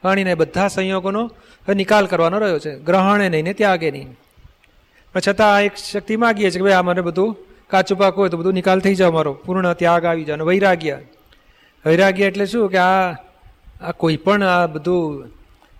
વાણીના 0.03 0.35
બધા 0.35 0.67
સંયોગોનો 0.67 1.31
નિકાલ 1.75 2.05
કરવાનો 2.05 2.39
રહ્યો 2.39 2.59
છે. 2.59 2.79
ગ્રહણે 2.79 3.29
નહીં 3.29 3.43
ને 3.43 3.53
ત્યાગે 3.53 3.91
નહીં. 3.91 4.07
પણ 5.13 5.19
છતાં 5.27 5.61
એક 5.61 5.75
શક્તિ 5.75 6.15
માગીએ 6.15 6.51
છીએ 6.51 6.59
કે 6.59 6.63
ભાઈ 6.63 6.73
આ 6.73 6.81
મને 6.81 7.01
બધું 7.01 7.37
કાચું 7.67 7.97
પાક 7.97 8.13
હોય 8.13 8.29
તો 8.29 8.37
બધું 8.37 8.53
નિકાલ 8.53 8.79
થઈ 8.79 8.95
જાવ 8.95 9.13
મારો. 9.13 9.33
પૂર્ણ 9.33 9.73
ત્યાગ 9.73 10.05
આવી 10.05 10.23
જાય 10.23 10.33
અને 10.33 10.43
વૈરાગ્ય. 10.43 10.99
વૈરાગ્ય 11.85 12.25
એટલે 12.25 12.45
શું? 12.45 12.69
કે 12.69 12.77
આ 12.77 13.11
આ 13.81 13.91
કોઈ 13.97 14.17
પણ 14.17 14.43
આ 14.43 14.67
બધું 14.67 15.29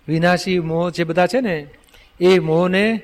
વિનાશી 0.08 0.58
મોહ 0.58 0.90
જે 0.90 1.04
બધા 1.04 1.26
છે 1.26 1.40
ને, 1.40 1.66
એ 2.20 2.38
મોહને 2.38 3.00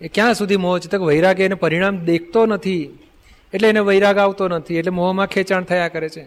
એ 0.00 0.08
ક્યાં 0.08 0.34
સુધી 0.34 0.56
મોહ 0.56 0.78
છે 0.78 0.88
તો 0.88 1.04
વૈરાગ્ય 1.04 1.44
એને 1.44 1.54
પરિણામ 1.54 1.98
દેખતો 1.98 2.46
નથી. 2.46 2.98
એટલે 3.52 3.68
એને 3.68 3.80
વૈરાગ 3.80 4.16
આવતો 4.18 4.44
નથી, 4.48 4.78
એટલે 4.80 4.92
મોહમાં 4.98 5.28
ખેંચાણ 5.34 5.68
થયા 5.70 5.92
કરે 5.94 6.08
છે. 6.08 6.24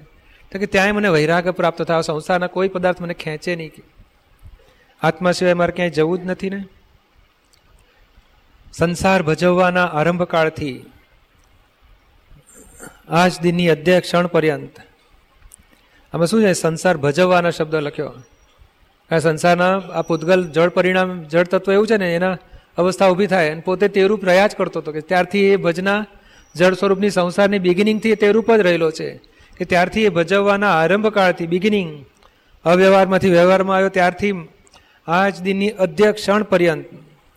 તો 0.52 0.56
કે 0.62 0.68
ત્યાંય 0.74 0.96
મને 0.98 1.10
વૈરાગ 1.10 1.46
પ્રાપ્ત 1.60 1.80
થાય 1.82 2.04
સંસારના 2.04 2.54
કોઈ 2.56 2.70
પદાર્થ 2.74 3.00
મને 3.02 3.16
ખેંચે 3.24 3.52
નહીં 3.56 3.86
આત્મા 5.02 5.34
સિવાય 5.38 5.58
મારે 5.62 5.74
ક્યાંય 5.78 5.96
જવું 5.98 6.18
જ 6.20 6.24
નથી 6.32 6.52
ને? 6.56 6.62
સંસાર 8.74 9.20
ભજવવાના 9.24 9.88
આરંભકાળથી, 10.00 10.78
આજ 13.20 13.34
દિનની 13.44 13.70
અધ્યય 13.76 14.02
ક્ષણ 14.06 14.28
પર્યંત, 14.28 14.76
આમાં 16.14 16.28
શું 16.28 16.42
છે? 16.46 16.52
સંસાર 16.54 16.96
ભજવવાના 16.98 17.56
શબ્દ 17.58 17.76
લખ્યો. 17.88 18.14
આ 19.12 19.20
સંસારના 19.20 19.74
આ 19.98 20.04
પૂતગલ 20.10 20.42
જળ 20.56 20.72
પરિણામ, 20.78 21.10
જળ 21.32 21.48
તત્વ 21.52 21.72
એવું 21.72 21.88
છે 21.88 21.98
ને, 21.98 22.08
એના 22.18 22.36
અવસ્થા 22.78 23.10
ઊભી 23.12 23.32
થાય 23.34 23.50
અને 23.54 23.62
પોતે 23.62 23.88
તે 23.88 24.02
રૂપ 24.12 24.24
રહ્યા 24.30 24.50
જ 24.52 24.54
કરતો 24.60 24.78
હતો 24.82 24.92
કે 24.96 25.02
ત્યારથી 25.10 25.46
એ 25.52 25.56
ભજના 25.66 26.00
જળ 26.56 26.74
સ્વરૂપની 26.74 27.10
સંસારની 27.10 27.60
બિગિનિંગથી 27.60 28.16
તે 28.16 28.28
રૂપ 28.32 28.50
જ 28.52 28.62
રહેલો 28.68 28.90
છે, 28.92 29.10
કે 29.58 29.64
ત્યારથી 29.66 30.06
એ 30.10 30.12
ભજવવાના 30.18 30.76
આરંભકાળથી 30.82 31.48
બિગિનિંગ 31.48 31.90
અવ્યવહારમાંથી 32.66 33.30
વ્યવહારમાં 33.30 33.76
આવ્યો, 33.78 33.90
ત્યારથી 33.90 34.34
આજ 35.08 35.34
દિનની 35.42 35.76
અધ્યક્ષ 35.86 36.22
ક્ષણ 36.22 36.44
પર્યંત. 36.44 36.86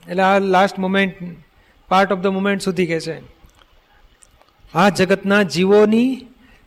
એટલે 0.06 0.22
આ 0.22 0.38
last 0.38 0.78
moment 0.78 1.14
part 1.88 2.12
of 2.12 2.22
the 2.22 2.36
moment 2.38 2.62
સુધી 2.62 2.86
કે 2.86 2.98
છે. 3.00 3.16
આ 4.74 4.88
જગતના 4.90 5.42
જીવોની 5.44 6.10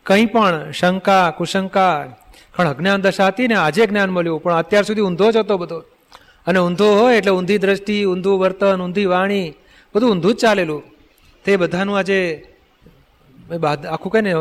કંઈ 0.06 0.26
પણ 0.26 0.72
શંકા, 0.72 1.26
કુશંકા 1.32 1.96
પણ 2.56 2.68
અજ્ઞાન 2.68 3.02
દશા 3.02 3.32
હતી 3.32 3.48
ને 3.48 3.56
આજે 3.56 3.84
જ્ઞાન 3.88 4.10
મળ્યું, 4.10 4.42
પણ 4.44 4.60
અત્યાર 4.62 4.86
સુધી 4.86 5.02
ઊંધો 5.02 5.28
જ 5.32 5.38
હતો 5.38 5.56
બધો. 5.58 5.80
અને 6.48 6.60
ઊંધો 6.60 6.88
હોય 7.00 7.18
એટલે 7.18 7.32
ઊંધી 7.32 7.58
દ્રષ્ટિ, 7.58 7.98
ઊંધું 8.06 8.40
વર્તન, 8.40 8.80
ઊંધી 8.82 9.06
વાણી, 9.06 9.48
બધું 9.96 10.10
ઊંધું 10.12 10.34
જ 10.36 10.40
ચાલેલું. 10.44 10.84
તે 11.46 11.58
બધાનું 11.58 11.98
આજે 11.98 12.48
આખું 13.90 14.12
કહે 14.12 14.22
ને 14.22 14.34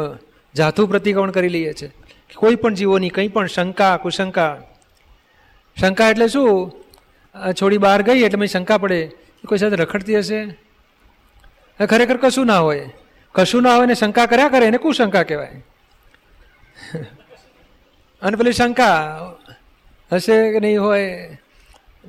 જાથું 0.55 0.89
પ્રતિક્રમણ 0.89 1.31
કરી 1.31 1.49
લઈએ 1.49 1.73
છીએ. 1.73 1.91
કોઈ 2.35 2.55
પણ 2.55 2.75
જીવોની 2.75 3.09
કંઈ 3.09 3.29
પણ 3.29 3.47
શંકા, 3.47 3.97
કુશંકા. 3.97 4.63
શંકા 5.81 6.11
એટલે 6.11 6.29
શું? 6.29 6.73
છોડી 7.63 7.79
બહાર 7.79 8.03
ગઈ 8.03 8.23
એટલે 8.23 8.39
મને 8.39 8.47
શંકા 8.47 8.79
પડે. 8.79 9.11
કોઈ 9.47 9.59
સાથે 9.59 9.77
રખડતી 9.77 10.19
હશે? 10.19 10.47
ખરેખર 11.87 12.17
કશું 12.17 12.47
ના 12.47 12.59
હોય. 12.59 12.91
કશું 13.35 13.63
ના 13.63 13.77
હોય 13.77 13.87
ને 13.87 13.95
શંકા 13.95 14.27
કર્યા 14.27 14.49
કરે 14.49 14.67
એને 14.67 14.79
કુશંકા 14.79 15.23
કહેવાય. 15.23 15.65
અને 18.23 18.37
પેલી 18.37 18.53
શંકા, 18.53 19.21
હશે 20.13 20.53
કે 20.53 20.61
નહીં 20.61 20.83
હોય? 20.83 21.39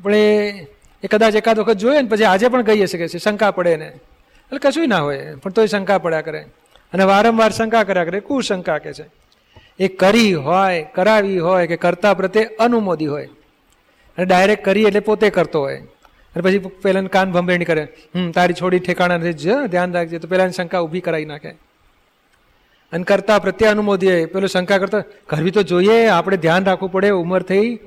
પણ 0.04 0.14
એ 0.16 1.08
કદાચ 1.12 1.36
એકાદ 1.36 1.60
વખત 1.60 1.74
જોઈએ 1.74 2.02
ને, 2.02 2.08
પછી 2.08 2.24
આજે 2.24 2.48
પણ 2.48 2.62
કહી 2.62 2.88
શકે 2.88 3.08
છે, 3.08 3.18
શંકા 3.18 3.52
પડે 3.52 3.78
ને 3.78 3.92
એટલે 4.52 4.70
કશું 4.70 4.88
ના 4.88 5.00
હોય. 5.00 5.36
પણ 5.36 5.52
તોય 5.52 5.68
શંકા 5.68 5.98
પડ્યા 5.98 6.22
કરે. 6.22 6.46
અને 6.94 7.04
વારંવાર 7.04 7.52
શંકા 7.52 7.84
કર્યા 7.84 8.06
કરે. 8.06 8.20
કુશંકા 8.20 8.78
કે 8.78 8.94
છે. 8.94 9.06
એ 9.80 9.88
કરી 9.88 10.34
હોય, 10.34 10.88
કરાવી 10.94 11.40
હોય 11.40 11.68
કે 11.68 11.78
કરતા 11.78 12.14
પ્રત્યે 12.14 12.46
અનુમોદી 12.46 13.06
હોય. 13.06 13.26
અને 14.18 14.26
ડાયરેક્ટ 14.26 14.66
કરી 14.66 14.84
એટલે 14.84 15.00
પોતે 15.00 15.30
કરતો 15.30 15.62
હોય. 15.62 15.78
અને 15.78 16.42
પછી 16.42 16.60
પેલા 16.60 17.02
કાન 17.02 17.32
ભંભેણી 17.32 17.66
કરે. 17.66 17.88
હમ, 18.16 18.32
તારી 18.32 18.54
છોડી 18.54 18.80
ઠેકાણા 18.80 19.18
નથી. 19.18 19.34
જ, 19.34 19.54
ધ્યાન 19.54 19.94
રાખજે. 19.94 20.20
તો 20.20 20.28
પેલાની 20.28 20.52
શંકા 20.52 20.80
ઊભી 20.80 21.02
કરાવી 21.02 21.26
નાખે. 21.26 21.50
અને 22.94 23.04
કરતા 23.04 23.40
પ્રત્યે 23.40 23.70
અનુમોદી 23.70 24.12
હોય. 24.12 24.26
પેલો 24.26 24.48
શંકા 24.48 24.78
કરતા 24.78 25.04
કરવી 25.28 25.52
તો 25.52 25.64
જોઈએ. 25.64 26.06
આપણે 26.06 26.38
ધ્યાન 26.38 26.66
રાખવું 26.66 26.92
પડે. 26.92 27.10
ઉંમર 27.10 27.42
થઈ. 27.42 27.80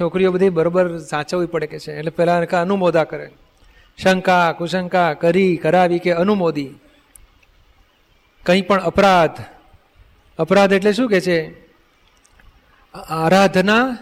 છોકરીઓ 0.00 0.32
બધી 0.32 0.48
બરોબર 0.48 0.98
સાચવવી 0.98 1.46
પડે 1.46 1.66
કે 1.66 1.78
છે. 1.78 1.92
એટલે 1.92 2.10
પેલા 2.10 2.38
અનુમોદા 2.38 3.04
કરે. 3.04 3.30
શંકા, 4.02 4.52
કુશંકા 4.52 5.12
કરી, 5.12 5.56
કરાવી 5.56 5.98
કે 5.98 6.12
અનુમોદી. 6.12 6.74
કંઈ 8.46 8.62
પણ 8.62 8.80
અપરાધ. 8.80 9.30
અપરાધ 10.38 10.72
એટલે 10.72 10.92
શું 10.92 11.08
કે 11.08 11.20
છે? 11.20 11.60
આરાધના, 12.94 13.98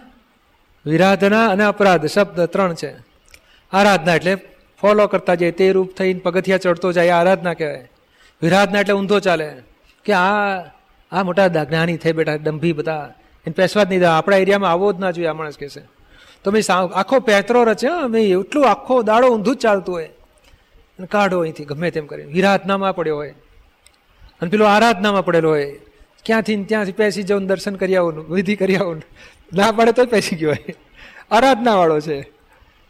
વિરાધના 0.87 1.49
અને 1.49 1.65
અપરાધ, 1.65 2.07
શબ્દ 2.07 2.41
ત્રણ 2.41 2.75
છે. 2.75 2.95
આરાધના 3.73 4.15
એટલે 4.15 4.35
ફોલો 4.81 5.07
કરતા 5.07 5.35
જાય 5.35 5.51
તે 5.51 5.73
રૂપ 5.73 5.93
થઈને 5.93 6.21
પગથિયા 6.21 6.59
ચડતો 6.59 6.93
જાય 6.93 7.11
આરાધના 7.11 7.55
કહેવાય. 7.55 7.89
વિરાધના 8.43 8.81
એટલે 8.81 8.95
ઊંધો 8.95 9.21
ચાલે. 9.21 9.53
કે 10.05 10.13
આ 10.13 10.59
આ 11.13 11.23
મોટા 11.23 11.49
જ્ઞાની 11.49 11.97
થઈ 11.97 12.13
બેઠા 12.13 12.35
ડંભી 12.35 12.73
બધા. 12.73 13.13
એને 13.47 13.53
પેસવા 13.53 13.85
જ 13.85 13.89
નહીં 13.89 14.11
આપણા 14.11 14.37
એરિયામાં 14.37 14.71
આવો 14.71 14.93
જ 14.93 15.01
ના 15.01 15.11
જોઈએ 15.11 15.27
આ 15.27 15.33
માણસ 15.33 15.59
કહેશે 15.59 15.96
તો 16.45 16.51
મેં 16.51 16.72
આખો 16.72 17.20
પેત્રો 17.20 17.64
રચે 17.64 17.89
મેં 18.09 18.41
એટલું 18.41 18.70
આખો 18.70 19.03
દાડો 19.03 19.28
ઊંધું 19.28 19.57
જ 19.57 19.59
ચાલતું 19.59 19.95
હોય. 19.95 20.07
અને 20.99 21.07
કાઢો 21.07 21.41
અહીંથી, 21.41 21.64
ગમે 21.64 21.91
તેમ 21.91 22.07
કરી 22.07 22.22
વિરાધનામાં 22.22 22.97
પડ્યો 22.97 23.16
હોય. 23.16 23.34
અને 24.41 24.51
પેલો 24.51 24.64
આરાધનામાં 24.64 25.24
પડેલો 25.24 25.49
હોય. 25.49 25.80
ક્યાંથી 26.24 26.64
ત્યાંથી 26.64 26.93
પેસી 26.93 27.22
જવું 27.22 27.47
દર્શન 27.47 27.76
કરી 27.76 27.97
આવું 27.97 28.34
વિધિ 28.34 28.57
કરી 28.57 28.76
આવું 28.76 29.03
ના. 29.55 29.72
પડે 29.72 29.93
તો 29.93 30.05
પેસી 30.05 30.37
ગયો 30.37 30.51
હોય. 30.51 30.74
આરાધના 31.30 31.74
વાળો 31.74 32.01
છે. 32.01 32.22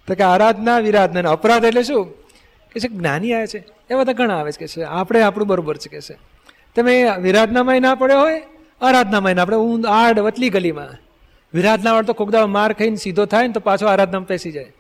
તો 0.07 0.15
કે 0.15 0.23
આરાધના, 0.23 0.79
વિરાધના 0.79 1.31
અપરાધ 1.31 1.65
એટલે 1.65 1.83
શું? 1.83 2.13
કે 2.73 2.81
છે 2.81 2.89
જ્ઞાની 2.89 3.33
આવે 3.33 3.47
છે. 3.47 3.59
એ 3.91 3.95
બધા 3.95 4.13
ઘણા 4.13 4.39
આવે 4.39 4.53
છે 4.53 4.59
કે 4.59 4.67
છે. 4.67 4.83
આપણે 4.83 5.23
આપણું 5.23 5.49
બરોબર 5.49 5.77
છે 5.77 5.89
કે 5.89 6.01
છે. 6.01 6.19
તમે 6.77 7.11
વિરાધનામાં 7.19 7.81
ના 7.81 7.95
પડ્યો 7.95 8.21
હોય 8.21 8.43
આરાધનામાં 8.81 9.35
આપણે 9.41 9.57
હું 9.57 9.85
આડ, 9.89 10.19
વતલી 10.19 10.51
ગલીમાં. 10.51 11.06
વિરાધના 11.55 11.93
વાળો 11.93 12.07
તો 12.07 12.13
કોકદા 12.13 12.47
માર 12.47 12.73
ખાઈને 12.73 12.97
સીધો 12.97 13.25
થાય 13.25 13.47
ને 13.47 13.53
તો 13.53 13.61
પાછો 13.61 13.87
આરાધનામાં 13.87 14.27
પેસી 14.27 14.53
જાય. 14.53 14.73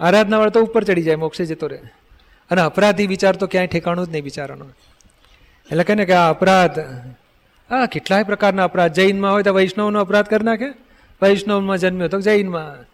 આરાધના 0.00 0.38
વાળો 0.38 0.50
તો 0.50 0.60
ઉપર 0.60 0.84
ચડી 0.84 1.02
જાય, 1.02 1.16
મોક્ષે 1.16 1.44
જતો 1.44 1.66
રહે. 1.66 1.78
અને 2.50 2.62
અપરાધી 2.62 3.06
વિચાર 3.06 3.36
તો 3.36 3.46
ક્યાંય 3.46 3.66
ઠેકાણું 3.66 4.06
જ 4.06 4.10
નહીં 4.10 4.24
બિચારાનો. 4.24 4.64
એટલે 5.70 5.84
કહે 5.84 5.94
ને 5.94 6.04
કે 6.04 6.12
આ 6.12 6.30
અપરાધ, 6.30 6.78
આ 7.70 7.86
કેટલાય 7.86 8.22
પ્રકારના 8.22 8.64
અપરાધ. 8.64 8.92
જૈનમાં 8.92 9.32
હોય 9.32 9.42
તો 9.42 9.52
વૈષ્ણવનો 9.52 10.00
અપરાધ 10.00 10.26
કરી 10.26 10.44
નાખે. 10.44 10.68
વૈષ્ણવમાં 11.22 11.78
જન્મ્યો 11.78 12.08
તો 12.08 12.20
જૈનમાં. 12.20 12.84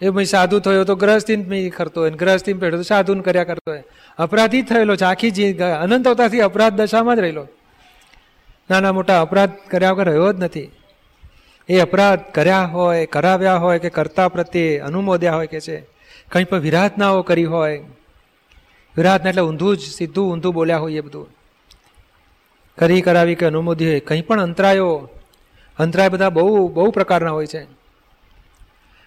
એ 0.00 0.10
ભાઈ 0.10 0.24
સાધુ 0.24 0.58
થયો 0.60 0.84
તો 0.84 0.94
ગ્રહસ્થી 0.94 1.70
કરતો 1.70 2.00
હોય 2.00 2.10
ગ્રહસ્થી 2.10 2.52
પેઢો 2.52 2.76
તો 2.76 2.82
સાધુ 2.82 3.20
કર્યા 3.20 3.44
કરતો 3.44 3.70
હોય. 3.70 3.84
અપરાધી 4.18 4.62
થયેલો 4.62 4.96
છે, 4.96 5.04
આખી 5.04 5.30
જે, 5.30 5.52
અનંત 5.58 6.08
અવતારથી 6.08 6.40
અપરાધ 6.40 6.72
દશામાં 6.72 7.16
જ 7.16 7.18
રહેલો. 7.18 7.48
નાના 8.70 8.92
મોટા 8.92 9.20
અપરાધ 9.20 9.50
કર્યા 9.70 9.90
વગર 9.90 10.04
રહ્યો 10.04 10.32
જ 10.32 10.42
નથી. 10.42 10.70
એ 11.72 11.80
અપરાધ 11.80 12.20
કર્યા 12.34 12.64
હોય, 12.64 13.06
કરાવ્યા 13.06 13.56
હોય 13.56 13.78
કે 13.78 13.90
કરતા 13.90 14.28
પ્રત્યે 14.28 14.78
અનુમોદ્યા 14.78 15.34
હોય 15.34 15.46
કે 15.46 15.60
છે, 15.60 15.76
કંઈ 16.32 16.44
પણ 16.44 16.58
વિરાધનાઓ 16.58 17.22
કરી 17.22 17.44
હોય, 17.44 17.78
વિરાધના 18.96 19.30
એટલે 19.30 19.42
ઊંધું 19.42 19.76
જ, 19.76 19.80
સીધું 19.80 20.32
ઊંધું 20.32 20.54
બોલ્યા 20.54 20.78
હોય 20.78 20.92
એ 20.92 21.00
બધું. 21.00 21.28
કરી, 22.78 23.00
કરાવી 23.00 23.34
કે 23.34 23.46
અનુમોદી 23.46 23.86
હોય, 23.86 24.00
કંઈ 24.00 24.22
પણ 24.22 24.40
અંતરાયો, 24.40 25.08
અંતરાય 25.78 26.08
બધા 26.08 26.28
બહુ 26.28 26.68
બહુ 26.68 26.90
પ્રકારના 26.90 27.30
હોય 27.30 27.46
છે. 27.46 27.62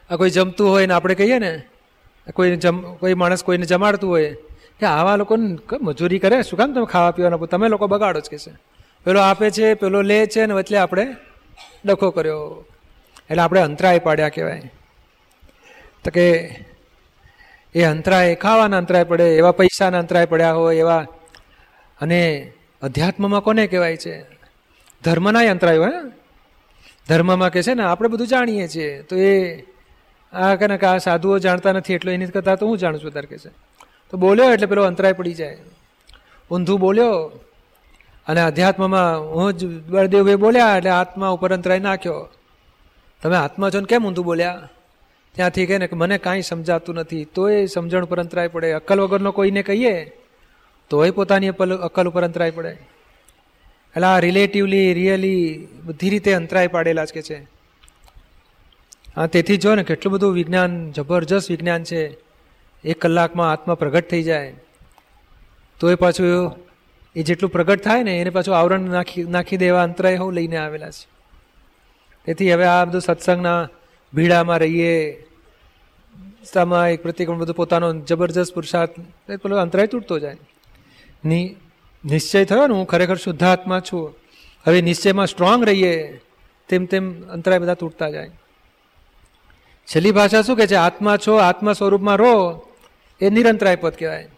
આ 0.09 0.16
કોઈ 0.16 0.30
જમતું 0.30 0.70
હોય 0.70 0.86
ને 0.86 0.93
આપણે 0.93 1.16
કહીએ 1.16 1.39
ને 1.39 1.51
કોઈ 2.34 2.55
જમ, 2.55 2.82
કોઈ 2.95 3.13
માણસ 3.13 3.43
કોઈને 3.43 3.66
જમાડતું 3.66 4.09
હોય, 4.09 4.34
કે 4.80 4.86
આવા 4.86 5.16
લોકોને 5.16 5.57
મજૂરી 5.82 6.20
કરે, 6.20 6.41
શું 6.43 6.59
કામ 6.59 6.74
તમે 6.74 6.86
ખાવા 6.86 7.11
પીવાના, 7.11 7.45
તમે 7.45 7.68
લોકો 7.68 7.88
બગાડો 7.88 8.20
જ 8.20 8.30
કે 8.30 8.38
છે. 8.38 8.51
પેલો 9.05 9.20
આપે 9.20 9.51
છે, 9.51 9.74
પેલો 9.74 10.01
લે 10.01 10.28
છે 10.28 10.45
ને 10.45 10.53
વચ્ચે 10.53 10.78
આપણે 10.78 11.16
ડખો 11.86 12.11
કર્યો. 12.11 12.65
એટલે 13.29 13.41
આપણે 13.41 13.61
અંતરાય 13.61 13.99
પાડ્યા 13.99 14.29
કહેવાય. 14.29 14.71
તો 16.03 16.11
કે 16.11 16.27
એ 17.75 17.83
અંતરાય 17.83 18.36
ખાવાના 18.36 18.77
અંતરાય 18.77 19.03
પડે, 19.03 19.38
એવા 19.38 19.51
પૈસાના 19.51 19.99
અંતરાય 19.99 20.25
પડ્યા 20.25 20.53
હોય, 20.53 20.75
એવા 20.75 21.07
અને 22.01 22.51
અધ્યાત્મમાં 22.81 23.41
કોને 23.41 23.67
કહેવાય 23.67 23.97
છે? 23.97 24.23
ધર્મના 25.03 25.39
અંતરાય 25.39 25.77
હોય 25.77 25.91
ધર્મમાં 27.07 27.51
કહે 27.51 27.63
છે 27.63 27.73
ને, 27.73 27.83
આપણે 27.83 28.09
બધું 28.09 28.27
જાણીએ 28.27 28.67
છીએ. 28.67 29.01
તો 29.01 29.15
એ 29.15 29.63
આ 30.33 30.55
કે 30.55 30.67
ને 30.67 30.77
કે 30.77 30.86
આ 30.86 30.97
સાધુઓ 30.97 31.39
જાણતા 31.39 31.71
નથી, 31.71 31.93
એટલે 31.93 32.13
એની 32.13 32.25
કરતાં 32.25 32.57
તો 32.57 32.67
હું 32.67 32.77
જાણું 32.77 33.03
છું, 33.03 33.11
તાર 33.11 33.25
કે 33.25 33.38
છે. 33.38 33.49
તો 34.09 34.17
બોલ્યો 34.17 34.53
એટલે 34.53 34.65
પેલો 34.65 34.83
અંતરાય 34.83 35.13
પડી 35.13 35.33
જાય. 35.33 35.57
ઊંધું 36.51 36.79
બોલ્યો 36.79 37.31
અને 38.28 38.41
અધ્યાત્મમાં 38.41 39.21
હું 39.34 39.53
જ 39.53 39.65
બળદેવભાઈ 39.89 40.36
બોલ્યા 40.36 40.78
એટલે 40.78 40.89
આત્મા 40.89 41.30
ઉપર 41.30 41.53
અંતરાય 41.53 41.80
નાખ્યો. 41.80 42.30
તમે 43.21 43.36
આત્મા 43.36 43.69
છો 43.69 43.80
ને 43.80 43.86
કેમ 43.86 44.07
ઊંધું 44.07 44.26
બોલ્યા? 44.26 44.69
ત્યાંથી 45.36 45.65
કહે 45.65 45.78
ને 45.78 45.88
કે 45.88 45.95
મને 45.95 46.17
કાંઈ 46.17 46.41
સમજાતું 46.41 46.95
નથી, 46.95 47.26
તોય 47.26 47.65
સમજણ 47.65 48.03
ઉપર 48.03 48.19
અંતરાય 48.19 48.47
પડે. 48.47 48.71
અક્કલ 48.71 48.99
વગરનો 48.99 49.32
કોઈને 49.32 49.61
કહીએ, 49.63 49.95
તોય 50.89 51.11
પોતાની 51.11 51.47
અક્કલ 51.47 52.07
ઉપર 52.07 52.23
અંતરાય 52.23 52.51
પડે. 52.51 52.69
એટલે 53.95 54.07
આ 54.07 54.19
રિલેટિવલી 54.19 54.93
રિયલી 54.93 55.67
બધી 55.86 56.09
રીતે 56.09 56.34
અંતરાય 56.34 56.67
પાડેલા 56.67 57.05
જ 57.05 57.13
કે 57.13 57.21
છે. 57.21 57.39
હા, 59.15 59.28
તેથી 59.28 59.57
જો 59.57 59.76
ને 59.76 59.84
કેટલું 59.84 60.13
બધું 60.13 60.34
વિજ્ઞાન, 60.34 60.91
જબરજસ્ત 60.91 61.51
વિજ્ઞાન 61.51 61.84
છે, 61.84 62.17
એક 62.84 63.01
કલાકમાં 63.01 63.51
આત્મા 63.51 63.76
પ્રગટ 63.76 64.09
થઈ 64.09 64.23
જાય. 64.23 64.53
તોય 65.80 65.95
પાછું 65.95 66.64
એ 67.16 67.24
જેટલું 67.24 67.51
પ્રગટ 67.51 67.82
થાય 67.82 68.03
ને, 68.03 68.22
એને 68.22 68.30
પાછું 68.30 68.57
આવરણ 68.57 68.80
નાખી 68.80 69.24
નાખી 69.24 69.57
દેવા 69.57 69.84
અંતરાય 69.84 70.16
હું 70.16 70.34
લઈને 70.34 70.57
આવેલા 70.57 70.89
છે. 70.89 71.07
તેથી 72.26 72.53
હવે 72.53 72.66
આ 72.66 72.86
બધું 72.86 73.01
સત્સંગના 73.01 73.70
ભીડામાં 74.13 74.57
રહીએ. 74.57 75.26
એક 76.91 77.03
પ્રતિક્રમણ 77.03 77.39
બધું 77.39 77.55
પોતાનો 77.55 77.93
જબરજસ્ત 77.93 78.53
પુરુષાર્થ 78.53 78.99
પેલો 79.30 79.57
અંતરાય 79.57 79.88
તૂટતો 79.88 80.20
જાય. 80.20 80.38
ની, 81.26 81.55
નિશ્ચય 82.05 82.45
થયો 82.45 82.68
ને, 82.68 82.74
હું 82.74 82.88
ખરેખર 82.88 83.16
શુદ્ધાત્મા 83.16 83.80
છું. 83.80 84.16
હવે 84.68 84.82
નિશ્ચયમાં 84.82 85.28
સ્ટ્રોંગ 85.28 85.66
રહીએ, 85.66 86.22
તેમ 86.70 86.86
તેમ 86.86 87.30
અંતરાય 87.30 87.59
બધા 87.59 87.74
તૂટતા 87.74 88.09
જાય. 88.09 88.30
છેલ્લી 89.86 90.11
ભાષા 90.11 90.41
શું 90.41 90.57
કે 90.57 90.68
છે? 90.68 90.76
આત્મા 90.76 91.18
છો, 91.18 91.36
આત્મા 91.36 91.74
સ્વરૂપમાં 91.74 92.16
રહો, 92.16 92.68
એ 93.22 93.30
નિરંતરાય 93.30 93.76
પદ 93.76 93.93
કહેવાય. 93.99 94.30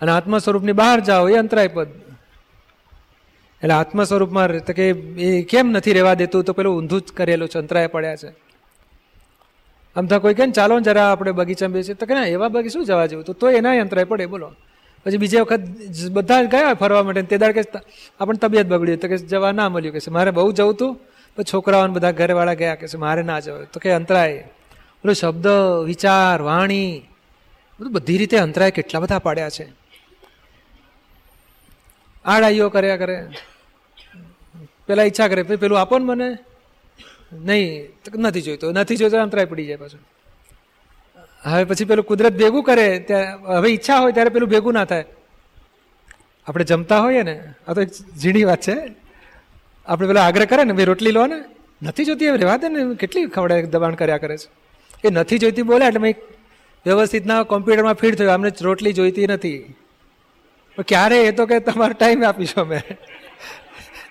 અને 0.00 0.12
આત્મા 0.12 0.38
સ્વરૂપની 0.38 0.72
બહાર 0.72 1.00
જાઓ, 1.00 1.28
એ 1.28 1.34
અંતરાય 1.34 1.68
પદ. 1.68 1.88
એટલે 3.62 3.74
આત્મ 3.74 4.04
સ્વરૂપમાં 4.04 4.58
તો 4.64 4.72
કે 4.72 4.88
એ 4.88 5.42
કેમ 5.42 5.70
નથી 5.70 5.92
રહેવા 5.92 6.14
દેતું? 6.14 6.44
તો 6.44 6.52
પેલું 6.52 6.78
ઊંધું 6.78 7.00
જ 7.00 7.12
કરેલું 7.12 7.48
અંતરાય 7.54 7.86
પડ્યા 7.86 8.16
છે. 8.16 8.28
આમ 9.96 10.06
તો 10.06 10.18
કોઈ 10.18 10.34
કે 10.34 10.46
ને, 10.46 10.52
ચાલો 10.52 10.80
જરા 10.80 11.12
આપણે 11.12 11.30
બગીચામાં 11.30 11.74
બેસીએ. 11.74 11.94
તો 11.94 12.06
કે 12.06 12.14
ના, 12.14 12.26
એવા 12.26 12.48
બગી 12.48 12.68
શું 12.68 12.84
જવા 12.84 13.06
જેવું? 13.06 13.24
તો 13.24 13.50
એના 13.50 13.70
અંતરાય 13.70 14.04
પડે, 14.04 14.26
બોલો. 14.26 14.52
પછી 15.06 15.16
બીજી 15.16 15.40
વખત 15.40 15.60
બધા 16.10 16.42
ગયા 16.42 16.74
ફરવા 16.74 17.02
માટે 17.02 17.22
તે 17.22 17.38
દાડ 17.38 17.52
કે 17.52 17.60
આપણને 18.20 18.38
તબિયત 18.38 18.66
બગડી 18.66 18.96
તો 18.96 19.08
કે 19.08 19.16
જવા 19.16 19.52
ના 19.52 19.68
મળ્યું. 19.68 19.94
કે 19.94 20.10
મારે 20.10 20.30
બહુ 20.30 20.52
જવું 20.52 20.72
હતું 20.72 20.94
પણ 21.36 21.42
છોકરાઓને 21.42 21.92
બધા 21.92 22.10
ઘરવાળા 22.10 22.54
ગયા 22.54 22.74
કે 22.74 22.86
મારે 22.98 23.22
ના 23.22 23.40
જવાય 23.40 23.64
તો 23.64 23.80
કે 23.80 23.90
અંતરાય. 23.90 24.38
બોલો 25.04 25.12
શબ્દ, 25.12 25.46
વિચાર, 25.84 26.42
વાણી, 26.42 27.02
બધું 27.80 27.92
બધી 27.92 28.18
રીતે 28.18 28.36
અંતરાય 28.38 28.70
કેટલા 28.70 29.00
બધા 29.00 29.18
પાડ્યા 29.18 29.50
છે. 29.50 29.79
આડાઈઓ 32.24 32.68
કર્યા 32.68 32.96
કરે. 32.96 33.28
પેલા 34.86 35.02
ઈચ્છા 35.02 35.28
કરે 35.28 35.42
પેલું 35.42 35.80
આપો 35.80 35.98
ને 35.98 36.04
મને. 36.04 36.38
નહીં, 37.32 37.88
નથી 38.14 38.42
જોઈતો. 38.42 38.72
નથી 38.72 38.96
જોઈતો, 38.96 39.18
અંતરાય 39.18 39.44
પડી 39.44 39.66
જાય 39.66 39.76
પાછું. 39.76 40.00
હવે 41.42 41.64
પછી 41.64 41.84
પેલું 41.84 42.04
કુદરત 42.04 42.32
ભેગું 42.32 42.62
કરે, 42.62 42.98
ત્યાં 42.98 43.40
હવે 43.40 43.68
ઈચ્છા 43.68 43.98
હોય 43.98 44.12
ત્યારે 44.12 44.30
પેલું 44.30 44.48
ભેગું 44.48 44.72
ના 44.72 44.84
થાય. 44.84 45.04
આપણે 46.46 46.64
જમતા 46.64 47.00
હોઈએ 47.00 47.22
ને, 47.22 47.42
આ 47.68 47.72
તો 47.72 47.80
એક 47.80 47.88
ઝીણી 48.18 48.44
વાત 48.44 48.60
છે. 48.60 48.76
આપણે 49.86 50.08
પેલા 50.08 50.26
આગ્રહ 50.26 50.44
કરે 50.44 50.64
ને, 50.64 50.72
ભાઈ 50.72 50.84
રોટલી 50.84 51.10
લો 51.10 51.26
ને. 51.26 51.44
નથી 51.82 52.04
જોતી 52.04 52.28
હવે 52.28 52.36
રહેવા 52.36 52.56
દે 52.56 52.68
ને, 52.68 52.94
કેટલી 52.94 53.26
ખવડાય, 53.26 53.62
દબાણ 53.62 53.94
કર્યા 53.94 54.18
કરે 54.18 54.36
છે. 54.36 54.48
એ 55.08 55.10
નથી 55.10 55.38
જોઈતી 55.38 55.62
બોલે, 55.62 55.86
એટલે 55.86 56.00
મેં 56.00 56.14
વ્યવસ્થિત 56.86 57.26
ના 57.26 57.42
કોમ્પ્યુટરમાં 57.42 57.94
ફીડ 57.94 58.14
થયું. 58.14 58.32
આમને 58.32 58.52
રોટલી 58.60 58.92
જોઈતી 58.92 59.26
નથી. 59.26 59.74
ક્યારે? 60.78 61.20
એ 61.20 61.30
તો 61.30 61.46
કે 61.46 61.60
તમારો 61.60 61.92
ટાઈમ 61.92 62.24
આપીશું 62.24 62.62
અમે. 62.62 62.76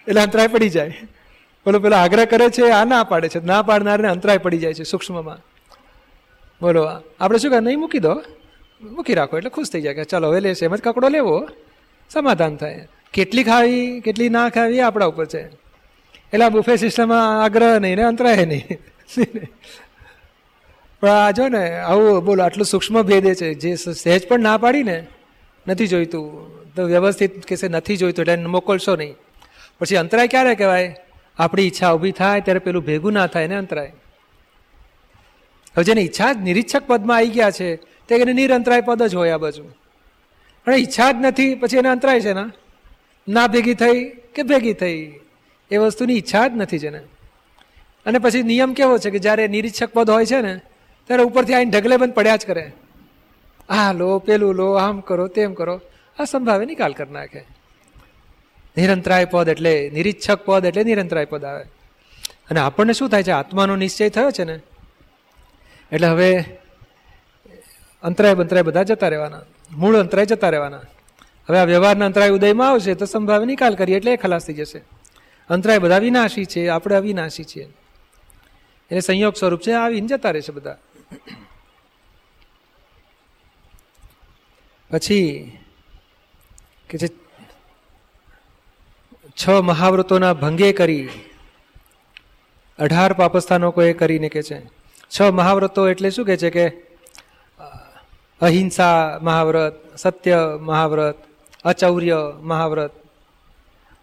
એટલે 0.08 0.22
અંતરાય 0.22 0.48
પડી 0.48 0.70
જાય. 0.70 1.02
બોલો, 1.66 1.80
પેલો 1.80 1.96
આગ્રહ 1.96 2.26
કરે 2.26 2.50
છે, 2.50 2.70
આ 2.70 2.86
ના 2.86 3.04
પાડે 3.04 3.30
છે. 3.30 3.46
ના 3.46 3.62
પાડનારને 3.62 4.08
અંતરાય 4.08 4.38
પડી 4.38 4.58
જાય 4.58 4.74
છે 4.74 4.84
સૂક્ષ્મમાં. 4.84 5.38
બોલો 6.62 6.90
આપણે 7.20 7.38
શું 7.38 7.52
કહે? 7.52 7.60
નહીં 7.60 7.80
મૂકી 7.80 8.00
દો. 8.00 8.24
મૂકી 8.82 9.14
રાખો, 9.14 9.38
એટલે 9.38 9.50
ખુશ 9.50 9.70
થઈ 9.72 9.82
જાય 9.82 9.94
કે 9.94 10.04
ચાલો, 10.04 10.32
હવે 10.32 10.40
લેશે. 10.40 10.66
એમ 10.66 10.76
જ 10.76 10.82
કકડો 10.82 11.10
લેવો. 11.10 11.48
સમાધાન 12.10 12.56
થાય. 12.56 12.88
કેટલી 13.14 13.44
ખાવી, 13.44 14.00
કેટલી 14.00 14.30
ના 14.30 14.50
ખાવી 14.50 14.80
આપણા 14.80 15.06
ઉપર 15.06 15.26
છે. 15.26 15.48
એટલે 16.34 16.46
આ 16.46 16.50
બુફે 16.50 16.76
સિસ્ટમમાં 16.76 17.44
આગ્રહ 17.44 17.80
નહીં 17.80 17.96
ને 17.96 18.04
અંતરાય 18.04 18.46
નહીં. 18.46 18.68
પણ 21.02 21.08
આ 21.08 21.32
જો 21.32 21.48
ને, 21.48 21.80
આવું 21.80 22.26
બોલો, 22.26 22.44
આટલું 22.44 22.66
સૂક્ષ્મ 22.66 23.02
ભેદે 23.02 23.36
છે. 23.36 23.54
જે 23.54 23.76
સહેજ 23.76 24.28
પણ 24.28 24.40
ના 24.40 24.58
પાડી 24.58 24.84
ને 24.84 25.08
નથી 25.70 25.88
જોઈતું. 25.88 26.50
તો 26.76 26.84
વ્યવસ્થિત 26.84 27.46
કહેશે 27.46 27.68
નથી 27.68 27.98
જોઈતું 27.98 28.24
એટલે 28.24 28.46
મોકલશો 28.46 28.96
નહીં. 28.96 29.16
પછી 29.80 29.96
અંતરાય 29.96 30.28
ક્યારે 30.28 30.56
કહેવાય? 30.56 30.96
આપણી 31.40 31.64
ઈચ્છા 31.64 31.94
ઊભી 31.94 32.12
થાય 32.12 32.42
ત્યારે 32.42 32.60
પેલું 32.60 32.86
ભેગું 32.86 33.14
ના 33.14 33.28
થાય 33.28 33.48
ને 33.48 33.56
અંતરાય. 33.56 33.94
હવે 35.76 35.84
જેની 35.84 36.02
ઈચ્છા 36.02 36.34
જ 36.34 36.38
નિરીક્ષક 36.38 36.84
પદમાં 36.88 37.18
આવી 37.18 37.28
ગયા 37.28 37.52
છે, 37.52 37.76
તે 37.76 38.16
એને 38.16 38.34
નિરંતરાય 38.34 38.82
પદ 38.82 39.04
જ 39.04 39.16
હોય 39.16 39.32
આ 39.32 39.38
બાજુ. 39.38 39.64
પણ 40.66 40.74
ઈચ્છા 40.74 41.12
જ 41.12 41.16
નથી, 41.20 41.56
પછી 41.56 41.78
એને 41.78 41.90
અંતરાય 41.90 42.22
છે 42.22 42.34
ના? 42.34 42.52
ના 43.28 43.48
ભેગી 43.48 43.74
થઈ 43.74 44.06
કે 44.06 44.44
ભેગી 44.44 44.74
થઈ? 44.74 45.20
એ 45.72 45.78
વસ્તુની 45.78 46.18
ઈચ્છા 46.18 46.48
જ 46.48 46.52
નથી 46.56 46.80
જેને. 46.80 47.00
અને 48.06 48.20
પછી 48.20 48.44
નિયમ 48.44 48.74
કેવો 48.74 48.98
છે 48.98 49.10
કે 49.10 49.20
જ્યારે 49.20 49.48
નિરીક્ષક 49.48 49.90
પદ 49.94 50.10
હોય 50.10 50.26
છે 50.26 50.42
ને, 50.42 50.60
ત્યારે 51.08 51.24
ઉપરથી 51.24 51.54
આવીને 51.54 51.72
ઢગલે 51.72 51.98
બંધ 51.98 52.14
પડ્યા 52.14 52.36
જ 52.36 52.46
કરે. 52.46 52.72
આ 53.70 53.94
લો, 53.94 54.20
પેલું 54.20 54.54
લો, 54.54 54.74
આમ 54.74 55.00
કરો, 55.00 55.28
તેમ 55.28 55.54
કરો. 55.54 55.82
આ 56.20 56.24
સંભાવે 56.24 56.66
નિકાલ 56.66 56.94
કરી 56.94 57.12
નાખે. 57.12 57.46
નિરંતરાય 58.78 59.26
પદ 59.26 59.50
એટલે 59.50 59.92
નિરીક્ષક 59.94 60.46
પદ 60.46 60.66
એટલે 60.66 60.84
નિરંતરાય 60.84 61.26
પદ 61.26 61.46
આવે. 61.46 61.64
અને 62.50 62.60
આપણને 62.60 62.94
શું 62.94 63.10
થાય 63.10 63.24
છે? 63.24 63.32
આત્માનો 63.32 63.76
નિશ્ચય 63.76 64.10
થયો 64.10 64.32
છે 64.32 64.44
ને? 64.44 64.60
એટલે 65.92 66.08
હવે 66.08 66.40
અંતરાય 68.04 68.34
બંતરાય 68.34 68.64
બધા 68.64 68.84
જતા 68.84 69.08
રહેવાના. 69.08 69.42
મૂળ 69.72 69.98
અંતરાય 69.98 70.26
જતા 70.26 70.50
રહેવાના. 70.50 70.78
હવે 71.50 71.60
આ 71.60 71.64
વ્યવહારના 71.64 72.06
અંતરાય 72.06 72.30
ઉદયમાં 72.30 72.70
આવશે 72.70 72.94
તો 72.94 73.06
સંભાવે 73.06 73.46
નિકાલ 73.46 73.76
કરીએ 73.76 73.98
એટલે 73.98 74.14
એ 74.14 74.16
ખલાસ 74.16 74.46
થઈ 74.46 74.54
જશે. 74.54 74.82
અંતરાય 75.50 75.80
બધા 75.80 75.98
વિનાશી 75.98 76.46
છે, 76.46 76.68
આપણે 76.68 76.96
અવિનાશી 76.96 77.44
છીએ. 77.44 77.64
એટલે 77.64 79.00
સંયોગ 79.00 79.36
સ્વરૂપ 79.36 79.62
છે, 79.62 79.72
આવીને 79.72 80.08
જતા 80.08 80.32
રહેશે 80.32 80.52
બધા. 80.52 80.78
પછી 84.92 85.52
કે 86.90 86.98
જે 86.98 87.08
છ 89.38 89.50
મહાવ્રતોના 89.50 90.34
ભંગે 90.34 90.74
કરી, 90.74 91.10
અઢાર 92.80 93.14
પાપસ્થાનકોએ 93.14 93.94
કરીને 93.94 94.30
કે 94.30 94.44
છે. 94.44 94.66
છ 95.10 95.22
મહાવ્રતો 95.22 95.90
એટલે 95.90 96.10
શું 96.10 96.26
કે 96.26 96.38
છે 96.38 96.50
કે 96.50 96.66
અહિંસા 98.42 99.20
મહાવ્રત, 99.22 99.98
સત્ય 99.98 100.60
મહાવ્રત, 100.62 101.16
અચૌર્ય 101.66 102.18
મહાવ્રત, 102.42 102.92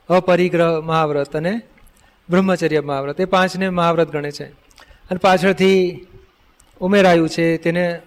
અપરિગ્રહ 0.09 0.81
મહાવ્રત 0.81 1.37
અને 1.37 1.61
બ્રહ્મચર્ય 2.31 2.81
મહાવ્રત. 2.81 3.21
એ 3.21 3.25
પાંચને 3.25 3.69
મહાવ્રત 3.71 4.09
ગણે 4.11 4.31
છે. 4.31 4.45
અને 5.11 5.19
પાછળથી 5.19 6.07
ઉમેરાયું 6.81 7.29
છે, 7.29 7.57
તેને 7.57 8.01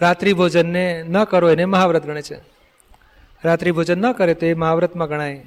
રાત્રિ 0.00 0.32
ભોજનને 0.32 1.02
ન 1.02 1.24
કરો 1.24 1.50
એને 1.50 1.64
મહાવ્રત 1.64 2.06
ગણે 2.06 2.22
છે. 2.22 2.38
રાત્રિ 3.44 3.70
ભોજન 3.70 3.98
ન 3.98 4.12
કરે 4.12 4.34
તો 4.34 4.46
એ 4.46 4.54
મહાવ્રતમાં 4.54 5.08
ગણાય. 5.08 5.44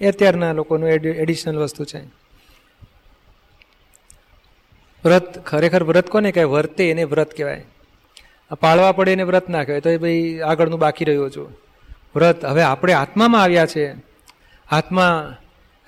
એ 0.00 0.08
અત્યારના 0.08 0.52
લોકોનું 0.52 0.88
એડિશનલ 0.88 1.56
વસ્તુ 1.56 1.84
છે. 1.84 2.00
વ્રત, 5.04 5.44
ખરેખર 5.46 5.82
વ્રત 5.82 6.08
કોને 6.08 6.32
કહેવાય? 6.32 6.52
વર્તે 6.52 6.90
એને 6.90 7.04
વ્રત 7.04 7.30
કહેવાય. 7.36 7.64
પાળવા 8.60 8.92
પડે 8.92 9.12
એને 9.12 9.22
વ્રત 9.22 9.48
ના 9.48 9.64
કહેવાય, 9.64 9.80
તો 9.80 9.90
એ 9.90 9.96
ભાઈ 9.96 10.40
આગળનું 10.40 10.78
બાકી 10.78 11.04
રહ્યો 11.04 11.30
છું 11.30 11.48
વ્રત, 12.14 12.44
હવે 12.44 12.62
આપણે 12.62 12.92
આત્મામાં 12.92 13.42
આવ્યા 13.42 13.66
છે. 13.66 13.94
આત્મા, 14.70 15.36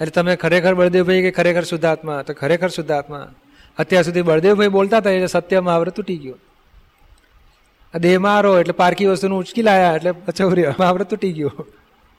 એટલે 0.01 0.11
તમે 0.11 0.37
ખરેખર 0.37 0.75
બળદેવભાઈ 0.75 1.23
કે 1.23 1.31
ખરેખર 1.31 1.63
શુદ્ધાત્મા? 1.63 2.23
તો 2.23 2.35
ખરેખર 2.35 2.69
શુદ્ધાત્મા. 2.69 3.33
અત્યાર 3.79 4.03
સુધી 4.03 4.23
બળદેવભાઈ 4.23 4.69
બોલતા 4.69 4.97
હતા 4.97 5.11
એટલે 5.11 5.27
સત્યમાં 5.27 5.75
આવરે 5.75 5.91
તૂટી 5.91 6.17
ગયો. 6.17 6.35
દેહ 7.99 8.19
મારો 8.19 8.59
એટલે 8.61 8.73
પારકી 8.73 9.07
વસ્તુનું 9.07 9.39
ઉચકી 9.39 9.63
લાયા 9.63 9.95
એટલે 9.97 10.11
અચૌર્ય 10.29 10.75
મહાવ્રત 10.81 11.11
તૂટી 11.11 11.33
ગયો. 11.33 11.67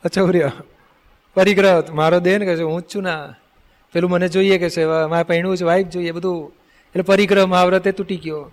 અચૌર્ય 0.03 0.51
પરિગ્રહ. 1.33 1.83
મારો 1.93 2.19
દેહ 2.19 2.37
ને 2.37 2.45
કહે 2.45 2.55
છે, 2.55 2.63
હું 2.63 2.81
જ 2.81 2.85
છું 2.95 3.03
ના 3.03 3.33
પેલું 3.93 4.11
મને 4.11 4.27
જોઈએ 4.27 4.57
કે 4.57 4.69
છે 4.69 4.85
મારે 4.85 5.23
પૈણું 5.23 5.57
છે 5.57 5.63
વાઈફ 5.63 5.87
જોઈએ 5.87 6.11
બધું. 6.11 6.51
એટલે 6.87 7.03
પરિગ્રહ, 7.03 7.45
મહાવ્રતે 7.45 7.91
તૂટી 7.91 8.17
ગયો. 8.17 8.51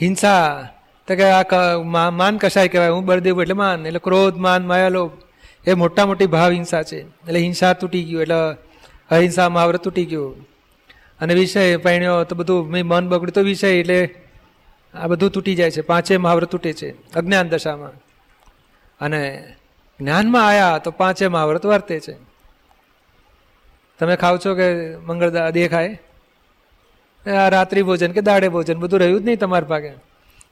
હિંસા. 0.00 0.68
તો 1.06 1.14
કે 1.14 1.24
આ 1.24 1.78
માન 2.10 2.36
કશાય 2.36 2.68
કહેવાય? 2.68 2.88
હું 2.88 3.04
બળદેવ 3.04 3.42
એટલે 3.42 3.54
માન. 3.54 3.86
એટલે 3.86 3.98
ક્રોધ, 3.98 4.36
માન 4.36 4.66
માયાલો 4.66 5.10
એ 5.66 5.74
મોટા 5.74 6.06
મોટી 6.06 6.26
ભાવ 6.26 6.50
હિંસા 6.52 6.82
છે. 6.82 7.00
એટલે 7.00 7.40
હિંસા 7.40 7.72
તૂટી 7.72 8.04
ગયું. 8.04 8.22
એટલે 8.22 8.34
અહિંસા, 9.10 9.48
મહાવ્રત 9.48 9.84
તૂટી 9.84 10.04
ગયું. 10.04 10.40
અને 11.20 11.34
વિષય, 11.34 11.76
પૈણ્યો, 11.76 12.24
તો 12.24 12.36
બધું 12.36 12.70
મેં 12.70 12.86
મન 12.86 13.08
બગડ્યું. 13.08 13.32
તો 13.32 13.40
વિષય 13.40 13.68
એટલે 13.68 14.23
આ 14.94 15.06
બધું 15.06 15.30
તૂટી 15.30 15.54
જાય 15.54 15.70
છે. 15.70 15.80
પાંચે 15.80 16.16
મહાવ્રત 16.16 16.50
તૂટે 16.50 16.72
છે. 16.72 17.12
અજ્ઞાન 17.12 17.48
દશામાં. 17.48 17.90
અને 19.00 19.54
જ્ઞાનમાં 20.00 20.46
આવ્યા 20.46 20.78
તો 20.78 20.90
પાંચે 20.90 21.28
મહાવ્રત 21.28 21.66
વર્તે 21.66 22.00
છે. 22.00 22.16
તમે 23.98 24.16
ખાવ 24.16 24.38
છો 24.46 24.54
કે 24.54 24.96
મંગળ 24.96 25.50
દેખાય? 25.50 26.00
આ 27.26 27.48
રાત્રિ 27.48 27.82
ભોજન 27.82 28.12
કે 28.12 28.20
દાડે 28.20 28.48
ભોજન, 28.48 28.74
બધું 28.74 29.00
રહ્યું 29.00 29.20
જ 29.20 29.24
નહીં 29.24 29.38
તમારા 29.38 29.66
ભાગે. 29.66 29.92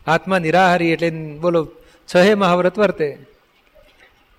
આત્મા 0.06 0.38
નિરાહારી 0.38 0.90
એટલે 0.90 1.10
બોલો 1.40 1.68
છ 2.14 2.34
મહાવ્રત 2.34 2.78
વર્તે. 2.78 3.18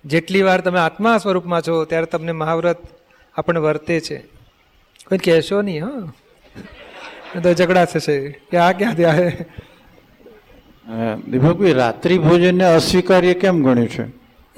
જેટલી 0.04 0.42
વાર 0.42 0.60
તમે 0.60 0.80
આત્મા 0.80 1.18
સ્વરૂપમાં 1.18 1.62
છો, 1.62 1.84
ત્યારે 1.84 2.06
તમને 2.06 2.32
મહાવ્રત 2.32 2.76
આપણને 3.34 3.60
વર્તે 3.60 4.00
છે. 4.00 4.16
કોઈ 5.08 5.18
કહેશો 5.18 5.62
નહીં, 5.62 5.84
હા? 5.84 6.12
તો 7.42 7.52
ઝઘડા 7.52 7.84
થશે. 7.84 8.30
કે 8.30 8.56
આ 8.56 8.72
ક્યાંથી 8.72 9.04
આવે? 9.04 9.32
દીપકભાઈ 11.30 11.72
રાત્રિ 11.72 12.18
ભોજનને 12.18 12.64
અસ્વીકાર્ય 12.64 13.34
કેમ 13.34 13.62
ગણ્યું 13.62 13.88
છે? 13.88 14.02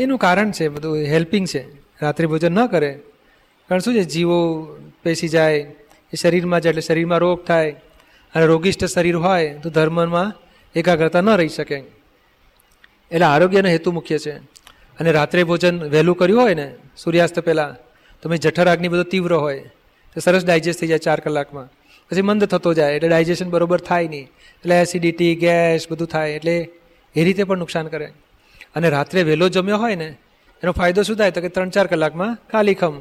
એનું 0.03 0.19
કારણ 0.19 0.51
છે, 0.51 0.69
બધું 0.69 0.97
હેલ્પિંગ 0.97 1.47
છે. 1.47 1.63
રાત્રિ 2.03 2.27
ભોજન 2.27 2.53
ન 2.53 2.67
કરે. 2.67 2.99
કારણ 3.69 3.79
શું 3.79 3.95
છે? 3.95 4.05
જીવો 4.05 4.67
પેસી 5.03 5.29
જાય, 5.29 5.59
એ 6.13 6.17
શરીરમાં 6.17 6.61
જાય 6.61 6.71
એટલે 6.71 6.81
શરીરમાં 6.81 7.19
રોગ 7.19 7.45
થાય. 7.45 7.71
અને 8.35 8.47
રોગિષ્ઠ 8.47 8.85
શરીર 8.85 9.17
હોય, 9.17 9.55
તો 9.63 9.71
ધર્મમાં 9.71 10.33
એકાગ્રતા 10.75 11.21
ન 11.21 11.31
રહી 11.31 11.49
શકે. 11.49 11.77
એટલે 13.11 13.25
આરોગ્યનો 13.25 13.69
હેતુ 13.69 13.93
મુખ્ય 13.93 14.19
છે. 14.19 14.33
અને 15.01 15.13
રાત્રે 15.13 15.45
ભોજન 15.45 15.83
વહેલું 15.83 16.17
કર્યું 16.17 16.41
હોય 16.41 16.55
ને, 16.55 16.75
સૂર્યાસ્ત 16.97 17.41
પહેલાં, 17.41 17.77
તો 18.23 18.29
મેં 18.29 18.39
જઠર 18.39 18.67
આગની 18.67 18.89
બધો 18.89 19.03
તીવ્ર 19.03 19.33
હોય. 19.33 19.59
તો 20.15 20.21
સરસ 20.21 20.47
ડાયજેસ્ટ 20.47 20.81
થઈ 20.81 20.87
જાય 20.87 20.99
ચાર 20.99 21.21
કલાકમાં. 21.21 21.69
પછી 22.11 22.23
મંદ 22.23 22.45
થતો 22.45 22.75
જાય, 22.75 22.95
એટલે 22.95 23.09
ડાયજેશન 23.09 23.51
બરોબર 23.51 23.81
થાય 23.81 24.09
નહીં. 24.09 24.29
એટલે 24.67 24.81
એસિડિટી 24.81 25.35
ગેસ 25.35 25.91
બધું 25.91 26.09
થાય 26.09 26.33
એટલે 26.33 26.69
એ 27.15 27.25
રીતે 27.25 27.45
પણ 27.45 27.59
નુકસાન 27.59 27.89
કરે. 27.89 28.07
અને 28.75 28.89
રાત્રે 28.91 29.23
વહેલો 29.23 29.49
જમ્યો 29.49 29.77
હોય 29.77 29.95
ને, 29.95 30.09
એનો 30.63 30.73
ફાયદો 30.73 31.03
શું 31.03 31.17
થાય? 31.17 31.31
તો 31.31 31.41
કે 31.41 31.49
ત્રણ 31.49 31.69
ચાર 31.69 31.87
કલાકમાં 31.87 32.39
ખાલી 32.53 32.75
ખમ. 32.75 32.95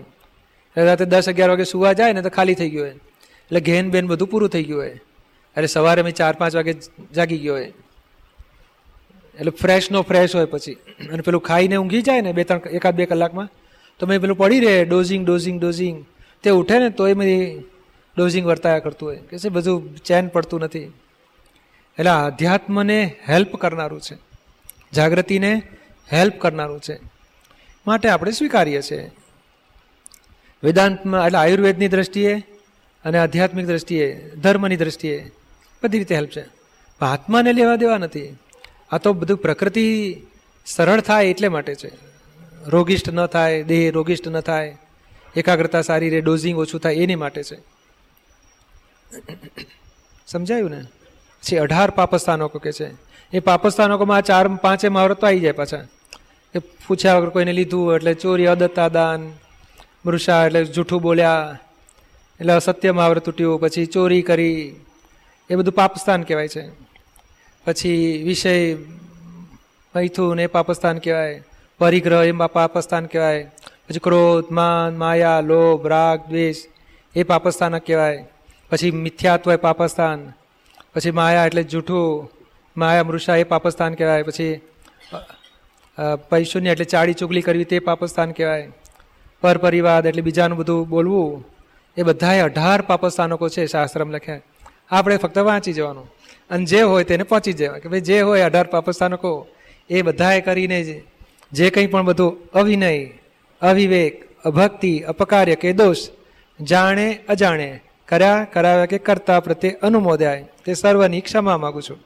રાત્રે 0.78 1.06
દસ 1.06 1.30
અગિયાર 1.30 1.50
વાગે 1.50 1.64
સુવા 1.64 1.94
જાય 1.94 2.14
ને 2.14 2.22
તો 2.22 2.30
ખાલી 2.30 2.54
થઈ 2.54 2.70
ગયું 2.70 2.84
હોય. 2.84 2.92
એટલે 2.92 3.60
ઘેન 3.60 3.90
બેન 3.92 4.08
બધું 4.08 4.28
પૂરું 4.28 4.50
થઈ 4.50 4.64
ગયું 4.64 4.80
હોય. 4.80 4.90
એટલે 4.90 5.68
સવારે 5.68 6.02
મેં 6.02 6.14
ચાર 6.14 6.34
પાંચ 6.34 6.56
વાગે 6.56 6.74
જાગી 7.16 7.38
ગયો 7.38 7.54
હોય. 7.54 7.72
એટલે 9.40 9.52
ફ્રેશ 9.52 9.92
નો 9.92 10.02
ફ્રેશ 10.02 10.36
હોય 10.36 10.46
પછી. 10.46 10.74
અને 11.12 11.22
પેલું 11.22 11.42
ખાઈને 11.42 11.76
ઊંઘી 11.76 12.02
જાય 12.02 12.22
ને 12.22 12.32
બે 12.32 12.44
ત્રણ 12.44 12.62
એકાદ 12.72 12.96
બે 12.96 13.06
કલાકમાં, 13.06 13.50
તો 14.00 14.06
મેં 14.06 14.22
પેલું 14.22 14.38
પડી 14.38 14.60
રહે 14.60 14.86
ડોઝિંગ 14.86 15.26
ડોઝિંગ 15.26 15.62
ડોઝિંગ 15.62 16.06
તે 16.44 16.50
ઉઠે 16.50 16.80
ને 16.80 16.90
તોય 16.90 17.14
મેં 17.14 17.64
ડોઝિંગ 18.18 18.46
વર્તાયા 18.46 18.80
કરતું 18.80 19.10
હોય. 19.10 19.20
કે 19.30 19.38
છે 19.38 19.50
બધું 19.50 19.96
ચેન 19.96 20.28
પડતું 20.28 20.60
નથી. 20.60 20.92
એટલે 22.00 22.10
અધ્યાત્મને 22.10 23.16
હેલ્પ 23.30 23.56
કરનારું 23.56 24.02
છે. 24.02 24.18
જાગૃતિને 24.94 25.62
હેલ્પ 26.14 26.40
કરનારું 26.40 26.80
છે. 26.82 27.00
માટે 27.88 28.10
આપણે 28.10 28.32
સ્વીકારીએ 28.32 28.82
છીએ. 28.82 29.12
વેદાંતમાં 30.64 31.26
એટલે 31.26 31.38
આયુર્વેદની 31.38 31.88
દ્રષ્ટિએ 31.88 32.40
અને 33.06 33.18
આધ્યાત્મિક 33.18 33.66
દ્રષ્ટિએ, 33.66 34.32
ધર્મની 34.42 34.78
દ્રષ્ટિએ 34.78 35.32
બધી 35.84 35.98
રીતે 35.98 36.16
હેલ્પ 36.16 36.30
છે. 36.30 36.46
આત્માને 37.02 37.54
લેવા 37.54 37.76
દેવા 37.76 37.98
નથી. 37.98 38.38
આ 38.92 38.98
તો 38.98 39.14
બધું 39.14 39.38
પ્રકૃતિ 39.38 40.18
સરળ 40.66 41.02
થાય 41.02 41.26
એટલે 41.26 41.48
માટે 41.48 41.76
છે. 41.76 41.92
રોગિષ્ટ 42.68 43.10
ન 43.10 43.26
થાય, 43.26 43.64
દેહ 43.64 43.92
રોગિષ્ટ 43.92 44.28
ન 44.28 44.40
થાય, 44.40 44.78
એકાગ્રતા 45.36 45.82
સારી 45.82 46.10
રહે 46.10 46.22
ડોઝિંગ 46.22 46.58
ઓછું 46.58 46.80
થાય 46.80 46.94
એની 46.94 47.16
માટે 47.16 47.44
છે. 47.44 47.58
સમજાયું 50.28 50.70
ને? 50.70 50.82
પછી 51.46 51.58
અઢાર 51.58 51.90
પાપસ્થાનકો 51.90 52.60
કે 52.60 52.72
છે. 52.72 52.88
એ 53.34 53.40
પાપસ્થાનકોમાં 53.40 54.22
ચાર, 54.22 54.48
પાંચે 54.48 54.90
મહાવ્રતો 54.90 55.28
આવી 55.28 55.40
જાય 55.40 55.52
પાછા. 55.52 55.78
એ 56.56 56.60
પૂછ્યા 56.60 57.18
વગર 57.18 57.30
કોઈને 57.30 57.54
લીધું 57.54 57.96
એટલે 57.96 58.14
ચોરી 58.14 58.46
અદત્તા 58.46 58.88
દાન 58.88 59.32
મૃષા 60.06 60.46
એટલે 60.46 60.66
જૂઠું 60.66 61.02
બોલ્યા, 61.02 61.60
એટલે 62.40 62.54
અસત્ય 62.54 62.92
મહાવ્રત 62.92 63.26
તૂટ્યું, 63.26 63.60
પછી 63.60 63.86
ચોરી 63.86 64.22
કરી. 64.22 64.76
એ 65.50 65.56
બધું 65.56 65.74
પાપસ્થાન 65.74 66.24
કહેવાય 66.24 66.48
છે. 66.48 66.70
પછી 67.66 68.24
વિષય, 68.24 68.76
મૈથુન 69.96 70.40
એ 70.40 70.48
પાપસ્થાન 70.48 70.98
કહેવાય. 70.98 71.44
પરિગ્રહ 71.80 72.24
એ 72.24 72.32
પાપસ્થાન 72.32 73.06
કહેવાય. 73.06 73.44
પછી 73.90 74.00
ક્રોધ, 74.00 74.52
માન, 74.52 74.98
માયા, 74.98 75.42
લોભ, 75.42 75.88
રાગ, 75.88 76.20
દ્વેષ 76.30 76.56
એ 77.16 77.24
પાપસ્થાન 77.24 77.78
કહેવાય. 77.78 78.26
પછી 78.72 78.92
મિથ્યાત્વ 78.92 79.54
એ 79.54 79.56
પાપસ્થાન. 79.56 80.34
પછી 80.96 81.12
માયા 81.12 81.46
એટલે 81.46 81.64
જૂઠું, 81.64 82.32
માયા 82.78 83.04
મૃષા 83.04 83.36
એ 83.36 83.44
પાપસ્થાન 83.44 83.94
કહેવાય. 83.94 84.24
પછી 84.24 84.54
પૈશુન્ય 86.30 86.70
એટલે 86.70 86.86
ચાડી 86.86 87.14
ચુગલી 87.14 87.42
કરવી 87.42 87.68
તે 87.72 87.80
પાપસ્થાન 87.80 88.32
કહેવાય. 88.32 88.68
પર 89.42 89.58
પરિવાદ 89.58 90.06
એટલે 90.06 90.22
બીજાનું 90.22 90.58
બધું 90.58 90.90
બોલવું, 90.90 91.46
એ 91.98 92.04
બધાએ 92.04 92.40
અઢાર 92.42 92.82
પાપસ્થાનકો 92.82 93.50
છે 93.50 93.66
શાસ્ત્રમ 93.66 94.10
લખ્યા 94.12 94.42
આપણે 94.92 95.18
ફક્ત 95.18 95.38
વાંચી 95.50 95.74
જવાનું. 95.74 96.08
અને 96.50 96.66
જે 96.66 96.82
હોય 96.82 97.04
તેને 97.04 97.24
પહોંચી 97.24 97.54
જવા. 97.54 97.80
કે 97.82 97.88
ભાઈ 97.90 98.08
જે 98.10 98.18
હોય 98.22 98.42
અઢાર 98.42 98.68
પાપસ્થાનકો, 98.68 99.32
એ 99.90 100.02
બધાએ 100.02 100.40
કરીને 100.42 100.80
જે 101.52 101.70
કંઈ 101.70 101.88
પણ 101.88 102.06
બધું 102.06 102.32
અવિનય, 102.52 102.92
અવિવેક, 103.62 104.14
અભક્તિ, 104.44 104.94
અપકાર્ય 105.12 105.56
કે 105.56 105.74
દોષ, 105.74 106.02
જાણે 106.60 107.08
અજાણે 107.30 107.70
કર્યા, 108.08 108.48
કરાવ્યા 108.54 108.86
કે 108.86 108.98
કરતા 108.98 109.40
પ્રત્યે 109.40 109.72
અનુમોદ્યાય 109.72 110.46
તે 110.66 110.74
સર્વની 110.74 111.22
ક્ષમા 111.22 111.58
માગું 111.58 111.84
છું. 111.84 111.98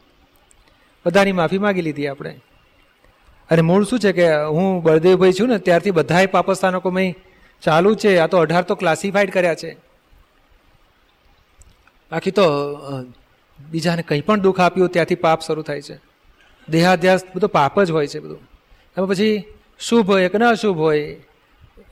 બધાની 1.05 1.31
માફી 1.31 1.57
માગી 1.57 1.81
લીધી 1.81 2.07
આપણે. 2.07 2.39
અને 3.49 3.61
મૂળ 3.61 3.83
શું 3.83 3.99
છે 3.99 4.11
કે 4.11 4.25
હું 4.35 4.83
બળદેવભાઈ 4.83 5.33
છું 5.33 5.47
ને, 5.47 5.57
ત્યારથી 5.57 5.91
બધાએ 5.91 6.25
પાપસ્થાનકો 6.25 6.89
મેં 6.89 7.15
ચાલુ 7.61 7.95
છે. 7.95 8.17
આ 8.17 8.27
તો 8.27 8.37
અઢાર 8.37 8.63
તો 8.63 8.75
ક્લાસિફાઈડ 8.75 9.31
કર્યા 9.31 9.55
છે. 9.55 9.77
બાકી 12.11 12.31
તો 12.31 12.43
બીજાને 13.69 14.01
કંઈ 14.01 14.21
પણ 14.21 14.39
દુઃખ 14.39 14.59
આપ્યું, 14.59 14.89
ત્યાંથી 14.89 15.15
પાપ 15.15 15.41
શરૂ 15.41 15.61
થાય 15.61 15.81
છે. 15.81 15.99
દેહાધ્યાસ 16.69 17.21
બધું 17.35 17.49
પાપ 17.49 17.83
જ 17.83 17.91
હોય 17.91 18.07
છે 18.07 18.19
બધું. 18.19 18.39
એમાં 18.97 19.09
પછી 19.09 19.43
શુભ 19.79 20.11
હોય 20.11 20.29
કે 20.29 20.37
ન 20.37 20.43
અશુભ 20.43 20.77
હોય, 20.77 21.17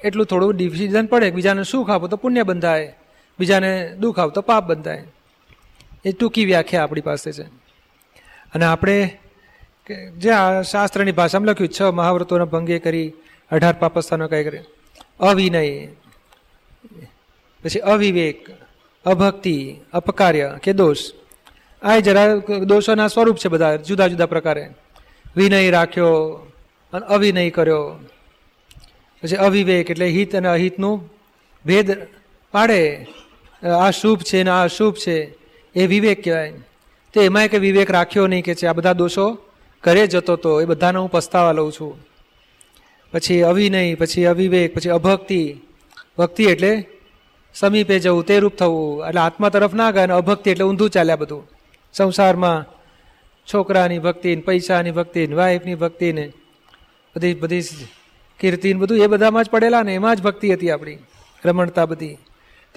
એટલું 0.04 0.26
થોડું 0.26 0.56
ડિસિઝન 0.56 1.06
પડે 1.06 1.32
બીજાને 1.32 1.64
સુખ 1.64 1.90
આપો 1.90 2.08
તો 2.08 2.18
પુણ્ય 2.18 2.44
બંધાય. 2.44 2.96
બીજાને 3.40 3.96
દુઃખ 3.96 4.20
આવતો 4.20 4.42
પાપ 4.42 4.64
બંધાય. 4.64 5.04
એ 6.06 6.12
ટૂંકી 6.12 6.46
વ્યાખ્યા 6.46 6.84
આપણી 6.84 7.02
પાસે 7.02 7.32
છે. 7.32 7.44
અને 8.54 8.66
આપણે 8.66 9.18
જે 10.18 10.32
આ 10.32 10.62
શાસ્ત્રની 10.62 11.12
ભાષામાં 11.12 11.48
લખ્યું 11.48 11.70
છ 11.70 11.82
મહાવ્રતોનો 11.82 12.46
ભંગે 12.46 12.80
કરી 12.80 13.14
અઢાર 13.52 13.74
પાપસ્થાનો 13.74 14.28
કઈ 14.28 14.44
કરે 14.44 14.64
અવિનય, 15.20 15.86
પછી 17.64 17.80
અવિવેક, 17.80 18.46
અભક્તિ, 19.06 19.76
અપકાર્ય 19.94 20.60
કે 20.64 20.74
દોષ. 20.74 20.98
આ 21.82 22.00
જરા 22.00 22.36
દોષોના 22.66 23.08
સ્વરૂપ 23.08 23.38
છે 23.38 23.50
બધા, 23.50 23.76
જુદા 23.76 24.08
જુદા 24.08 24.26
પ્રકારે. 24.26 24.70
વિનય 25.36 25.72
રાખ્યો 25.72 26.12
અને 26.94 27.06
અવિનય 27.06 27.50
કર્યો. 27.50 28.00
પછી 29.24 29.36
અવિવેક 29.36 29.90
એટલે 29.90 30.08
હિત 30.08 30.36
અને 30.36 30.48
અહિતનું 30.48 31.10
ભેદ 31.66 31.92
પાડે. 32.52 33.08
આ 33.64 33.92
શુભ 33.92 34.22
છે 34.22 34.44
ને 34.44 34.50
આ 34.50 34.64
અશુભ 34.64 34.96
છે 34.96 35.36
એ 35.76 35.88
વિવેક 35.88 36.24
કહેવાય. 36.24 36.54
તે 37.14 37.22
એમાંય 37.22 37.48
કે 37.48 37.58
વિવેક 37.58 37.92
રાખ્યો 37.92 38.28
નહીં 38.28 38.44
કે 38.44 38.56
છે, 38.56 38.68
આ 38.68 38.74
બધા 38.74 38.94
દોષો 38.94 39.38
કરે 39.82 40.08
જતો 40.08 40.36
તો, 40.36 40.62
એ 40.62 40.66
બધાને 40.66 41.00
હું 41.00 41.12
પસ્તાવા 41.12 41.52
લઉં 41.52 41.72
છું. 41.72 42.08
પછી 43.14 43.42
અવિનય, 43.42 43.96
પછી 43.96 44.26
અવિવેક, 44.26 44.76
પછી 44.76 44.90
અભક્તિ. 44.90 45.56
ભક્તિ 46.18 46.44
એટલે 46.44 46.88
સમીપે 47.54 48.00
જવું 48.00 48.26
તે 48.26 48.40
રૂપ 48.40 48.56
થવું. 48.56 49.08
એટલે 49.08 49.22
આત્મા 49.22 49.50
તરફ 49.50 49.74
ના 49.74 49.92
ગયા 49.92 50.04
અને 50.04 50.14
અભક્તિ 50.14 50.52
એટલે 50.52 50.66
ઊંધું 50.66 50.90
ચાલ્યા 50.90 51.16
બધું. 51.16 51.48
સંસારમાં 51.94 52.66
છોકરાની 53.54 54.00
ભક્તિ 54.00 54.36
ને 54.36 54.42
પૈસાની 54.42 54.92
ભક્તિ 54.92 55.28
વાઈફની 55.28 55.76
ભક્તિ 55.76 56.14
ને 56.14 56.32
બધી 57.16 57.34
બધી 57.34 57.62
કીર્તિ 58.40 58.74
ને 58.74 58.80
બધું 58.80 58.98
એ 58.98 59.08
બધામાં 59.08 59.44
જ 59.44 59.50
પડેલા 59.50 59.84
ને 59.84 59.94
એમાં 59.94 60.16
જ 60.16 60.22
ભક્તિ 60.22 60.54
હતી 60.54 60.70
આપણી. 60.72 60.98
રમણતા 61.46 61.86
બધી. 61.86 62.18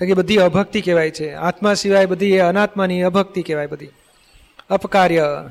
તો 0.00 0.06
કે 0.06 0.14
બધી 0.14 0.36
અભક્તિ 0.36 0.80
કહેવાય 0.80 1.10
છે. 1.10 1.32
આત્મા 1.32 1.74
સિવાય 1.74 2.06
બધી 2.06 2.32
એ 2.32 2.38
અનાત્માની 2.38 3.02
અભક્તિ 3.02 3.42
કહેવાય 3.42 3.66
બધી. 3.66 3.88
અપકાર્ય. 4.70 5.50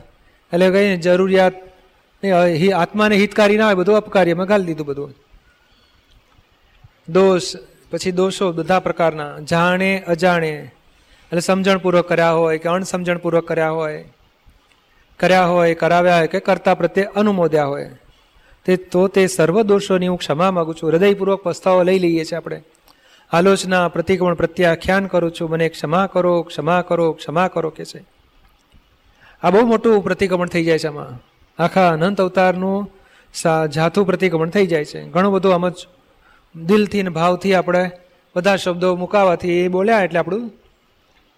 એટલે 0.54 0.70
કઈ 0.70 0.98
જરૂરિયાત 0.98 1.54
આત્માને 2.76 3.16
હિતકારી 3.16 3.58
ના 3.58 3.66
હોય 3.66 3.76
બધું 3.76 3.96
અપકાર્યમાં 3.96 4.46
ઘાલી 4.46 4.64
દીધું 4.64 4.88
બધું. 4.88 5.14
દોષ, 7.10 7.42
પછી 7.92 8.12
દોષો 8.12 8.52
બધા 8.52 8.80
પ્રકારના. 8.80 9.40
જાણે, 9.40 10.04
અજાણે. 10.08 10.72
એટલે 11.30 11.40
સમજણપૂર્વક 11.40 12.08
કર્યા 12.08 12.32
હોય 12.32 12.58
કે 12.58 12.70
અણસમજણપૂર્વક 12.70 13.48
કર્યા 13.48 13.70
હોય 13.70 14.06
કર્યા 15.20 15.46
હોય, 15.46 15.74
કરાવ્યા 15.74 16.18
હોય 16.18 16.28
કે 16.28 16.40
કરતા 16.40 16.74
પ્રત્યે 16.74 17.04
અનુમોદ્યા 17.04 17.66
હોય. 17.66 17.92
તે, 18.66 18.76
તો 18.78 19.08
તે 19.08 19.28
સર્વ 19.28 19.62
દોષોની 19.62 20.08
હું 20.08 20.18
ક્ષમા 20.18 20.52
માગું 20.52 20.76
છું. 20.76 20.90
હૃદયપૂર્વક 20.90 21.42
પસ્તાવો 21.44 21.84
લઈ 21.84 22.00
લઈએ 22.00 22.24
છીએ 22.26 22.38
આપણે. 22.38 22.64
આલોચના, 23.34 23.88
પ્રતિક્રમણ 23.88 24.34
પ્રત્યાખ્યાન 24.34 25.08
કરું 25.08 25.32
છું. 25.32 25.50
મને 25.50 25.70
ક્ષમા 25.70 26.08
કરો 26.08 26.42
ક્ષમા 26.42 26.82
કરો 26.82 27.14
ક્ષમા 27.14 27.48
કરો 27.48 27.70
કે 27.70 27.86
છે. 27.86 28.06
આ 29.44 29.50
બહુ 29.50 29.66
મોટું 29.66 30.04
પ્રતિક્રમણ 30.04 30.48
થઈ 30.48 30.64
જાય 30.64 30.80
છે 30.80 30.88
આમાં. 30.88 31.24
આખા 31.64 31.90
અનંત 31.90 32.22
અવતારનું 32.22 32.92
સા 33.34 33.66
જાથું 33.66 34.06
પ્રતિક્રમણ 34.06 34.50
થઈ 34.50 34.68
જાય 34.68 34.86
છે. 34.86 35.10
ઘણું 35.10 35.34
બધું 35.34 35.54
આમ 35.54 35.70
જ 35.70 35.88
દિલથી 36.66 37.04
ને 37.04 37.10
ભાવથી 37.10 37.54
આપણે 37.54 37.92
બધા 38.36 38.56
શબ્દો 38.56 38.96
મુકાવાથી 38.96 39.52
એ 39.52 39.68
બોલ્યા 39.68 40.02
એટલે 40.02 40.20
આપણું 40.20 40.52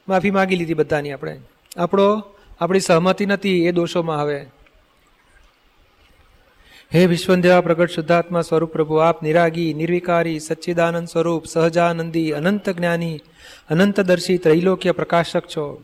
માફી 0.08 0.32
માગી 0.32 0.56
લીધી 0.56 0.74
બધાની 0.74 1.12
આપણે. 1.12 1.40
આપણો, 1.78 2.24
આપણી 2.62 2.80
સહમતિ 2.80 3.26
નથી 3.26 3.66
એ 3.66 3.72
દોષોમાં 3.72 4.20
આવે 4.20 4.46
હે 6.96 7.06
વિશ્વંદેવા 7.06 7.62
પ્રગટ 7.62 7.90
શુદ્ધાત્મા 7.90 8.42
સ્વરૂપ 8.42 8.72
પ્રભુ, 8.72 8.96
આપ 8.96 9.24
નિરાગી, 9.24 9.74
નિર્વિકારી, 9.74 10.40
સચ્ચિદાનંદ 10.40 11.08
સ્વરૂપ, 11.08 11.46
સહજાનંદી, 11.46 12.32
અનંત 12.32 12.70
જ્ઞાની, 12.70 13.20
અનંતદર્શી, 13.70 14.38
ત્રૈલોક્ય 14.38 14.92
પ્રકાશક 14.92 15.48
છો. 15.48 15.84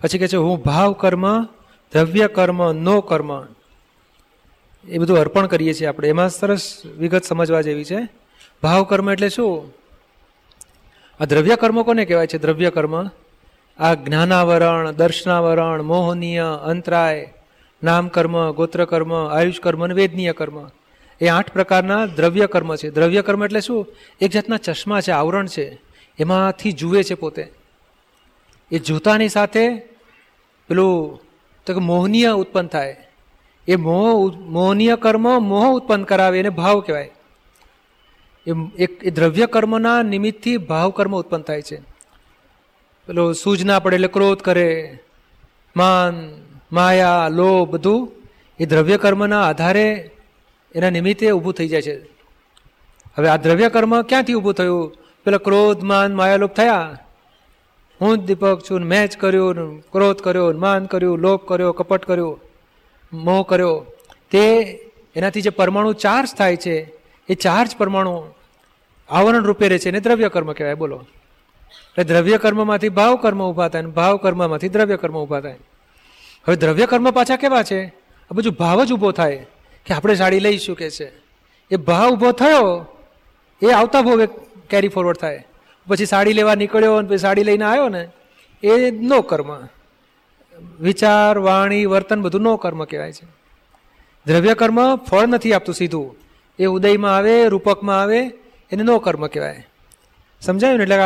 પછી 0.00 0.18
કહે 0.18 0.28
છે, 0.28 0.36
હું 0.36 0.62
ભાવ 0.62 0.92
કર્મ, 0.92 1.44
દ્રવ્ય 1.92 2.28
કર્મ, 2.28 2.72
નો 2.72 3.00
કર્મ. 3.00 3.44
એ 4.88 4.98
બધું 4.98 5.18
અર્પણ 5.18 5.46
કરીએ 5.46 5.74
છીએ 5.74 5.86
આપણે. 5.86 6.08
એમાં 6.08 6.28
સરસ 6.28 6.82
વિગત 6.98 7.24
સમજવા 7.24 7.60
જેવી 7.60 7.84
છે. 7.84 8.08
ભાવ 8.62 8.84
કર્મ 8.84 9.10
એટલે 9.10 9.28
શું? 9.28 9.74
આ 11.20 11.24
દ્રવ્ય 11.24 11.56
કર્મ 11.56 11.82
કોને 11.82 12.04
કહેવાય 12.04 12.26
છે? 12.26 12.38
દ્રવ્ય 12.38 12.70
કર્મ. 12.70 13.08
આ 13.78 13.94
જ્ઞાનાવરણ, 13.94 14.90
દર્શનાવરણ, 14.90 15.82
મોહનીય, 15.82 16.42
અંતરાય 16.64 17.34
નામ 17.82 18.08
કર્મ, 18.08 18.50
ગોત્ર 18.50 18.84
કર્મ, 18.84 19.28
આયુષ 19.28 19.60
કર્મ 19.60 19.84
અને 19.84 19.94
વેદનીય 19.94 20.32
કર્મ. 20.32 20.70
એ 21.20 21.26
આઠ 21.26 21.52
પ્રકારના 21.52 22.06
દ્રવ્ય 22.06 22.46
કર્મ 22.46 22.76
છે. 22.76 22.90
દ્રવ્ય 22.90 23.22
કર્મ 23.22 23.44
એટલે 23.44 23.60
શું? 23.60 23.86
એક 24.20 24.30
જાતના 24.30 24.56
ચશ્મા 24.56 25.00
છે, 25.00 25.10
આવરણ 25.10 25.46
છે. 25.46 25.80
એમાંથી 26.18 26.72
જુએ 26.72 27.02
છે 27.02 27.14
પોતે. 27.14 27.52
એ 28.72 28.78
જોતાની 28.78 29.28
સાથે 29.28 29.76
પેલું, 30.68 31.20
તો 31.66 31.74
કે 31.74 31.80
મોહનીય 31.80 32.30
ઉત્પન્ન 32.30 32.66
થાય. 32.66 32.96
એ 33.68 33.76
મોહ 33.76 34.36
મોહનીય 34.38 34.96
કર્મ 34.96 35.42
મોહ 35.42 35.68
ઉત્પન્ન 35.68 36.04
કરાવે 36.04 36.38
એને 36.38 36.48
ભાવ 36.48 36.80
કહેવાય. 36.80 37.10
એ 38.78 38.84
એ 38.84 39.10
દ્રવ્ય 39.10 39.46
કર્મના 39.46 40.02
નિમિત્તથી 40.02 40.56
ભાવ 40.56 40.90
કર્મ 40.90 41.16
ઉત્પન્ન 41.16 41.42
થાય 41.42 41.62
છે. 41.62 41.76
પેલો 43.06 43.32
સૂજ 43.32 43.64
ના 43.64 43.78
પડે 43.78 43.96
એટલે 43.96 44.08
ક્રોધ 44.08 44.38
કરે. 44.38 44.98
માન 45.76 46.34
માયા 46.72 47.28
લો 47.28 47.64
બધું 47.64 48.12
એ 48.58 48.66
દ્રવ્ય 48.66 48.96
કર્મના 48.96 49.48
આધારે 49.48 50.10
એના 50.74 50.90
નિમિત્તે 50.90 51.30
ઊભું 51.30 51.54
થઈ 51.54 51.68
જાય 51.68 51.82
છે. 51.82 52.02
હવે 53.18 53.28
આ 53.28 53.36
દ્રવ્ય 53.36 53.68
કર્મ 53.68 54.02
ક્યાંથી 54.02 54.34
ઊભું 54.34 54.54
થયું? 54.54 54.96
પેલા 55.24 55.38
ક્રોધ, 55.38 55.82
માન, 55.82 56.14
માયાલોપ 56.14 56.52
થયા. 56.52 56.98
હું 58.00 58.18
જ 58.18 58.20
દીપક 58.20 58.60
છું 58.70 58.80
મેં 58.80 59.08
જ 59.08 59.16
કર્યું 59.16 59.80
ક્રોધ 59.80 60.16
કર્યો 60.16 60.52
માન 60.52 60.86
કર્યું, 60.86 61.18
લોભ 61.18 61.40
કર્યો, 61.48 61.72
કપટ 61.72 62.04
કર્યો, 62.04 62.40
મોહ 63.12 63.46
કર્યો. 63.48 63.84
તે 64.30 64.62
એનાથી 65.16 65.42
જે 65.42 65.50
પરમાણુ 65.50 65.92
ચાર્જ 65.92 66.28
થાય 66.38 66.56
છે, 66.56 66.92
એ 67.28 67.34
ચાર્જ 67.34 67.76
પરમાણુ 67.76 68.34
આવરણ 69.08 69.44
રૂપે 69.44 69.68
રહે 69.68 69.78
છે 69.78 69.88
એને 69.88 70.00
દ્રવ્ય 70.00 70.28
કર્મ 70.28 70.52
કહેવાય, 70.52 70.74
બોલો. 70.74 70.96
એટલે 70.96 72.04
દ્રવ્ય 72.04 72.38
કર્મમાંથી 72.38 72.88
ભાવ 72.88 73.16
કર્મ 73.16 73.42
ઊભા 73.42 73.68
થાય 73.68 73.82
અને 73.82 73.90
ભાવ 73.90 74.16
કર્મમાંથી 74.16 74.68
દ્રવ્ય 74.68 74.96
કર્મ 74.96 75.18
ઊભા 75.18 75.40
થાય. 75.40 75.58
હવે 76.46 76.56
દ્રવ્ય 76.56 76.86
કર્મ 76.86 77.10
પાછા 77.10 77.36
કેવા 77.36 77.62
છે? 77.62 77.86
આ 77.86 78.34
બધું 78.34 78.52
ભાવ 78.52 78.84
જ 78.84 78.92
ઊભો 78.92 79.10
થાય 79.12 79.46
કે 79.86 79.94
આપણે 79.94 80.14
સાડી 80.14 80.40
લઈશું 80.40 80.76
કે 80.76 80.90
છે. 80.90 81.12
એ 81.70 81.76
ભાવ 81.76 82.10
ઊભો 82.10 82.32
થયો, 82.32 82.86
એ 83.62 83.70
આવતા 83.70 84.02
ભાવે 84.02 84.28
કેરી 84.70 84.88
ફોરવર્ડ 84.88 85.16
થાય. 85.16 85.46
પછી 85.86 86.06
સાડી 86.06 86.32
લેવા 86.32 86.54
નીકળ્યો 86.54 86.96
અને 86.96 87.08
પછી 87.08 87.18
સાડી 87.18 87.44
લઈને 87.44 87.64
આવ્યો 87.64 87.88
ને, 87.88 88.08
એ 88.62 88.90
નો 88.90 89.22
કર્મ. 89.22 89.68
વિચાર, 90.80 91.38
વાણી, 91.38 91.86
વર્તન 91.86 92.22
બધું 92.22 92.40
નો 92.40 92.56
કર્મ 92.56 92.84
કહેવાય 92.84 93.12
છે. 93.12 93.26
દ્રવ્ય 94.26 94.54
કર્મ 94.54 94.96
ફળ 94.96 95.26
નથી 95.26 95.52
આપતું 95.52 95.74
સીધું. 95.74 96.16
એ 96.58 96.64
ઉદયમાં 96.64 97.16
આવે, 97.16 97.48
રૂપકમાં 97.48 98.00
આવે, 98.00 98.20
એને 98.72 98.82
નો 98.82 98.98
કર્મ 98.98 99.26
કહેવાય. 99.26 99.66
સમજાયું 100.40 100.78
ને? 100.78 100.82
એટલે 100.82 100.96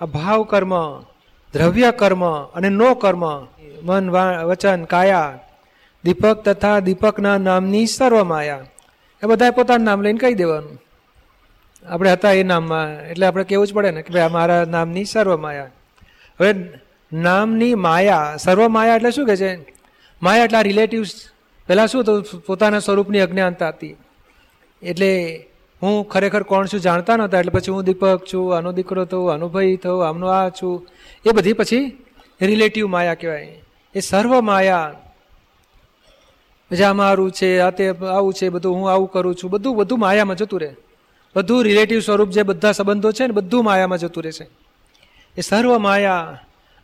આ 0.00 0.06
ભાવ 0.06 0.42
કર્મ. 0.42 1.00
દ્રવ્ય 1.54 1.90
કર્મ 1.90 2.24
અને 2.54 2.68
નો 2.68 2.94
કર્મ 2.94 3.24
મન 3.82 4.10
વચન, 4.48 4.84
કાયા, 4.84 5.38
દીપક 6.04 6.38
તથા 6.44 6.78
દીપકના 6.78 7.38
નામની 7.38 7.86
સર્વ 7.86 8.24
માયા. 8.24 8.66
એ 9.22 9.26
બધાએ 9.26 9.50
પોતાનું 9.50 9.86
નામ 9.86 10.02
લઈને 10.02 10.18
કહી 10.18 10.34
દેવાનું. 10.34 10.80
આપણે 11.86 12.12
હતા 12.12 12.32
એ 12.32 12.42
નામમાં, 12.42 12.88
એટલે 13.10 13.26
આપણે 13.26 13.44
કેવું 13.44 13.66
જ 13.66 13.74
પડે 13.74 13.90
ને 13.90 14.02
કે 14.02 14.12
ભાઈ 14.14 14.28
મારા 14.28 14.64
નામની 14.64 15.04
સર્વ 15.04 15.36
માયા. 15.36 15.70
હવે 16.40 16.50
નામની 17.12 17.74
માયા, 17.74 18.36
સર્વ 18.36 18.68
માયા 18.68 18.96
એટલે 18.96 19.10
શું 19.10 19.26
કે 19.26 19.36
છે? 19.36 19.50
માયા 20.22 20.44
એટલે 20.44 20.62
રિલેટિવ્સ 20.62 21.14
પહેલાં 21.68 21.88
શું 21.88 22.02
હતું? 22.02 22.40
પોતાના 22.46 22.78
સ્વરૂપની 22.78 23.20
અજ્ઞાનતા 23.20 23.68
હતી. 23.68 23.96
એટલે 24.82 25.10
હું 25.82 26.08
ખરેખર 26.08 26.42
કોણ 26.42 26.66
છું 26.66 26.80
જાણતા 26.80 27.16
નહોતા. 27.16 27.38
એટલે 27.38 27.50
પછી 27.50 27.72
હું 27.72 27.84
દીપક 27.84 28.20
છું, 28.32 28.56
આનો 28.56 28.72
દીકરો 28.72 29.04
થયો 29.04 29.26
આનો 29.26 29.48
ભાઈ 29.48 29.76
થયો 29.76 29.98
આમનો 29.98 30.26
આ 30.28 30.48
છું. 30.48 30.86
એ 31.26 31.30
બધી 31.30 31.52
પછી 31.52 32.04
રિલેટિવ 32.40 32.86
માયા 32.86 33.14
કહેવાય. 33.14 33.62
એ 33.94 34.00
સર્વ 34.00 34.40
માયા. 34.40 34.92
પછી 36.70 36.82
આ 36.82 36.92
મારું 36.92 37.30
છે, 37.32 37.58
આ 37.58 37.70
તે 37.70 37.88
આવું 37.88 38.34
છે, 38.34 38.48
બધું 38.48 38.74
હું 38.76 38.92
આવું 38.92 39.08
કરું 39.10 39.34
છું, 39.34 39.50
બધું 39.50 39.76
બધું 39.76 39.98
માયામાં 39.98 40.36
જતું 40.36 40.60
રહે. 40.60 40.76
બધું 41.36 41.62
રિલેટિવ 41.62 42.00
સ્વરૂપ 42.00 42.30
જે 42.30 42.42
બધા 42.42 42.72
સંબંધો 42.72 43.12
છે 43.12 43.26
ને, 43.26 43.32
બધું 43.32 43.64
માયામાં 43.64 43.98
જતું 43.98 44.22
રહેશે 44.22 44.46
એ 45.36 45.40
સર્વ 45.40 45.78
માયા, 45.78 46.38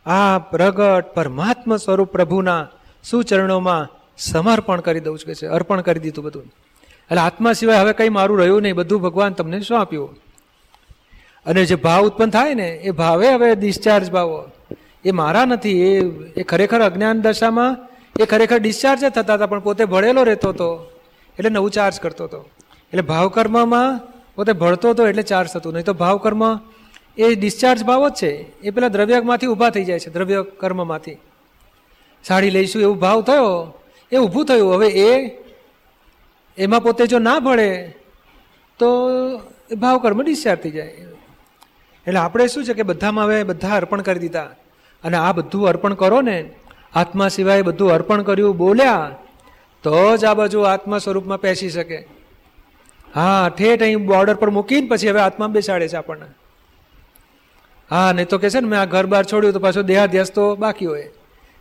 આ 0.05 0.39
પ્રગટ 0.39 1.13
પરમાત્મા 1.13 1.77
સ્વરૂપ 1.77 2.11
પ્રભુના 2.11 2.67
સુચરણોમાં 3.03 3.87
સમર્પણ 4.17 4.79
કરી 4.79 4.99
દઉં 4.99 5.17
છું 5.17 5.25
કે 5.25 5.35
છે, 5.35 5.47
અર્પણ 5.47 5.81
કરી 5.81 5.99
દીધું 5.99 6.25
બધું. 6.25 6.43
એટલે 7.11 7.21
આત્મા 7.21 7.53
સિવાય 7.53 7.77
હવે 7.77 7.93
કંઈ 7.93 8.09
મારું 8.09 8.39
રહ્યું 8.39 8.61
નહીં, 8.61 8.75
બધું 8.75 9.01
ભગવાન 9.01 9.33
તમને 9.33 9.61
શું 9.61 9.79
આપ્યું? 9.79 10.20
અને 11.45 11.65
જે 11.65 11.75
ભાવ 11.75 12.05
ઉત્પન્ન 12.05 12.29
થાય 12.29 12.53
ને, 12.53 12.69
એ 12.69 12.91
ભાવે 12.91 13.33
હવે 13.33 13.55
ડિસ્ચાર્જ 13.55 14.11
ભાવો. 14.11 14.45
એ 15.05 15.11
મારા 15.11 15.45
નથી, 15.45 15.81
એ 15.81 15.99
એ 16.37 16.43
ખરેખર 16.43 16.81
અજ્ઞાન 16.81 17.21
દશામાં, 17.21 17.77
એ 18.19 18.25
ખરેખર 18.25 18.59
ડિસ્ચાર્જ 18.59 19.05
થતા 19.05 19.33
હતા, 19.33 19.45
પણ 19.45 19.59
પોતે 19.59 19.85
ભળેલો 19.85 20.23
રહેતો 20.23 20.49
હતો. 20.49 20.91
એટલે 21.39 21.49
નવું 21.49 21.71
ચાર્જ 21.71 21.99
કરતો 21.99 22.23
હતો. 22.23 22.49
એટલે 22.77 23.01
ભાવકર્મમાં 23.01 23.99
પોતે 24.35 24.53
ભળતો 24.53 24.89
હતો, 24.89 25.07
એટલે 25.07 25.23
ચાર્જ 25.23 25.49
થતું. 25.49 25.73
નહીં 25.73 25.85
તો 25.85 25.93
ભાવકર્મ 25.93 26.59
એ 27.17 27.35
ડિસ્ચાર્જ 27.35 27.83
ભાવ 27.83 28.09
જ 28.09 28.13
છે. 28.13 28.61
એ 28.61 28.69
પેલા 28.69 28.87
દ્રવ્યમાંથી 28.87 29.47
ઊભા 29.47 29.69
થઈ 29.69 29.83
જાય 29.83 29.99
છે 29.99 30.09
દ્રવ્ય 30.09 30.45
કર્મમાંથી 30.57 31.17
સાડી 32.23 32.49
લઈશું 32.49 32.81
એવું 32.81 32.99
ભાવ 32.99 33.21
થયો, 33.21 33.73
એ 34.11 34.17
ઊભું 34.17 34.45
થયું. 34.45 34.73
હવે 34.73 34.87
એ, 34.87 35.41
એમાં 36.57 36.83
પોતે 36.83 37.07
જો 37.07 37.19
ના 37.19 37.39
ભળે, 37.39 37.95
તો 38.79 38.87
એ 39.71 39.75
ભાવ 39.75 40.21
ડિસ્ચાર્જ 40.21 40.59
થઈ 40.59 40.71
જાય. 40.71 40.93
એટલે 42.07 42.19
આપણે 42.19 42.47
શું 42.47 42.65
છે 42.65 42.73
કે 42.73 42.83
બધામાં 42.83 43.25
હવે 43.25 43.43
બધા 43.43 43.69
અર્પણ 43.69 44.01
કરી 44.01 44.19
દીધા. 44.19 44.49
અને 45.03 45.17
આ 45.17 45.31
બધું 45.31 45.67
અર્પણ 45.67 45.93
કરો 45.93 46.21
ને, 46.21 46.49
આત્મા 46.93 47.27
સિવાય 47.27 47.61
બધું 47.61 47.91
અર્પણ 47.91 48.21
કર્યું 48.21 48.57
બોલ્યા, 48.57 49.15
તો 49.83 50.17
જ 50.17 50.25
આ 50.25 50.33
બાજુ 50.33 50.59
આત્મા 50.59 50.97
સ્વરૂપમાં 50.97 51.41
પેસી 51.41 51.69
શકે. 51.69 52.07
હા, 53.15 53.49
ઠેઠ 53.57 53.81
અહીં 53.81 54.05
બોર્ડર 54.05 54.33
પર 54.33 54.49
મૂકીને 54.49 54.87
પછી 54.87 55.09
હવે 55.09 55.19
આત્મા 55.19 55.47
બેસાડે 55.47 55.87
છે 55.87 55.95
આપણને. 55.95 56.25
હા, 57.91 58.11
નહીં 58.11 58.27
તો 58.27 58.37
કે 58.37 58.49
છે 58.49 58.59
ને, 58.59 58.67
મેં 58.67 58.79
આ 58.79 58.85
ઘર 58.85 59.05
બહાર 59.05 59.23
છોડ્યું 59.23 59.53
તો 59.53 59.59
પાછો 59.59 59.81
દેહાધ્યાસ 59.81 60.31
તો 60.31 60.55
બાકી 60.55 60.85
હોય. 60.85 61.01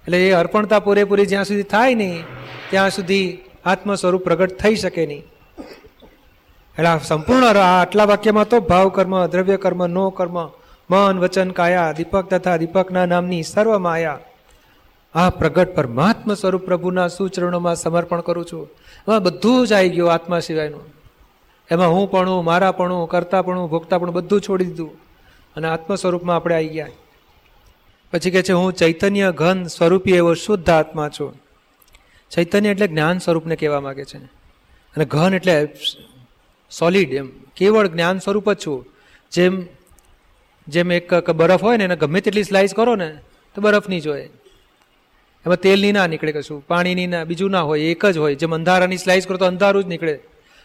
એટલે 0.05 0.29
એ 0.29 0.33
અર્પણતા 0.33 0.79
પૂરેપૂરી 0.79 1.27
જ્યાં 1.27 1.45
સુધી 1.45 1.63
થાય 1.63 1.95
નહીં, 1.95 2.25
ત્યાં 2.71 2.91
સુધી 2.91 3.39
આત્મ 3.65 3.95
સ્વરૂપ 3.95 4.25
પ્રગટ 4.25 4.59
થઈ 4.59 4.75
શકે 4.75 5.07
નહીં. 5.07 5.25
એટલે 6.81 6.89
આ 6.89 6.99
સંપૂર્ણ 6.99 7.45
આટલા 7.57 8.05
વાક્યમાં 8.05 8.49
તો 8.49 8.61
ભાવ 8.61 8.89
કર્મ, 8.89 9.27
દ્રવ્ય 9.27 9.57
કર્મ, 9.57 9.87
નો 9.87 10.11
કર્મ, 10.11 10.47
મન, 10.91 11.19
વચન, 11.19 11.51
કાયા, 11.51 11.93
દીપક 11.93 12.29
તથા 12.29 12.57
દીપકના 12.57 13.07
નામની 13.07 13.43
સર્વ 13.43 13.79
માયા. 13.79 14.19
આ 15.15 15.31
પ્રગટ 15.31 15.75
પરમાત્મ 15.75 16.35
સ્વરૂપ 16.35 16.63
પ્રભુના 16.63 17.09
સુચરણોમાં 17.09 17.77
સમર્પણ 17.77 18.21
કરું 18.21 18.45
છું. 18.45 18.69
એમાં 19.09 19.23
બધું 19.23 19.67
જ 19.67 19.73
આવી 19.73 19.89
ગયું 19.89 20.13
આત્મા 20.13 20.41
સિવાયનું. 20.41 20.81
એમાં 21.71 21.89
હું 21.89 22.11
પણ 22.11 22.29
મારા 22.31 22.73
પણ 22.73 23.05
કરતા 23.05 23.43
પણ 23.43 23.67
ભોગતા 23.67 23.99
પણ 23.99 24.11
બધું 24.11 24.41
છોડી 24.41 24.65
દીધું. 24.65 24.91
અને 25.57 25.69
આત્મ 25.69 25.95
સ્વરૂપમાં 25.95 26.37
આપણે 26.37 26.55
આવી 26.55 26.69
ગયા. 26.69 26.87
પછી 28.13 28.31
કહે 28.31 28.43
છે, 28.43 28.53
હું 28.53 28.73
ચૈતન્ય 28.73 29.33
ઘન 29.33 29.65
સ્વરૂપી 29.65 30.13
એવો 30.13 30.35
શુદ્ધ 30.35 30.71
આત્મા 30.71 31.09
છું. 31.09 31.35
ચૈતન્ય 32.31 32.69
એટલે 32.69 32.87
જ્ઞાન 32.87 33.19
સ્વરૂપને 33.19 33.57
કહેવા 33.57 33.81
માગે 33.81 34.05
છે. 34.05 34.19
અને 34.97 35.05
ઘન 35.05 35.35
એટલે 35.35 35.69
સોલિડ 36.71 37.13
એમ. 37.13 37.29
કેવળ 37.57 37.87
જ્ઞાન 37.87 38.19
સ્વરૂપ 38.19 38.53
જ 38.53 38.67
છું. 38.67 38.87
જેમ 39.33 39.63
જેમ 40.69 40.93
એક 40.93 41.31
બરફ 41.31 41.63
હોય 41.63 41.77
ને, 41.77 41.85
એને 41.85 41.97
ગમે 41.97 42.21
તેટલી 42.21 42.45
સ્લાઇસ 42.45 42.75
કરો 42.75 42.97
ને, 42.97 43.17
તો 43.55 43.61
બરફની 43.61 43.95
નહીં 43.95 44.03
જોઈએ 44.03 44.31
એમાં 45.47 45.57
તેલની 45.57 45.93
ના 45.93 46.07
નીકળે 46.07 46.33
કશું 46.33 46.67
પાણીની 46.67 47.07
ના, 47.07 47.25
બીજું 47.25 47.51
ના 47.51 47.61
હોય, 47.61 47.81
એક 47.81 48.07
જ 48.07 48.19
હોય. 48.19 48.35
જેમ 48.35 48.55
અંધારાની 48.55 48.97
સ્લાઇસ 48.97 49.27
કરો 49.27 49.37
તો 49.37 49.45
અંધારું 49.45 49.85
જ 49.85 49.87
નીકળે. 49.87 50.19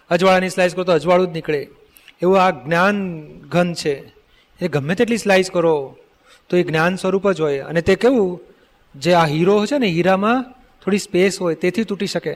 અજવાળાની 0.09 0.49
સ્લાઇસ 0.49 0.75
કરો 0.75 0.83
તો 0.83 0.91
અજવાળું 0.91 1.27
જ 1.27 1.29
નીકળે. 1.31 1.67
એવું 2.21 2.41
આ 2.41 2.49
જ્ઞાન 2.49 3.27
ઘન 3.27 3.73
છે. 3.73 4.13
એ 4.61 4.67
ગમે 4.67 4.95
તેટલી 4.95 5.17
સ્લાઇસ 5.17 5.51
કરો, 5.51 5.97
તો 6.49 6.57
એ 6.57 6.63
જ્ઞાન 6.63 6.95
સ્વરૂપ 6.95 7.31
જ 7.31 7.41
હોય. 7.41 7.59
અને 7.59 7.81
તે 7.81 7.95
કેવું? 7.95 8.41
જે 8.95 9.13
આ 9.13 9.25
હીરો 9.25 9.65
છે 9.65 9.77
ને, 9.77 9.87
હીરામાં 9.87 10.43
થોડી 10.85 10.97
સ્પેસ 10.97 11.41
હોય, 11.41 11.55
તેથી 11.55 11.83
તૂટી 11.83 12.07
શકે. 12.07 12.33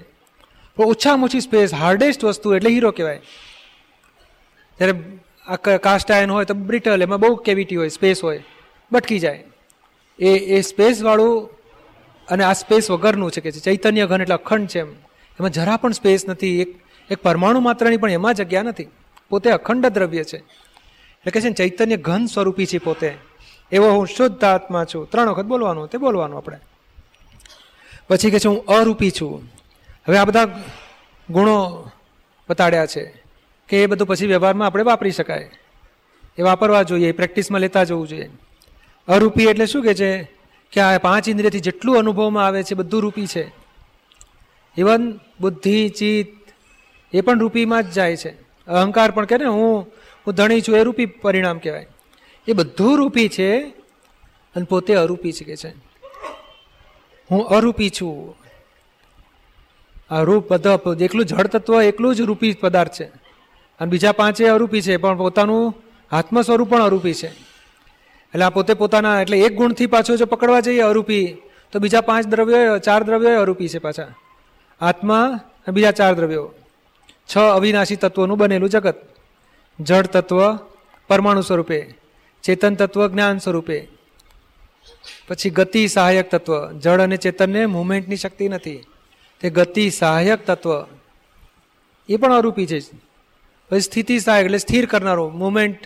પણ 0.76 0.84
ઓછામાં 0.84 1.26
ઓછી 1.26 1.40
સ્પેસ 1.40 1.74
હાર્ડેસ્ટ 1.74 2.24
વસ્તુ 2.24 2.56
એટલે 2.56 2.70
હીરો 2.70 2.92
કહેવાય. 2.92 3.22
જ્યારે 4.80 4.94
આ 5.48 5.56
કાસ્ટ 5.78 6.12
આયન 6.12 6.32
હોય 6.32 6.46
તો 6.46 6.54
બ્રિટલ 6.54 7.02
એમાં 7.02 7.20
બહુ 7.20 7.36
કેવિટી 7.36 7.76
હોય 7.76 7.90
સ્પેસ 7.90 8.24
હોય, 8.24 8.44
બટકી 8.92 9.20
જાય. 9.20 9.44
એ 10.20 10.38
એ 10.38 10.62
સ્પેસવાળું 10.62 11.50
અને 12.28 12.44
આ 12.44 12.54
સ્પેસ 12.54 12.92
વગરનું 12.92 13.32
છે 13.32 13.42
કે 13.42 13.52
ચૈતન્ય 13.52 14.06
ઘન 14.06 14.22
એટલે 14.22 14.36
અખંડ 14.36 14.68
છે 14.68 14.80
એમ. 14.80 14.92
એમાં 15.40 15.50
જરા 15.50 15.78
પણ 15.78 15.92
સ્પેસ 15.92 16.26
નથી, 16.28 16.62
એક 16.62 16.80
એક 17.10 17.18
પરમાણુ 17.18 17.60
માત્રની 17.60 17.98
પણ 17.98 18.12
એમાં 18.12 18.34
જગ્યા 18.34 18.64
નથી. 18.64 18.88
પોતે 19.30 19.52
અખંડ 19.52 19.86
દ્રવ્ય 19.86 20.24
છે. 20.24 20.38
એટલે 20.38 21.32
કે 21.32 21.42
છે 21.42 21.52
ચૈતન્ય 21.52 21.98
ઘન 21.98 22.26
સ્વરૂપી 22.26 22.66
છે 22.66 22.78
પોતે. 22.78 23.18
એવો 23.72 23.90
હું 23.90 24.08
શુદ્ધ 24.08 24.44
આત્મા 24.44 24.86
છું. 24.86 25.10
ત્રણ 25.10 25.30
વખત 25.30 25.46
બોલવાનું, 25.46 25.88
તે 25.88 25.98
બોલવાનું 25.98 26.38
આપણે. 26.38 26.58
પછી 28.08 28.32
કે 28.32 28.40
છે, 28.40 28.48
હું 28.48 28.66
અરૂપી 28.66 29.12
છું. 29.12 29.44
હવે 30.08 30.18
આ 30.18 30.26
બધા 30.26 30.64
ગુણો 31.30 31.92
બતાડ્યા 32.50 32.86
છે. 32.86 33.19
કે 33.70 33.84
એ 33.84 33.86
બધું 33.86 34.08
પછી 34.08 34.28
વ્યવહારમાં 34.28 34.68
આપણે 34.68 34.84
વાપરી 34.84 35.12
શકાય. 35.12 35.52
એ 36.38 36.42
વાપરવા 36.42 36.84
જોઈએ 36.84 37.12
પ્રેક્ટિસમાં 37.12 37.62
લેતા 37.62 37.84
જવું 37.84 38.08
જોઈએ. 38.08 38.30
અરૂપી 39.08 39.44
એટલે 39.44 39.66
શું 39.66 39.84
કે 39.84 39.94
છે 39.94 40.24
કે 40.72 40.82
આ 40.82 40.98
પાંચ 40.98 41.30
ઇન્દ્રિયથી 41.30 41.60
જેટલું 41.60 41.98
અનુભવમાં 41.98 42.46
આવે 42.46 42.64
છે, 42.64 42.76
બધું 42.76 43.02
રૂપી 43.02 43.28
છે. 43.28 43.52
ઇવન 44.78 45.20
બુદ્ધિ, 45.40 45.90
ચિત્ત, 45.90 46.52
એ 47.14 47.22
પણ 47.22 47.40
રૂપીમાં 47.40 47.84
જ 47.84 47.92
જાય 47.92 48.16
છે. 48.16 48.30
અહંકાર 48.68 49.12
પણ 49.12 49.26
કે 49.26 49.38
ને 49.38 49.46
હું 49.46 49.82
હું 50.28 50.34
ધણી 50.34 50.62
છું, 50.62 50.76
એ 50.76 50.84
રૂપી 50.84 51.06
પરિણામ 51.06 51.58
કહેવાય. 51.58 51.88
એ 52.48 52.54
બધું 52.54 52.98
રૂપી 52.98 53.30
છે 53.30 53.70
અને 54.56 54.66
પોતે 54.66 54.96
અરૂપી 54.96 55.32
છે 55.32 55.44
કે 55.44 55.56
છે. 55.56 55.70
હું 57.32 57.48
અરૂપી 57.48 57.90
છું. 57.90 58.36
આ 60.12 60.22
રૂપ 60.22 60.54
બધા 60.54 60.80
એકલું 61.02 61.26
જળ 61.26 61.48
તત્વ 61.48 61.82
એકલું 61.82 62.16
જ 62.16 62.22
રૂપી 62.22 62.54
પદાર્થ 62.54 62.92
છે. 62.94 63.19
અને 63.80 63.92
બીજા 63.92 64.12
પાંચે 64.12 64.48
અરૂપી 64.48 64.82
છે, 64.82 64.98
પણ 64.98 65.18
પોતાનું 65.18 65.76
આત્મ 66.12 66.42
સ્વરૂપ 66.42 66.70
પણ 66.70 66.84
અરૂપી 66.84 67.14
છે. 67.14 67.28
એટલે 67.28 68.44
આ 68.44 68.50
પોતે 68.50 68.74
પોતાના, 68.74 69.22
એટલે 69.22 69.40
એક 69.40 69.56
ગુણથી 69.56 69.86
પાછો 69.86 70.16
જો 70.16 70.26
પકડવા 70.26 70.60
જઈએ 70.60 70.82
અરૂપી, 70.82 71.38
તો 71.72 71.80
બીજા 71.80 72.02
પાંચ 72.02 72.28
દ્રવ્યો, 72.28 72.80
ચાર 72.80 73.04
દ્રવ્યો 73.04 73.42
અરૂપી 73.42 73.68
છે 73.68 73.78
પાછા. 73.78 74.08
આત્મા 74.82 75.26
અને 75.46 75.72
બીજા 75.72 75.92
ચાર 75.92 76.14
દ્રવ્યો. 76.14 76.52
છ 77.36 77.38
અવિનાશી 77.38 77.96
તત્વોનું 77.96 78.38
બનેલું 78.38 78.70
જગત. 78.70 78.96
જળ 79.80 80.02
તત્વ 80.02 80.56
પરમાણુ 81.08 81.42
સ્વરૂપે, 81.42 81.96
ચેતન 82.44 82.76
તત્વ 82.76 83.08
જ્ઞાન 83.08 83.38
સ્વરૂપે. 83.38 83.88
પછી 85.28 85.50
ગતિ 85.50 85.88
સહાયક 85.88 86.32
તત્વ. 86.32 86.72
જળ 86.72 87.02
અને 87.02 87.18
ચેતનને 87.18 87.66
મુવમેન્ટની 87.66 88.16
શક્તિ 88.16 88.50
નથી. 88.50 88.84
તે 89.42 89.50
ગતિ 89.50 89.90
સહાયક 89.90 90.46
તત્વ. 90.46 90.86
એ 92.10 92.16
પણ 92.16 92.34
અરૂપી 92.34 92.68
છે. 92.68 93.09
પછી 93.70 93.80
સ્થિતિ 93.80 94.20
થાય 94.20 94.44
એટલે 94.44 94.58
સ્થિર 94.58 94.86
કરનારો 94.86 95.30
મુમેન્ટ 95.30 95.80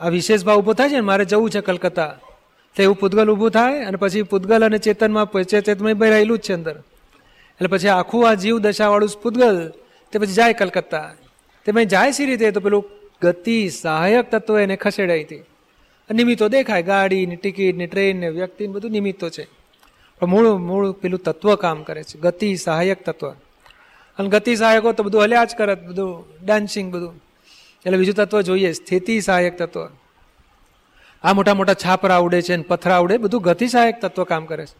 આ 0.00 0.08
વિશેષ 0.08 0.44
ભાવ 0.44 0.58
ઊભો 0.58 0.72
થાય 0.72 0.88
છે 0.88 0.94
ને, 0.94 1.00
મારે 1.00 1.24
જવું 1.24 1.50
છે 1.50 1.60
કલકત્તા. 1.60 2.18
તો 2.76 2.82
એવું 2.82 2.96
પૂતગલ 2.96 3.30
ઊભું 3.30 3.50
થાય 3.50 3.84
અને 3.84 3.96
પછી 3.96 4.22
પૂતગલ 4.22 4.64
અને 4.64 4.78
ચેતનમાં 4.78 5.24
ભાઈ 5.94 6.10
રહેલું 6.10 6.38
જ 6.38 6.40
છે 6.40 6.52
અંદર. 6.52 6.76
એટલે 7.58 7.68
પછી 7.68 7.88
આખું 7.88 8.28
આ 8.30 8.34
જીવ 8.34 8.58
દશાવાળું 8.58 9.10
પૂતગલ, 9.22 9.72
તે 10.12 10.18
પછી 10.18 10.32
જાય 10.32 10.52
કલકત્તા. 10.52 11.14
તે 11.64 11.72
મેં 11.72 11.88
જાય 11.88 12.10
સી 12.10 12.26
રીતે? 12.26 12.50
તો 12.50 12.60
પેલું 12.60 12.84
ગતિ 13.22 13.68
સહાયક 13.68 14.30
તત્વ 14.30 14.58
એને 14.58 14.76
ખસેડાઈ 14.76 15.24
હતી. 15.24 15.42
નિમિત્તો 16.10 16.48
દેખાય 16.48 16.82
ગાડી 16.82 17.16
ટિકિટની 17.16 17.36
ટિકિટ, 17.36 17.76
ને 17.76 17.86
ટ્રેન 17.86 18.16
ને 18.16 18.28
વ્યક્તિ 18.28 18.66
બધું 18.66 18.90
નિમિત્તો 18.90 19.28
છે. 19.30 19.46
પણ 20.20 20.26
મૂળ 20.26 20.56
મૂળ 20.56 20.92
પેલું 20.92 21.20
તત્વ 21.20 21.54
કામ 21.54 21.82
કરે 21.82 22.02
છે, 22.02 22.18
ગતિ 22.18 22.56
સહાયક 22.56 23.04
તત્વ. 23.04 23.32
અને 24.18 24.28
ગતિ 24.28 24.56
સહાયકો 24.56 24.92
તો 24.92 25.02
બધું 25.02 25.22
હલ્યા 25.22 25.44
જ 25.44 25.54
કરત 25.56 25.82
બધું 25.82 26.24
ડાન્સિંગ 26.44 26.94
બધું. 26.94 27.14
એટલે 27.86 27.98
બીજું 27.98 28.14
તત્વ 28.14 28.40
જોઈએ, 28.40 28.72
સ્થિતિ 28.72 29.20
સહાયક 29.20 29.58
તત્વ. 29.58 29.88
આ 31.22 31.32
મોટા 31.32 31.54
મોટા 31.54 31.74
છાપરા 31.74 32.16
ઉડે 32.16 32.42
છે 32.42 32.54
અને 32.54 32.62
પથરા 32.62 32.98
ઉડે, 32.98 33.18
બધું 33.18 33.42
ગતિ 33.42 33.68
સહાયક 33.68 34.00
તત્વ 34.00 34.24
કામ 34.24 34.46
કરે 34.46 34.66
છે. 34.66 34.76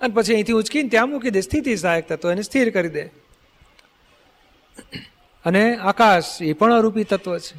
અને 0.00 0.14
પછી 0.14 0.34
અહીંથી 0.34 0.52
ઉચકીને 0.52 0.88
ત્યાં 0.88 1.08
મૂકી 1.08 1.30
દે, 1.30 1.40
સ્થિતિ 1.40 1.76
સહાયક 1.76 2.08
તત્વ, 2.08 2.30
એને 2.30 2.42
સ્થિર 2.42 2.70
કરી 2.70 2.88
દે. 2.88 3.02
અને 5.44 5.76
આકાશ 5.76 6.42
એ 6.42 6.52
પણ 6.52 6.74
અરૂપી 6.74 7.04
તત્વ 7.04 7.38
છે. 7.38 7.56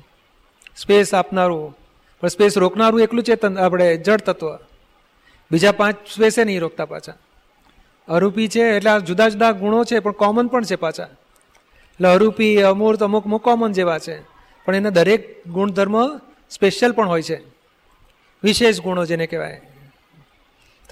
સ્પેસ 0.78 1.14
આપનારું, 1.14 1.78
પણ 2.22 2.28
સ્પેસ 2.28 2.58
રોકનારું 2.58 3.02
એકલું 3.02 3.24
ચેતન, 3.24 3.60
આપણે 3.60 3.98
જળ 3.98 4.18
તત્વ. 4.18 4.56
બીજા 5.52 5.72
પાંચ 5.72 5.96
સ્પેસે 6.16 6.44
નહીં 6.44 6.62
રોકતા 6.62 6.86
પાછા. 6.86 7.14
અરૂપી 8.08 8.48
છે, 8.48 8.62
એટલે 8.62 9.00
જુદા 9.00 9.30
જુદા 9.30 9.52
ગુણો 9.52 9.84
છે, 9.84 10.00
પણ 10.00 10.12
કોમન 10.12 10.48
પણ 10.48 10.64
છે 10.64 10.76
પાછા. 10.76 11.08
અરૂપી 12.08 12.62
અમૂર્ત 12.62 13.04
અમુક 13.04 13.26
અમુક 13.26 13.44
કોમન 13.44 13.72
જેવા 13.72 14.00
છે. 14.00 14.22
પણ 14.66 14.76
એના 14.76 14.90
દરેક 14.90 15.48
ગુણધર્મ 15.48 16.18
સ્પેશિયલ 16.50 16.92
પણ 16.92 17.08
હોય 17.08 17.22
છે. 17.22 17.42
વિશેષ 18.44 18.82
ગુણો 18.82 19.06
જેને 19.06 19.28
કહેવાય. 19.28 19.62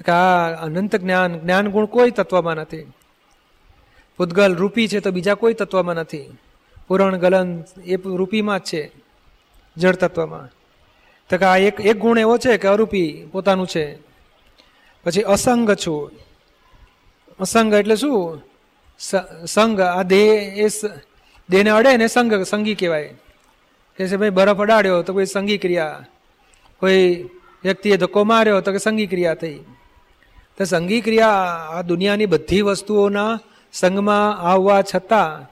કે 0.06 0.12
આ 0.12 0.48
અનંત 0.66 0.96
જ્ઞાન 0.96 1.40
જ્ઞાન 1.40 1.68
ગુણ 1.68 1.86
કોઈ 1.86 2.12
તત્વમાં 2.12 2.56
નથી. 2.56 2.92
પૂતગલ 4.18 4.56
રૂપી 4.56 4.88
છે 4.88 5.00
તો 5.00 5.12
બીજા 5.12 5.34
કોઈ 5.34 5.54
તત્વમાં 5.54 5.96
નથી. 5.96 6.38
પુરણ, 6.88 7.18
ગલન 7.18 7.64
એ 7.86 7.96
રૂપીમાં 7.96 8.60
જ 8.60 8.64
છે, 8.64 8.92
જળ 9.78 9.96
તત્વમાં. 9.96 10.50
તો 11.30 11.38
કે 11.38 11.46
આ 11.46 11.58
એક 11.58 11.82
એક 11.82 11.98
ગુણ 11.98 12.20
એવો 12.20 12.38
છે 12.38 12.58
કે 12.58 12.68
અરૂપી 12.68 13.30
પોતાનું 13.32 13.68
છે. 13.68 14.00
પછી 15.04 15.22
અસંગ 15.22 15.72
છું. 15.74 16.12
અસંગ 17.40 17.74
એટલે 17.74 17.96
શું? 17.96 18.42
સંગ 19.46 19.80
આ 19.82 20.04
દેહ 20.04 20.66
એ 20.66 20.68
દેહને 21.50 21.70
અડે 21.70 21.98
ને 21.98 22.08
સંઘ 22.08 22.44
સંગી 22.44 22.76
કહેવાય. 22.76 23.14
કે 23.98 24.08
છે 24.08 24.16
ભાઈ 24.16 24.30
બરફ 24.30 24.62
અડાડ્યો 24.62 25.02
તો 25.02 25.14
કોઈ 25.14 25.26
સંગી 25.26 25.58
ક્રિયા. 25.58 26.06
કોઈ 26.80 27.30
વ્યક્તિએ 27.64 27.98
ધક્કો 27.98 28.24
માર્યો 28.24 28.62
તો 28.62 28.72
કે 28.72 28.78
સંગી 28.78 29.08
ક્રિયા 29.08 29.34
થઈ. 29.34 29.60
તો 30.58 30.66
સંગી 30.66 31.02
ક્રિયા 31.02 31.28
આ 31.70 31.82
દુનિયાની 31.82 32.26
બધી 32.26 32.62
વસ્તુઓના 32.62 33.40
સંગમાં 33.74 34.38
આવવા 34.38 34.82
છતાં 34.82 35.52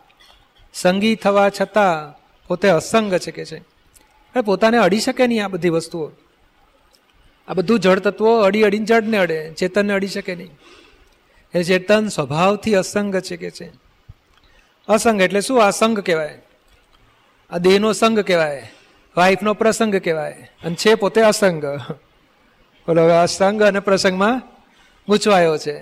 સંગી 0.74 1.16
થવા 1.16 1.50
છતાં 1.50 2.20
પોતે 2.48 2.70
અસંગ 2.70 3.14
છે 3.14 3.32
કે 3.32 3.46
છે. 3.46 3.76
પોતાને 4.46 4.78
અડી 4.78 5.00
શકે 5.00 5.28
નહીં 5.28 5.46
આ 5.46 5.48
બધી 5.48 5.70
વસ્તુઓ. 5.70 6.12
આ 7.48 7.54
બધું 7.54 7.80
જળ 7.80 8.00
તત્વો 8.00 8.40
અડી 8.40 8.64
અડીને 8.64 8.86
જળને 8.86 9.18
અડે, 9.18 9.54
ચેતનને 9.54 9.94
અડી 9.94 10.08
શકે 10.08 10.36
નહીં. 10.36 10.50
એ 11.56 11.64
ચેતન 11.64 12.08
સ્વભાવથી 12.08 12.76
અસંગ 12.76 13.20
છે 13.20 13.38
કે 13.38 13.52
છે? 13.52 13.72
અસંગ 14.88 15.22
એટલે 15.22 15.42
શું? 15.42 15.66
આ 15.66 15.70
સંગ 15.70 16.00
કહેવાય. 16.00 16.42
આ 17.52 17.58
દેહનો 17.58 17.94
સંગ 17.94 18.20
કહેવાય. 18.20 18.72
વાઈફનો 19.18 19.54
પ્રસંગ 19.54 19.96
કહેવાય. 19.96 20.50
અને 20.64 20.76
છે 20.76 20.96
પોતે 20.96 21.22
અસંગ. 21.22 21.66
બોલો, 22.88 23.04
હવે 23.04 23.18
અસંગ 23.18 23.62
અને 23.62 23.80
પ્રસંગમાં 23.80 24.42
ગૂંચવાયો 25.10 25.58
છે. 25.58 25.78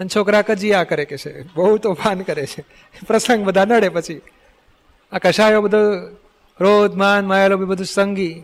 અને 0.00 0.08
છોકરા 0.16 0.42
કજીયા 0.42 0.84
કરે 0.84 1.04
કે 1.04 1.16
છે? 1.16 1.42
બહુ 1.42 1.76
તોફાન 1.76 2.20
કરે 2.20 2.46
છે. 2.46 2.64
પ્રસંગ 3.06 3.44
બધા 3.44 3.64
નડે 3.64 3.88
પછી. 3.88 4.20
આ 5.12 5.18
કશાયો 5.18 5.62
બધો 5.62 6.06
ક્રોધ 6.56 6.94
માન, 6.94 7.26
માયાલો 7.26 7.56
બધું 7.56 7.86
સંગી. 7.86 8.42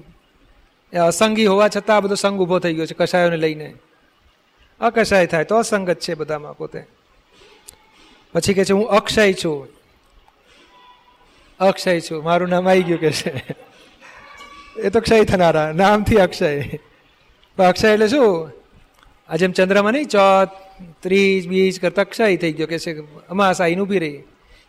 એ 0.92 0.96
અસંગી 0.96 1.46
હોવા 1.46 1.68
છતાં 1.68 1.96
આ 1.96 2.01
બધો 2.01 2.14
સંગ 2.14 2.40
ઊભો 2.40 2.59
થઈ 2.59 2.74
ગયો 2.74 2.86
છે 2.86 2.94
કશાયોને 2.94 3.36
લઈને. 3.36 3.74
અકશાય 4.81 5.26
થાય 5.26 5.45
તો 5.45 5.57
અસંગત 5.57 6.01
છે 6.01 6.14
બધામાં 6.14 6.57
પોતે. 6.57 6.83
પછી 8.33 8.55
કે 8.55 8.64
છે, 8.64 8.72
હું 8.72 8.89
અક્ષય 8.89 9.33
છું. 9.33 9.68
અક્ષય 11.61 12.01
છું. 12.01 12.24
મારું 12.24 12.49
નામ 12.49 12.68
આવી 12.68 12.83
ગયું 12.83 13.01
કે 13.01 13.12
છે. 13.12 13.45
એ 14.78 14.91
તો 14.91 15.01
ક્ષય 15.01 15.24
થનારા. 15.24 15.72
નામથી 15.72 16.16
અક્ષય. 16.16 16.62
પણ 17.57 17.64
અક્ષય 17.64 17.89
એટલે 17.89 18.09
શું? 18.09 18.53
આ 19.28 19.37
જેમ 19.37 19.53
ચંદ્રમાં 19.53 19.93
નહીં, 19.93 20.07
ચોથ, 20.07 20.49
ત્રીજ, 21.01 21.49
બીજ 21.49 21.81
કરતા 21.81 22.05
ક્ષય 22.05 22.37
થઈ 22.37 22.53
ગયો 22.53 22.66
કે 22.66 22.78
છે, 22.78 23.01
અમાસ 23.28 23.61
આઈને 23.61 23.81
ઊભી 23.81 23.99
રહી. 23.99 24.22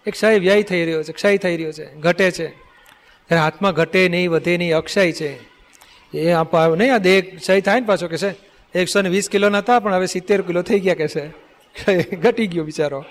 એ 0.08 0.12
ક્ષય 0.12 0.40
વ્યય 0.40 0.64
થઈ 0.64 0.86
રહ્યો 0.86 1.04
છે, 1.04 1.12
ક્ષય 1.12 1.38
થઈ 1.38 1.58
રહ્યો 1.58 1.72
છે, 1.72 1.96
ઘટે 1.96 2.32
છે. 2.32 2.48
ત્યારે 2.48 3.40
હાથમાં 3.40 3.74
ઘટે 3.74 4.10
નહીં, 4.10 4.32
વધે 4.32 4.58
નહીં, 4.58 4.76
અક્ષય 4.76 5.12
છે. 5.12 5.44
એ 6.18 6.34
નહીં, 6.78 6.94
આ 6.94 6.98
દેહ 6.98 7.36
ક્ષય 7.36 7.62
થાય 7.62 7.80
ને 7.80 7.86
પાછો 7.86 8.08
કે 8.08 8.18
છે? 8.18 8.51
એકસો 8.76 9.02
ને 9.02 9.10
વીસ 9.10 9.30
કિલોના 9.30 9.58
હતા, 9.58 9.80
પણ 9.80 9.94
હવે 9.94 10.06
સિત્તેર 10.06 10.42
કિલો 10.42 10.62
થઈ 10.62 10.80
ગયા 10.80 10.94
કે 10.94 11.08
છે. 11.08 11.34
ઘટી 12.16 12.48
ગયો 12.48 12.64
બિચારો. 12.64 13.06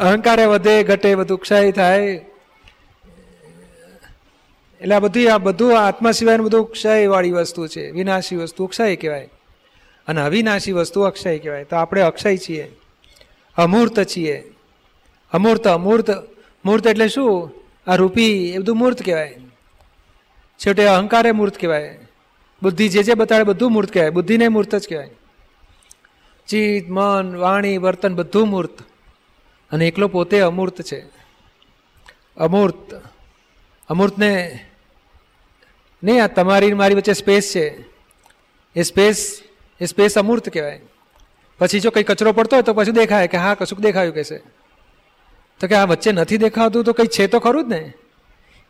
અહંકારે 0.00 0.44
વધે, 0.44 0.82
ઘટે 0.82 1.14
બધું 1.14 1.38
ક્ષય 1.38 1.72
થાય. 1.72 2.24
એટલે 4.80 4.94
આ 4.94 4.98
બધી, 4.98 5.28
આ 5.28 5.38
બધું 5.38 5.86
આત્મા 5.86 6.10
સિવાયનું 6.10 6.46
બધું 6.46 6.72
ક્ષય 6.72 7.06
વાળી 7.06 7.30
વસ્તુ 7.30 7.66
છે. 7.66 7.90
વિનાશી 7.90 8.36
વસ્તુ 8.36 8.66
ક્ષય 8.66 8.96
કહેવાય. 8.96 9.30
અને 10.08 10.22
અવિનાશી 10.22 10.72
વસ્તુ 10.72 11.02
અક્ષય 11.02 11.38
કહેવાય. 11.38 11.64
તો 11.64 11.76
આપણે 11.76 12.00
અક્ષય 12.00 12.36
છીએ. 12.36 12.76
અમૂર્ત 13.56 14.04
છીએ. 14.04 14.52
અમૂર્ત 15.32 15.68
અમૂર્ત, 15.68 16.10
મૂર્ત 16.64 16.86
એટલે 16.86 17.08
શું? 17.08 17.50
આ 17.86 17.96
રૂપી 17.96 18.50
એ 18.50 18.58
બધું 18.58 18.76
મૂર્ત 18.76 19.02
કહેવાય. 19.02 19.36
છેવટે 20.58 20.84
અહંકારે 20.84 21.32
મૂર્ત 21.32 21.58
કહેવાય. 21.58 22.03
બુદ્ધિ 22.64 22.88
જે 22.88 23.02
જે 23.02 23.14
બતાડે 23.14 23.44
બધું 23.44 23.72
મૂર્ત 23.72 23.92
કહેવાય. 23.92 24.10
બુદ્ધિને 24.10 24.48
મૂર્ત 24.48 24.74
જ 24.74 24.88
કહેવાય. 24.88 25.10
ચિત્ત, 26.48 26.90
મન, 26.90 27.36
વાણી, 27.36 27.78
વર્તન 27.78 28.14
બધું 28.14 28.48
મૂર્ત. 28.48 28.78
અને 29.72 29.88
એકલો 29.88 30.08
પોતે 30.08 30.40
અમૂર્ત 30.40 30.82
છે. 30.82 31.04
અમૂર્ત. 32.36 33.02
અમૂર્તને 33.88 34.60
નહીં, 36.02 36.24
આ 36.24 36.26
તમારી 36.26 36.72
મારી 36.72 36.94
વચ્ચે 36.94 37.12
સ્પેસ 37.12 37.52
છે. 37.54 37.84
એ 38.76 38.82
સ્પેસ 38.82 39.42
એ 39.80 39.84
સ્પેસ 39.86 40.18
અમૂર્ત 40.18 40.48
કહેવાય. 40.48 40.80
પછી 41.58 41.80
જો 41.80 41.90
કંઈ 41.90 42.02
કચરો 42.02 42.32
પડતો 42.32 42.56
હોય 42.56 42.62
તો 42.62 42.74
પછી 42.74 42.90
દેખાય 42.90 43.28
કે 43.28 43.36
હા, 43.36 43.54
કશુંક 43.54 43.82
દેખાયું 43.82 44.14
કહેશે. 44.14 44.38
તો 45.60 45.66
કે 45.66 45.74
આ 45.74 45.84
વચ્ચે 45.84 46.12
નથી 46.12 46.36
દેખાતું 46.36 46.84
તો 46.84 46.92
કંઈ 46.92 47.06
છે 47.06 47.26
તો 47.26 47.38
ખરું 47.38 47.64
જ 47.64 47.68
ને? 47.68 47.92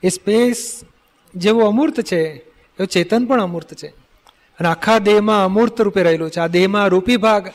એ 0.03 0.09
સ્પેસ 0.09 0.80
જેવું 1.34 1.66
અમૂર્ત 1.66 2.01
છે. 2.01 2.54
એવું 2.75 2.87
ચેતન 2.87 3.25
પણ 3.25 3.43
અમૂર્ત 3.43 3.75
છે. 3.75 3.89
અને 4.59 4.68
આખા 4.68 4.99
દેહમાં 4.99 5.45
અમૂર્ત 5.45 5.81
રૂપે 5.81 6.03
રહેલું 6.03 6.31
છે. 6.31 6.41
આ 6.41 6.47
દેહમાં 6.47 6.89
રૂપી 6.89 7.16
ભાગ 7.16 7.53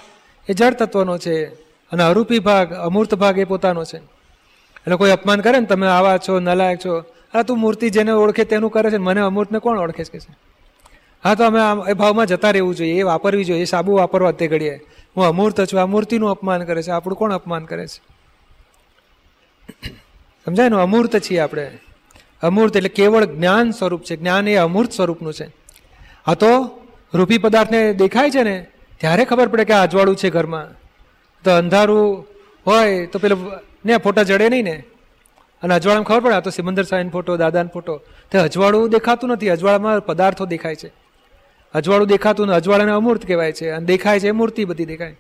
એ 0.49 0.53
જળ 0.53 0.74
તત્વનો 0.74 1.17
છે 1.17 1.45
અને 1.91 2.03
અરૂપી 2.03 2.39
ભાગ, 2.39 2.74
અમૂર્ત 2.74 3.15
ભાગ 3.15 3.38
એ 3.38 3.43
પોતાનો 3.43 3.86
છે. 3.86 3.97
એટલે 3.97 4.95
કોઈ 4.95 5.11
અપમાન 5.11 5.41
કરે 5.41 5.59
ને 5.59 5.65
તમે 5.65 5.88
આવા 5.88 6.17
છો, 6.17 6.39
નલાયક 6.39 6.80
છો, 6.80 7.05
આ 7.34 7.43
તું 7.43 7.57
મૂર્તિ 7.57 7.89
જેને 7.89 8.11
ઓળખે 8.11 8.43
તેનું 8.43 8.72
કરે 8.72 8.91
છે. 8.91 8.97
મને 8.97 9.22
અમૂર્તને 9.22 9.59
કોણ 9.59 9.78
ઓળખે 9.78 10.03
છે 10.03 10.49
હા, 11.24 11.36
તો 11.36 11.43
અમે 11.43 11.59
એ 11.89 11.93
ભાવમાં 11.93 12.26
જતા 12.26 12.51
રહેવું 12.51 12.76
જોઈએ, 12.76 12.99
એ 12.99 13.03
વાપરવી 13.03 13.43
જોઈએ, 13.43 13.61
એ 13.61 13.65
સાબુ 13.65 13.93
વાપરવા 13.93 14.32
તે 14.32 14.47
ઘડીએ. 14.47 14.76
હું 15.17 15.26
અમૂર્ત 15.26 15.61
છું, 15.61 15.82
આ 15.82 15.86
મૂર્તિનું 15.86 16.30
અપમાન 16.30 16.63
કરે 16.63 16.84
છે, 16.84 16.91
આપણું 16.91 17.17
કોણ 17.17 17.34
અપમાન 17.34 17.65
કરે 17.65 17.88
છે? 17.88 18.01
સમજાય 20.45 20.70
ને? 20.70 20.76
અમૂર્ત 20.76 21.17
છીએ 21.17 21.39
આપણે. 21.39 21.78
અમૂર્ત 22.43 22.77
એટલે 22.77 22.89
કેવળ 22.89 23.25
જ્ઞાન 23.25 23.71
સ્વરૂપ 23.71 24.03
છે. 24.03 24.15
જ્ઞાન 24.15 24.47
એ 24.47 24.55
અમૂર્ત 24.55 24.91
સ્વરૂપનું 24.91 25.33
છે. 25.33 25.47
આ 26.27 26.33
તો 26.33 26.79
રૂપી 27.13 27.37
પદાર્થને 27.37 27.93
દેખાય 27.93 28.29
છે 28.29 28.43
ને, 28.43 28.67
ત્યારે 28.97 29.25
ખબર 29.25 29.47
પડે 29.47 29.65
કે 29.65 29.73
આ 29.73 29.83
અજવાળું 29.83 30.15
છે 30.15 30.29
ઘરમાં. 30.29 30.65
તો 31.43 31.51
અંધારું 31.51 32.27
હોય 32.67 33.05
તો 33.05 33.19
પેલો 33.19 33.37
ને 33.85 33.97
ફોટા 33.97 34.23
જડે 34.23 34.49
નહીં 34.49 34.63
ને. 34.63 34.83
અને 35.63 35.75
અજવાળામાં 35.75 36.05
ખબર 36.05 36.19
પડે, 36.19 36.35
આ 36.35 36.39
તો 36.39 36.49
સિમંદર 36.49 36.83
સાહેબ 36.83 37.09
ફોટો, 37.09 37.37
દાદાનો 37.37 37.69
ફોટો. 37.73 38.01
તે 38.31 38.37
અજવાળું 38.37 38.89
દેખાતું 38.89 39.29
નથી. 39.29 39.49
અજવાળામાં 39.49 40.05
પદાર્થો 40.05 40.45
દેખાય 40.45 40.75
છે. 40.75 40.91
અજવાળું 41.73 42.07
દેખાતું 42.07 42.47
ને 42.47 42.53
અજવાળાને 42.53 42.91
અમૂર્ત 42.91 43.25
કહેવાય 43.25 43.51
છે. 43.51 43.69
અને 43.69 43.85
દેખાય 43.85 44.19
છે 44.19 44.31
મૂર્તિ 44.31 44.65
બધી 44.65 44.85
દેખાય. 44.85 45.15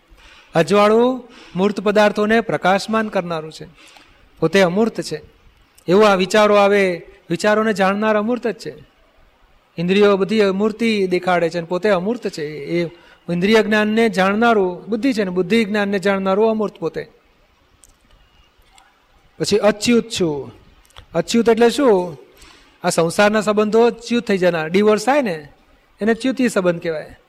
અજવાળું 0.55 1.29
મૂર્ત 1.55 1.79
પદાર્થોને 1.79 2.41
પ્રકાશમાન 2.41 3.07
કરનારું 3.07 3.51
છે. 3.51 3.67
પોતે 4.39 4.61
અમૂર્ત 4.61 5.01
છે. 5.01 5.38
એવું 5.89 6.15
વિચારો 6.15 6.55
આવે, 6.55 7.07
વિચારોને 7.29 7.73
જાણનાર 7.73 8.17
અમૂર્ત 8.17 8.47
જ 8.47 8.53
છે. 8.53 8.75
ઇન્દ્રિયો 9.77 10.17
બધી 10.17 10.51
મૂર્તિ 10.51 11.07
દેખાડે 11.07 11.49
છે 11.49 11.57
અને 11.57 11.67
પોતે 11.67 11.89
અમૂર્ત 11.89 12.27
છે. 12.27 12.43
એ 12.43 12.85
ઇન્દ્રિય 13.29 13.63
જ્ઞાનને 13.63 14.09
જાણનારું 14.09 14.85
બુદ્ધિ 14.85 15.13
છે 15.13 15.23
ને 15.23 15.29
બુદ્ધિ 15.29 15.65
જ્ઞાનને 15.65 15.99
જાણનારું 15.99 16.49
અમૂર્ત 16.49 16.79
પોતે. 16.79 17.09
પછી 19.39 19.57
અચ્યુત 19.57 20.09
છું. 20.09 20.51
અચ્યુત 21.15 21.49
એટલે 21.49 21.69
શું? 21.69 22.17
આ 22.83 22.89
સંસારના 22.89 23.41
સંબંધો 23.41 23.89
ચ્યુત 23.89 24.27
થઈ 24.27 24.37
જનાર. 24.37 24.69
ડિવોર્સ 24.69 25.05
થાય 25.05 25.21
ને, 25.21 25.47
એને 26.01 26.13
ચ્યુતી 26.13 26.49
સંબંધ 26.49 26.81
કહેવાય. 26.81 27.19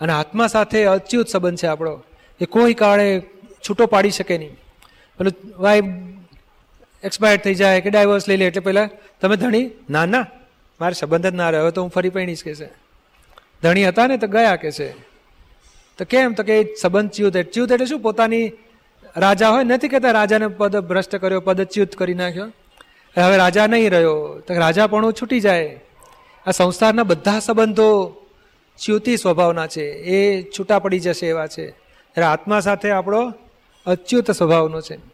અને 0.00 0.12
આત્મા 0.12 0.46
સાથે 0.46 0.84
અચ્યુત 0.84 1.28
સંબંધ 1.28 1.58
છે 1.58 1.66
આપણો. 1.66 2.02
એ 2.40 2.44
કોઈ 2.44 2.74
કાળે 2.74 3.22
છૂટો 3.68 3.86
પાડી 3.86 4.10
શકે 4.10 4.38
નહીં. 4.38 4.52
પેલું 5.18 5.62
વાઈફ 5.62 5.84
એક્સપાયર 7.04 7.38
થઈ 7.38 7.54
જાય 7.54 7.80
કે 7.80 7.90
ડાયવર્સ 7.90 8.28
લઈ 8.28 8.36
લે 8.36 8.44
એટલે 8.44 8.60
પહેલાં 8.60 8.90
તમે 9.20 9.36
ધણી? 9.36 9.70
ના 9.90 10.06
ના. 10.06 10.26
મારે 10.80 10.94
સંબંધ 10.94 11.26
જ 11.26 11.34
ના 11.34 11.50
રહ્યો. 11.50 11.70
તો 11.70 11.82
હું 11.82 11.90
ફરી 11.90 12.08
પૈણીશ 12.08 12.44
કે 12.44 12.54
છે. 12.54 12.68
ધણી 13.62 13.88
હતા 13.88 14.06
ને 14.06 14.16
તો 14.16 14.26
ગયા 14.26 14.56
કે 14.56 14.70
છે. 14.70 14.92
તો 15.98 16.04
કેમ? 16.04 16.32
તો 16.32 16.42
કે 16.42 16.74
સંબંધ 16.80 17.10
ચ્યુત 17.10 17.36
ચ્યુત 17.36 17.72
એટલે 17.72 17.86
શું? 17.86 18.00
પોતાની 18.00 18.52
રાજા 19.16 19.48
હોય 19.48 19.64
નથી 19.64 19.88
કહેતા 19.88 20.10
રાજાને 20.10 20.46
પદ 20.46 20.76
ભ્રષ્ટ 20.76 21.16
કર્યો 21.16 21.40
પદ 21.40 21.62
ચ્યુત 21.62 21.96
કરી 21.96 22.14
નાખ્યો. 22.14 22.44
હવે 23.18 23.36
રાજા 23.36 23.66
નહીં 23.66 23.90
રહ્યો 23.90 24.42
તો 24.48 24.54
રાજાપણું 24.54 25.12
છૂટી 25.12 25.40
જાય. 25.40 25.80
આ 26.46 26.50
સંસારના 26.50 27.02
બધા 27.02 27.38
સંબંધો 27.38 28.16
ચ્યુતિ 28.78 29.16
સ્વભાવના 29.16 29.66
છે. 29.66 29.84
એ 29.84 30.42
છૂટા 30.42 30.78
પડી 30.78 30.98
જશે 30.98 31.26
એવા 31.26 31.46
છે. 31.46 31.70
ત્યારે 31.70 32.26
આત્મા 32.26 32.60
સાથે 32.60 32.90
આપણો 32.90 33.34
અચ્યુત 33.86 34.30
સ્વભાવનો 34.30 34.80
છે. 34.80 35.11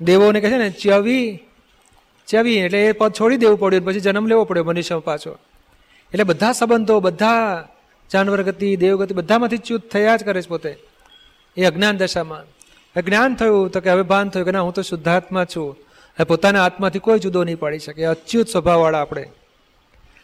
દેવોને 0.00 0.40
કહે 0.40 0.50
છે 0.50 0.56
ને, 0.56 0.70
ચવી 0.70 1.40
ચવી. 2.26 2.56
એટલે 2.56 2.86
એ 2.86 2.92
પદ 2.92 3.12
છોડી 3.20 3.36
દેવું 3.36 3.58
પડ્યું, 3.58 3.84
પછી 3.84 4.00
જન્મ 4.00 4.26
લેવો 4.26 4.44
પડ્યો 4.44 4.64
મનુષ્ય 4.64 4.98
પાછો. 4.98 5.38
એટલે 6.12 6.24
બધા 6.24 6.52
સંબંધો, 6.52 7.00
બધા 7.00 7.68
જાનવર 8.12 8.42
ગતિ 8.42 8.76
દેવગતિ 8.76 9.14
બધામાંથી 9.14 9.58
ચ્યુત 9.58 9.90
થયા 9.90 10.16
જ 10.16 10.24
કરે 10.24 10.42
છે 10.42 10.48
પોતે. 10.48 10.76
એ 11.56 11.64
અજ્ઞાન 11.64 11.96
દશામાં. 11.96 12.58
જ્ઞાન 13.02 13.34
થયું 13.34 13.70
તો 13.70 13.80
કે 13.80 13.90
હવે 13.90 14.02
ભાન 14.02 14.28
થયું 14.28 14.46
કે 14.46 14.52
ના, 14.52 14.60
હું 14.60 14.74
તો 14.74 14.82
શુદ્ધાત્મા 14.82 15.44
છું. 15.44 15.72
હવે 15.72 16.24
પોતાના 16.24 16.64
આત્માથી 16.64 16.98
કોઈ 16.98 17.18
જુદો 17.18 17.44
નહીં 17.44 17.58
પાડી 17.58 17.78
શકે. 17.78 18.04
અચ્યુત 18.04 18.48
સ્વભાવવાળા 18.48 19.00
આપણે. 19.00 19.30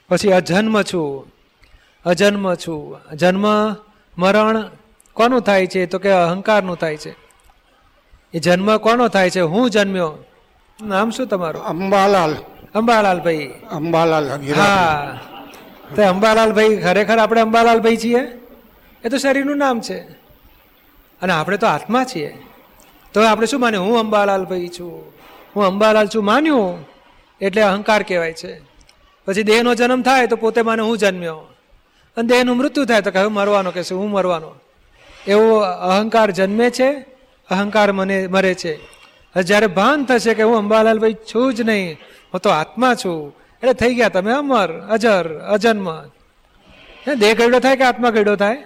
પછી 0.09 0.31
અજન્મ 0.31 0.83
છું. 0.83 1.33
અજન્મ 2.05 2.55
છું. 2.55 2.99
જન્મ, 3.17 3.45
મરણ 4.19 4.71
કોનું 5.13 5.41
થાય 5.41 5.67
છે? 5.67 5.87
તો 5.87 5.99
કે 5.99 6.11
અહંકારનું 6.11 6.77
થાય 6.77 6.97
છે. 6.97 7.24
એ 8.35 8.39
જન્મ 8.39 8.77
કોનો 8.77 9.09
થાય 9.09 9.31
છે? 9.31 9.41
હું 9.41 9.71
જન્મ્યો? 9.71 10.13
નામ 10.87 11.11
શું 11.11 11.27
તમારું? 11.27 11.65
અંબાલાલ. 11.65 12.35
અંબાલાલભાઈ 12.75 13.47
અંબાલાલ 13.47 14.29
હા. 14.57 15.21
તો 15.97 16.03
અંબાલાલ 16.03 16.53
ભાઈ 16.53 16.77
ખરેખર 16.77 17.19
આપણે 17.19 17.41
અંબાલાલભાઈ 17.41 17.97
છીએ? 17.97 18.19
એ 19.05 19.09
તો 19.09 19.19
શરીરનું 19.19 19.57
નામ 19.57 19.81
છે. 19.81 19.99
અને 21.23 21.33
આપણે 21.33 21.57
તો 21.57 21.67
આત્મા 21.67 22.05
છીએ. 22.05 22.39
તો 23.13 23.23
આપણે 23.25 23.47
શું 23.47 23.61
માન્યું? 23.61 23.85
હું 23.85 23.99
અંબાલાલભાઈ 23.99 24.69
છું. 24.69 25.13
હું 25.57 25.67
અંબાલાલ 25.67 26.07
છું 26.07 26.25
માન્યું? 26.25 26.89
એટલે 27.41 27.63
અહંકાર 27.63 28.03
કહેવાય 28.03 28.33
છે. 28.33 28.61
પછી 29.27 29.43
દેહનો 29.43 29.75
જન્મ 29.75 30.03
થાય 30.03 30.27
તો 30.27 30.37
પોતે 30.37 30.63
માને 30.63 30.83
હું 30.83 30.99
જન્મ્યો. 30.99 31.37
અને 32.17 32.29
દેહનું 32.29 32.57
મૃત્યુ 32.57 32.85
થાય 32.85 33.01
તો 33.01 33.11
કહે 33.11 33.27
મરવાનો 33.27 33.71
કે 33.71 33.83
છે 33.83 33.95
હું 33.95 34.11
મરવાનો. 34.11 34.55
એવો 35.27 35.59
અહંકાર 35.59 36.31
જન્મે 36.31 36.71
છે. 36.71 37.14
અહંકાર 37.51 37.93
મને 37.93 38.27
મરે 38.27 38.55
છે. 38.55 38.75
જ્યારે 39.43 39.67
ભાન 39.67 40.05
થશે 40.05 40.35
કે 40.35 40.43
હું 40.43 40.59
અંબાલાલ 40.59 40.99
ભાઈ 40.99 41.15
છું 41.35 41.55
જ 41.55 41.61
નહીં, 41.61 41.97
હું 42.33 42.41
તો 42.41 42.51
આત્મા 42.51 42.95
છું. 42.95 43.35
એટલે 43.63 43.73
થઈ 43.73 43.95
ગયા 43.95 44.09
તમે 44.09 44.33
અમર, 44.33 44.73
અજર, 44.91 45.39
અજન્મ. 45.39 45.91
દેહ 47.15 47.35
ગયડો 47.35 47.59
થાય 47.59 47.77
કે 47.77 47.85
આત્મા 47.85 48.11
ગયડો 48.11 48.37
થાય? 48.37 48.57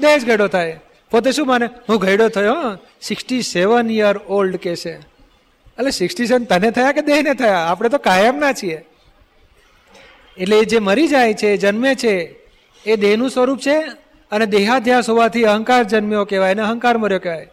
દેહ 0.00 0.18
જ 0.18 0.24
ગયડો 0.24 0.46
થાય. 0.46 0.80
પોતે 1.10 1.32
શું 1.32 1.46
માને? 1.46 1.68
હું 1.88 2.00
ગયડો 2.00 2.28
થયો 2.28 2.54
સિક્સટી 3.02 3.42
સેવન 3.42 3.90
યર 3.90 4.16
ઓલ્ડ 4.16 4.56
કે 4.56 4.76
છે. 4.76 4.98
એટલે 5.78 5.90
સિક્સટી 5.90 6.26
સેવન 6.26 6.44
તને 6.44 6.70
થયા 6.70 6.92
કે 6.92 7.00
દેહને 7.00 7.34
થયા? 7.34 7.58
આપણે 7.58 7.88
તો 7.88 7.98
કાયમ 7.98 8.36
ના 8.36 8.52
છીએ. 8.52 8.84
એટલે 10.38 10.64
જે 10.64 10.78
મરી 10.78 11.08
જાય 11.08 11.34
છે 11.34 11.56
જન્મે 11.56 11.94
છે, 11.94 12.14
એ 12.86 12.96
દેહનું 12.96 13.30
સ્વરૂપ 13.30 13.58
છે 13.58 13.78
અને 14.32 14.46
દેહાધ્યાસ 14.46 15.10
હોવાથી 15.10 15.44
અહંકાર 15.44 15.82
જન્મ્યો 15.84 16.24
કહેવાય 16.24 16.50
અને 16.50 16.62
અહંકાર 16.62 16.98
મર્યો 16.98 17.18
કહેવાય. 17.18 17.48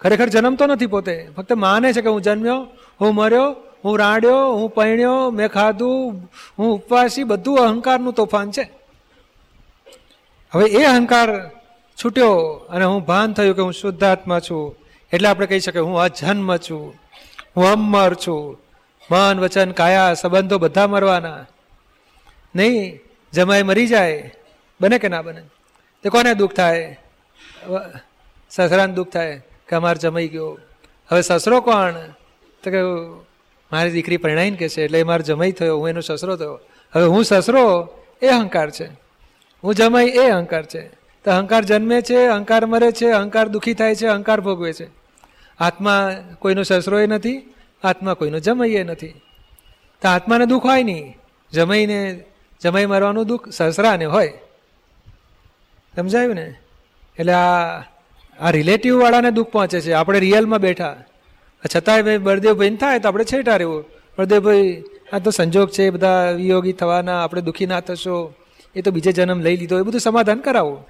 ખરેખર 0.00 0.28
જન્મતો 0.28 0.66
નથી 0.66 0.86
પોતે. 0.86 1.16
ફક્ત 1.36 1.52
માને 1.52 1.92
છે 1.92 2.00
કે 2.00 2.08
હું 2.08 2.22
જન્મ્યો, 2.22 2.60
હું 3.00 3.14
મર્યો, 3.14 3.56
હું 3.84 3.98
રાડ્યો, 3.98 4.40
હું 4.52 4.70
પૈણ્યો, 4.70 5.30
મેં 5.30 5.48
ખાધું, 5.48 6.30
હું 6.58 6.68
ઉપવાસી, 6.74 7.24
બધું 7.24 7.58
અહંકારનું 7.58 8.12
તોફાન 8.12 8.50
છે. 8.50 8.64
હવે 10.52 10.66
એ 10.70 10.84
અહંકાર 10.84 11.50
છૂટ્યો 11.98 12.32
અને 12.70 12.84
હું 12.84 13.04
ભાન 13.04 13.32
થયું 13.32 13.56
કે 13.56 13.62
હું 13.62 13.72
શુદ્ધાત્મા 13.72 14.40
છું. 14.40 14.76
એટલે 15.12 15.28
આપણે 15.28 15.46
કહી 15.46 15.60
શકીએ, 15.60 15.80
હું 15.80 16.00
અજન્મ 16.00 16.56
છું, 16.56 16.94
હું 17.56 17.66
અમર 17.66 18.14
છું. 18.14 18.58
મન, 19.10 19.40
વચન, 19.40 19.70
કાયા, 19.70 20.14
સંબંધો 20.14 20.58
બધા 20.58 20.86
મરવાના. 20.86 21.46
નહીં 22.54 23.00
જમાય 23.32 23.62
મરી 23.62 23.86
જાય, 23.86 24.34
બને 24.80 24.98
કે 24.98 25.08
ના 25.08 25.22
બને? 25.22 25.42
તે 26.04 26.08
કોને 26.08 26.34
દુઃખ 26.34 26.54
થાય? 26.54 26.98
સસરાને 28.50 28.94
દુઃખ 28.94 29.10
થાય? 29.10 29.42
કે 29.68 29.76
અમારે 29.76 29.98
જમાઈ 29.98 30.28
ગયો. 30.28 30.58
હવે 31.08 31.22
સસરો 31.22 31.60
કોણ? 31.60 31.92
તો 32.64 32.70
કે 32.70 32.80
મારી 33.72 33.90
દીકરી 33.90 34.16
પરણાઈને 34.16 34.56
કે 34.56 34.68
છે, 34.68 34.82
એટલે 34.82 35.02
મારો 35.02 35.22
જમાઈ 35.22 35.52
થયો, 35.52 35.78
હું 35.78 35.88
એનો 35.88 36.00
સસરો 36.00 36.36
થયો. 36.36 36.60
હવે 36.92 37.04
હું 37.04 37.24
સસરો, 37.24 37.88
એ 38.22 38.26
અહંકાર 38.26 38.70
છે. 38.70 38.86
હું 39.64 39.74
જમાઈ, 39.74 40.06
એ 40.06 40.28
અહંકાર 40.28 40.64
છે. 40.64 40.88
તો 41.24 41.30
અહંકાર 41.30 41.64
જન્મે 41.64 42.02
છે, 42.02 42.26
અહંકાર 42.26 42.66
મરે 42.66 42.92
છે, 42.92 43.06
અહંકાર 43.10 43.48
દુઃખી 43.48 43.74
થાય 43.74 43.94
છે, 43.94 44.06
અહંકાર 44.06 44.40
ભોગવે 44.40 44.72
છે. 44.72 44.88
આત્મા 45.58 46.16
કોઈનો 46.38 46.62
સસરો 46.62 46.98
એ 46.98 47.06
નથી, 47.06 47.54
આત્મા 47.84 48.14
કોઈનો 48.14 48.38
જમાઈ 48.38 48.70
એ 48.70 48.82
નથી. 48.82 49.08
તો 50.02 50.08
આત્માને 50.08 50.46
દુઃખ 50.46 50.64
હોય 50.64 50.82
નહીં 50.82 51.16
જમાઈને, 51.52 52.24
જમાઈ 52.60 52.86
મરવાનું 52.86 53.26
દુઃખ 53.26 53.48
સસરાને 53.48 54.04
હોય. 54.04 54.32
સમજાયું 55.96 56.34
ને? 56.34 56.54
એટલે 57.18 57.32
આ 57.32 57.80
આ 58.40 58.50
રિલેટિવ 58.50 58.98
વાળાને 58.98 59.30
દુઃખ 59.30 59.48
પહોંચે 59.48 59.80
છે. 59.80 59.92
આપણે 59.92 60.20
રિયલમાં 60.20 60.58
બેઠા. 60.58 60.96
છતાંય 61.76 62.02
ભાઈ 62.02 62.18
બળદેવભાઈ 62.18 62.76
થાય 62.76 62.98
તો 62.98 63.08
આપણે 63.08 63.24
છેટા 63.24 63.56
રહેવું. 63.56 63.84
બળદેવભાઈ, 64.18 64.82
આ 65.12 65.18
તો 65.18 65.30
સંજોગ 65.30 65.70
છે, 65.70 65.90
બધા 65.90 66.30
વિયોગી 66.30 66.72
થવાના, 66.72 67.24
આપણે 67.24 67.42
દુઃખી 67.42 67.66
ના 67.66 67.80
થશો. 67.80 68.34
એ 68.74 68.80
તો 68.82 68.90
બીજે 68.90 69.12
જન્મ 69.12 69.40
લઈ 69.40 69.56
લીધો. 69.56 69.78
એ 69.78 69.82
બધું 69.82 70.00
સમાધાન 70.00 70.38
કરાવો. 70.38 70.84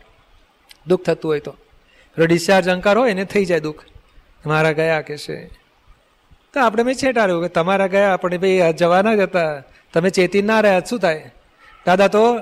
દુઃખ 0.86 1.02
થતું 1.02 1.30
હોય 1.30 1.40
તો. 1.40 1.56
ડિસ્ચાર્જ 2.18 2.68
અંકાર 2.68 2.98
હોય 2.98 3.10
એને 3.10 3.24
થઈ 3.24 3.44
જાય 3.44 3.60
દુઃખ. 3.60 3.82
મારા 4.46 4.72
ગયા 4.72 5.00
કે 5.00 5.16
છે. 5.16 5.44
તો 6.54 6.60
આપણે 6.60 6.82
મેં 6.82 6.94
છેટા 6.94 7.24
રહ્યું 7.24 7.42
કે 7.42 7.48
તમારા 7.48 7.86
ગયા 7.86 8.12
આપણે 8.12 8.38
ભાઈ 8.38 8.72
જવાના 8.72 9.14
જ 9.14 9.18
હતા. 9.18 9.62
તમે 9.92 10.10
ચેતી 10.10 10.42
ના 10.42 10.60
રહ્યા, 10.60 10.80
શું 10.80 10.98
થાય? 10.98 11.34
દાદા 11.86 12.08
તો 12.08 12.38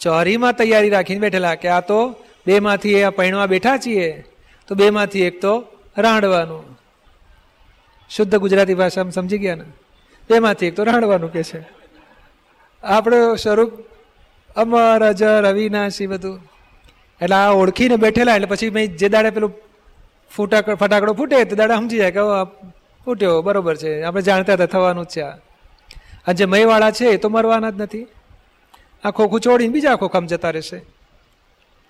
ચોરીમાં 0.00 0.56
તૈયારી 0.56 0.90
રાખીને 0.90 1.20
બેઠેલા 1.20 1.54
કે 1.54 1.68
આ 1.68 1.80
તો 1.80 2.14
બેમાંથી 2.46 3.02
આ 3.02 3.10
પૈણવા 3.10 3.46
બેઠા 3.46 3.76
છીએ, 3.76 4.24
તો 4.68 4.74
બેમાંથી 4.74 5.22
એક 5.22 5.40
તો 5.40 5.64
રાંડવાનું. 5.98 6.78
શુદ્ધ 8.10 8.36
ગુજરાતી 8.36 8.74
ભાષામાં 8.74 9.12
સમજી 9.12 9.38
ગયા 9.38 9.54
ને? 9.54 9.64
બેમાંથી 10.30 10.66
એક 10.66 10.76
તો 10.76 10.84
રાંડવાનું 10.84 11.32
કે 11.32 11.42
છે. 11.42 11.60
આપણે 12.82 13.36
સ્વરૂપ 13.36 13.72
અમર 14.56 15.08
અજર 15.08 15.44
અવિનાશી 15.44 16.06
બધું. 16.06 16.40
એટલે 17.20 17.36
આ 17.36 17.50
ઓળખીને 17.50 17.96
બેઠેલા, 17.96 18.34
એટલે 18.34 18.46
પછી 18.46 18.70
મેં 18.70 18.96
જે 18.96 19.08
દાડે 19.08 19.30
પેલું 19.30 19.52
ફૂટાક 20.36 20.70
ફટાકડો 20.70 21.12
ફૂટે, 21.12 21.44
તે 21.44 21.56
દાડે 21.56 21.74
સમજી 21.74 21.96
જાય 21.96 22.10
કે 22.10 22.20
ફૂટ્યો, 23.04 23.42
બરોબર 23.42 23.76
છે, 23.76 24.02
આપણે 24.02 24.22
જાણતા 24.22 24.52
હતા, 24.52 24.66
થવાનું 24.66 25.04
જ 25.04 25.08
છે 25.08 25.20
આ. 25.20 26.32
જે 26.32 26.44
મયવાળા 26.44 26.90
છે, 26.90 27.06
એ 27.06 27.16
તો 27.16 27.28
મરવાના 27.28 27.70
જ 27.70 27.80
નથી. 27.80 28.06
આ 29.04 29.10
ખોખું 29.10 29.40
છોડીને 29.40 29.72
બીજા 29.72 29.96
ખોખામાં 29.96 30.28
જતા 30.28 30.50
રહેશે. 30.50 30.82